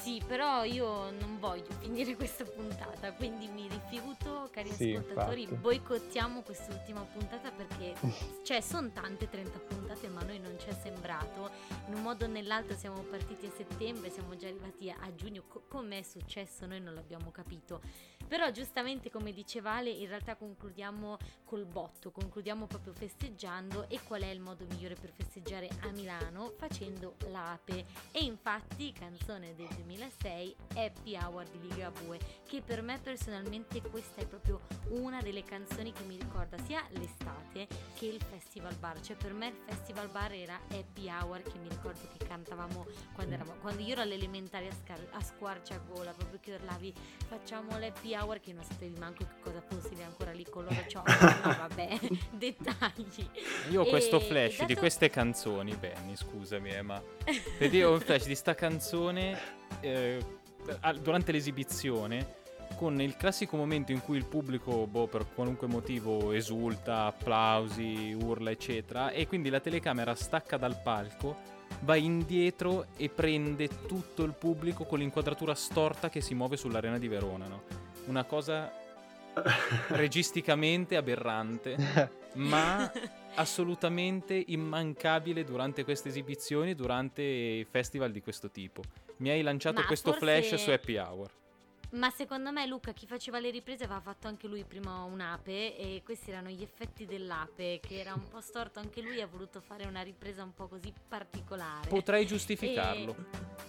Sì, 0.00 0.22
però 0.26 0.64
io 0.64 1.10
non 1.10 1.38
voglio 1.38 1.72
finire 1.80 2.14
questa 2.16 2.44
puntata, 2.44 3.12
quindi 3.12 3.48
mi 3.48 3.68
rifiuto, 3.68 4.48
cari 4.52 4.70
Sì, 4.70 4.92
ascoltatori, 4.94 5.42
infatti. 5.42 5.60
boicottiamo 5.60 6.42
quest'ultima 6.42 7.00
puntata 7.02 7.50
perché, 7.50 7.94
cioè, 8.44 8.60
sono 8.60 8.90
tante 8.92 9.28
30 9.30 9.58
puntate, 9.60 10.08
ma 10.08 10.20
a 10.20 10.24
noi 10.24 10.38
non 10.40 10.58
ci 10.58 10.68
è 10.68 10.72
sembrato. 10.74 11.50
In 11.86 11.94
un 11.94 12.02
modo 12.02 12.24
o 12.24 12.28
nell'altro 12.28 12.76
siamo 12.76 13.00
partiti 13.02 13.46
a 13.46 13.50
settembre, 13.50 14.10
siamo 14.10 14.36
già 14.36 14.48
arrivati 14.48 14.90
a, 14.90 15.14
giugno, 15.14 15.42
Co- 15.48 15.62
com'è 15.68 16.02
successo 16.02 16.66
noi 16.66 16.80
non 16.80 16.94
l'abbiamo 16.94 17.30
capito. 17.30 17.80
Però 18.26 18.50
giustamente 18.50 19.10
come 19.10 19.32
dice 19.32 19.60
Vale, 19.60 19.90
in 19.90 20.08
realtà 20.08 20.34
concludiamo 20.34 21.18
col 21.44 21.66
botto, 21.66 22.10
concludiamo 22.10 22.66
proprio 22.66 22.92
festeggiando 22.94 23.86
e 23.88 24.00
qual 24.02 24.22
è 24.22 24.28
il 24.28 24.40
modo 24.40 24.64
migliore 24.66 24.94
per 24.94 25.12
festeggiare 25.14 25.68
a 25.80 25.90
Milano? 25.90 26.50
Facendo 26.56 27.16
l'ape. 27.28 27.84
E 28.12 28.24
infatti 28.24 28.92
canzone 28.92 29.54
del 29.54 29.68
2006 29.84 30.56
Happy 30.74 31.16
Hour 31.16 31.44
di 31.50 31.68
Ligabue, 31.68 32.18
che 32.46 32.62
per 32.64 32.82
me 32.82 32.98
personalmente 33.02 33.80
questa 33.82 34.20
è 34.20 34.26
proprio 34.26 34.60
una 34.88 35.20
delle 35.20 35.44
canzoni 35.44 35.92
che 35.92 36.02
mi 36.04 36.16
ricorda 36.16 36.56
sia 36.64 36.82
l'estate 36.90 37.66
che 37.94 38.06
il 38.06 38.20
festival 38.22 38.74
bar, 38.76 39.00
cioè 39.00 39.16
per 39.16 39.32
me 39.32 39.48
il 39.48 39.56
festival 39.66 40.08
bar 40.08 40.32
era 40.32 40.58
Happy 40.70 41.08
Hour 41.08 41.42
che 41.42 41.58
mi 41.58 41.68
ricordo 41.68 42.00
che 42.16 42.24
cantavamo 42.26 42.86
quando, 43.12 43.34
eravamo, 43.34 43.60
quando 43.60 43.82
io 43.82 43.92
ero 43.92 44.00
all'elementare 44.00 44.68
a, 44.68 44.72
scar- 44.72 45.08
a 45.12 45.22
squarciagola, 45.22 46.12
proprio 46.12 46.38
che 46.40 46.54
urlavi 46.54 46.92
facciamo 47.28 47.78
l'happy 47.78 48.14
hour 48.14 48.40
che 48.40 48.52
non 48.52 48.64
sapevi 48.64 48.98
manco 48.98 49.24
che 49.24 49.40
cosa 49.40 49.60
fosse 49.60 50.02
ancora 50.02 50.32
lì 50.32 50.44
con 50.44 50.64
loro 50.64 50.84
ciò, 50.86 51.02
no 51.06 51.56
vabbè, 51.56 51.98
dettagli. 52.32 53.28
Io 53.70 53.82
ho 53.82 53.86
questo 53.86 54.20
flash 54.20 54.60
e 54.60 54.66
di 54.66 54.74
dato- 54.74 54.80
queste 54.80 55.10
canzoni, 55.10 55.74
Benny, 55.76 56.16
scusami, 56.16 56.70
eh, 56.70 56.82
ma 56.82 57.02
vedi, 57.58 57.82
ho 57.82 57.92
un 57.92 58.00
flash 58.00 58.26
di 58.26 58.34
sta 58.34 58.54
canzone 58.54 59.62
eh, 59.80 60.24
durante 61.02 61.32
l'esibizione 61.32 62.42
con 62.76 63.00
il 63.00 63.16
classico 63.16 63.56
momento 63.56 63.92
in 63.92 64.00
cui 64.00 64.16
il 64.16 64.24
pubblico, 64.24 64.86
boh, 64.86 65.06
per 65.06 65.26
qualunque 65.34 65.66
motivo 65.66 66.32
esulta, 66.32 67.06
applausi, 67.06 68.16
urla, 68.18 68.50
eccetera, 68.50 69.10
e 69.10 69.26
quindi 69.26 69.48
la 69.48 69.60
telecamera 69.60 70.14
stacca 70.14 70.56
dal 70.56 70.80
palco, 70.82 71.52
va 71.80 71.96
indietro 71.96 72.86
e 72.96 73.08
prende 73.08 73.68
tutto 73.86 74.24
il 74.24 74.32
pubblico 74.32 74.84
con 74.84 74.98
l'inquadratura 74.98 75.54
storta 75.54 76.08
che 76.08 76.20
si 76.20 76.34
muove 76.34 76.56
sull'arena 76.56 76.98
di 76.98 77.08
Verona, 77.08 77.46
no? 77.46 77.62
Una 78.06 78.24
cosa 78.24 78.72
registicamente 79.88 80.96
aberrante, 80.96 81.76
ma 82.34 82.90
assolutamente 83.36 84.42
immancabile 84.48 85.44
durante 85.44 85.84
queste 85.84 86.08
esibizioni, 86.08 86.74
durante 86.74 87.66
festival 87.70 88.12
di 88.12 88.20
questo 88.20 88.50
tipo. 88.50 88.82
Mi 89.18 89.30
hai 89.30 89.42
lanciato 89.42 89.80
Ma 89.80 89.86
questo 89.86 90.12
forse- 90.12 90.24
flash 90.26 90.54
su 90.62 90.70
Happy 90.70 90.96
Hour. 90.96 91.30
Ma 91.94 92.10
secondo 92.10 92.50
me 92.50 92.66
Luca, 92.66 92.92
chi 92.92 93.06
faceva 93.06 93.38
le 93.38 93.50
riprese, 93.50 93.84
aveva 93.84 94.00
fatto 94.00 94.26
anche 94.26 94.48
lui 94.48 94.64
prima 94.64 95.04
un'ape 95.04 95.76
e 95.76 96.02
questi 96.04 96.30
erano 96.30 96.48
gli 96.48 96.62
effetti 96.62 97.06
dell'ape, 97.06 97.78
che 97.80 98.00
era 98.00 98.14
un 98.14 98.26
po' 98.28 98.40
storto 98.40 98.80
anche 98.80 99.00
lui, 99.00 99.20
ha 99.20 99.28
voluto 99.28 99.60
fare 99.60 99.86
una 99.86 100.02
ripresa 100.02 100.42
un 100.42 100.52
po' 100.52 100.66
così 100.66 100.92
particolare. 101.06 101.88
Potrei 101.88 102.26
giustificarlo. 102.26 103.14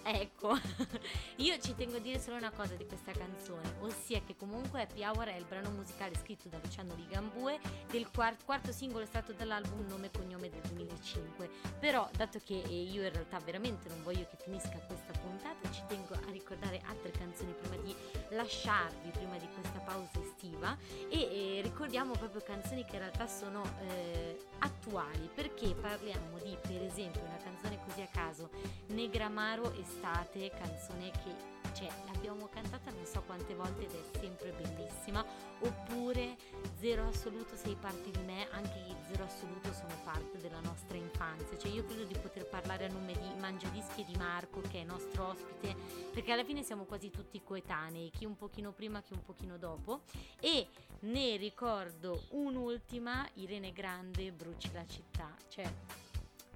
E- 0.03 0.21
ecco, 0.21 0.57
io 1.38 1.59
ci 1.59 1.76
tengo 1.76 1.97
a 1.97 1.99
dire 1.99 2.19
solo 2.19 2.38
una 2.38 2.49
cosa 2.49 2.73
di 2.73 2.88
questa 2.88 3.11
canzone, 3.11 3.76
ossia 3.82 4.21
che 4.26 4.36
comunque 4.36 4.82
Happy 4.82 5.03
Hour 5.03 5.28
è 5.28 5.36
il 5.36 5.45
brano 5.45 5.69
musicale 5.69 6.15
scritto 6.15 6.49
da 6.49 6.57
Luciano 6.63 6.95
Ligambue 6.95 7.59
del 7.91 8.09
quart- 8.09 8.43
quarto 8.43 8.71
singolo 8.71 9.03
estratto 9.03 9.34
dall'album 9.34 9.86
Nome 9.88 10.07
e 10.07 10.11
Cognome 10.11 10.49
del 10.49 10.61
2005. 10.61 11.47
Però, 11.80 12.09
dato 12.15 12.39
che 12.43 12.59
eh, 12.59 12.82
io 12.82 13.03
in 13.03 13.13
realtà 13.13 13.38
veramente 13.39 13.88
non 13.88 14.01
voglio 14.01 14.26
che 14.28 14.38
finisca 14.43 14.80
questa 14.80 15.13
puntata, 15.19 15.69
ci 15.69 15.84
tengo 15.88 16.15
a 16.15 16.32
ricordare 16.32 16.82
altre 16.88 17.11
canzoni 17.11 17.53
prima 17.53 17.76
di 17.84 17.95
lasciarvi, 18.36 19.09
prima 19.11 19.38
di 19.38 19.47
questa 19.53 19.79
pausa 19.79 20.19
estiva 20.21 20.77
e 21.09 21.19
eh, 21.19 21.61
ricordiamo 21.61 22.13
proprio 22.13 22.41
canzoni 22.41 22.83
che 22.86 22.95
in 22.95 22.99
realtà 22.99 23.27
sono 23.27 23.63
eh, 23.88 24.38
attuali 24.59 25.29
perché 25.33 25.73
parliamo 25.73 26.38
di 26.39 26.57
per 26.61 26.81
esempio 26.83 27.21
una 27.21 27.38
canzone 27.38 27.79
così 27.86 28.01
a 28.01 28.07
caso 28.07 28.49
Negramaro 28.88 29.73
Estate 29.73 30.49
canzone 30.49 31.11
che 31.11 31.53
cioè, 31.73 31.89
l'abbiamo 32.05 32.47
cantata 32.47 32.91
non 32.91 33.05
so 33.05 33.21
quante 33.25 33.53
volte 33.53 33.83
ed 33.83 33.91
è 33.91 34.17
sempre 34.19 34.51
bellissima 34.51 35.25
oppure 35.59 36.35
Zero 36.77 37.07
Assoluto 37.07 37.55
sei 37.55 37.75
parte 37.75 38.11
di 38.11 38.21
me 38.23 38.47
anche 38.51 38.79
gli 38.79 38.93
Zero 39.07 39.25
Assoluto 39.25 39.71
sono 39.73 39.93
parte 40.03 40.39
della 40.39 40.59
nostra 40.59 40.97
infanzia. 40.97 41.57
Cioè 41.57 41.71
io 41.71 41.85
credo 41.85 42.03
di 42.03 42.17
poter 42.17 42.47
parlare 42.47 42.85
a 42.85 42.91
nome 42.91 43.13
di 43.13 43.39
Mangiadischi 43.39 44.01
e 44.01 44.05
di 44.05 44.15
Marco 44.17 44.61
che 44.61 44.81
è 44.81 44.83
nostro 44.83 45.29
ospite 45.29 45.75
perché 46.11 46.31
alla 46.31 46.43
fine 46.43 46.63
siamo 46.63 46.83
quasi 46.85 47.09
tutti 47.09 47.41
coetanei 47.43 48.09
chi 48.09 48.25
un 48.25 48.35
pochino 48.35 48.71
prima 48.71 49.01
chi 49.01 49.13
un 49.13 49.23
pochino 49.23 49.57
dopo. 49.57 50.01
E 50.39 50.67
ne 51.01 51.37
ricordo 51.37 52.23
un'ultima 52.31 53.27
Irene 53.35 53.71
Grande 53.71 54.31
Bruci 54.31 54.71
la 54.73 54.85
città. 54.85 55.33
Cioè 55.47 55.71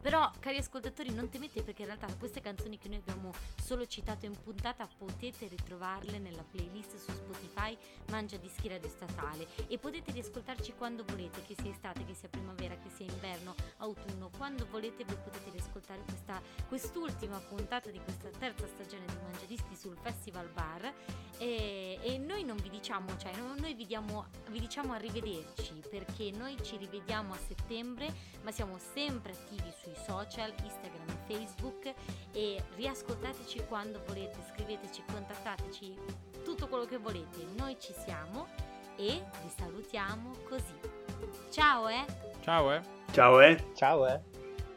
Però, 0.01 0.31
cari 0.39 0.57
ascoltatori, 0.57 1.13
non 1.13 1.29
temete 1.29 1.61
perché 1.61 1.81
in 1.81 1.87
realtà 1.89 2.07
queste 2.17 2.39
canzoni 2.39 2.77
che 2.77 2.87
noi 2.87 2.99
abbiamo 2.99 3.33
solo 3.61 3.85
citato 3.85 4.25
in 4.25 4.35
puntata 4.41 4.87
potete 4.97 5.47
ritrovarle 5.47 6.19
nella 6.19 6.43
playlist 6.43 6.95
su 6.95 7.11
Spotify 7.11 7.77
Mangia 8.09 8.37
Dischi 8.37 8.69
Radio 8.69 8.87
Statale. 8.87 9.47
E 9.67 9.77
potete 9.77 10.11
riascoltarci 10.11 10.73
quando 10.77 11.03
volete, 11.05 11.41
che 11.41 11.55
sia 11.59 11.71
estate, 11.71 12.05
che 12.05 12.13
sia 12.13 12.29
primavera, 12.29 12.77
che 12.77 12.89
sia 12.89 13.05
inverno, 13.05 13.55
autunno, 13.77 14.29
quando 14.37 14.65
volete 14.69 15.03
voi 15.03 15.17
potete 15.17 15.49
riascoltare 15.49 16.01
questa, 16.05 16.41
quest'ultima 16.67 17.37
puntata 17.39 17.89
di 17.89 17.99
questa 17.99 18.29
terza 18.29 18.67
stagione 18.67 19.05
di 19.05 19.17
Mangia 19.21 19.45
Dischi 19.45 19.75
sul 19.75 19.97
Festival 20.01 20.47
Bar. 20.49 20.93
E, 21.37 21.99
e 22.01 22.17
noi 22.17 22.43
non 22.43 22.57
vi 22.57 22.69
diciamo, 22.69 23.17
cioè 23.17 23.35
no- 23.35 23.55
noi 23.57 23.73
vi, 23.73 23.85
diamo, 23.85 24.27
vi 24.49 24.59
diciamo 24.59 24.93
arrivederci 24.93 25.81
perché 25.89 26.31
noi 26.31 26.57
ci 26.61 26.77
rivediamo 26.77 27.33
a 27.33 27.37
settembre 27.37 28.13
ma 28.43 28.51
siamo 28.51 28.77
sempre 28.77 29.31
attivi 29.31 29.71
sui 29.89 30.03
social, 30.03 30.53
Instagram 30.63 31.07
e 31.07 31.33
Facebook 31.33 31.93
e 32.31 32.63
riascoltateci 32.75 33.65
quando 33.67 34.01
volete, 34.05 34.37
scriveteci, 34.51 35.03
contattateci, 35.11 35.97
tutto 36.43 36.67
quello 36.67 36.85
che 36.85 36.97
volete, 36.97 37.45
noi 37.57 37.77
ci 37.79 37.93
siamo 37.93 38.47
e 38.95 39.23
vi 39.41 39.49
salutiamo 39.57 40.31
così. 40.47 40.79
Ciao 41.49 41.87
eh! 41.87 42.05
Ciao, 42.41 42.71
eh. 42.71 42.81
Ciao, 43.11 43.41
eh. 43.41 43.65
Ciao, 43.75 44.07
eh. 44.07 44.38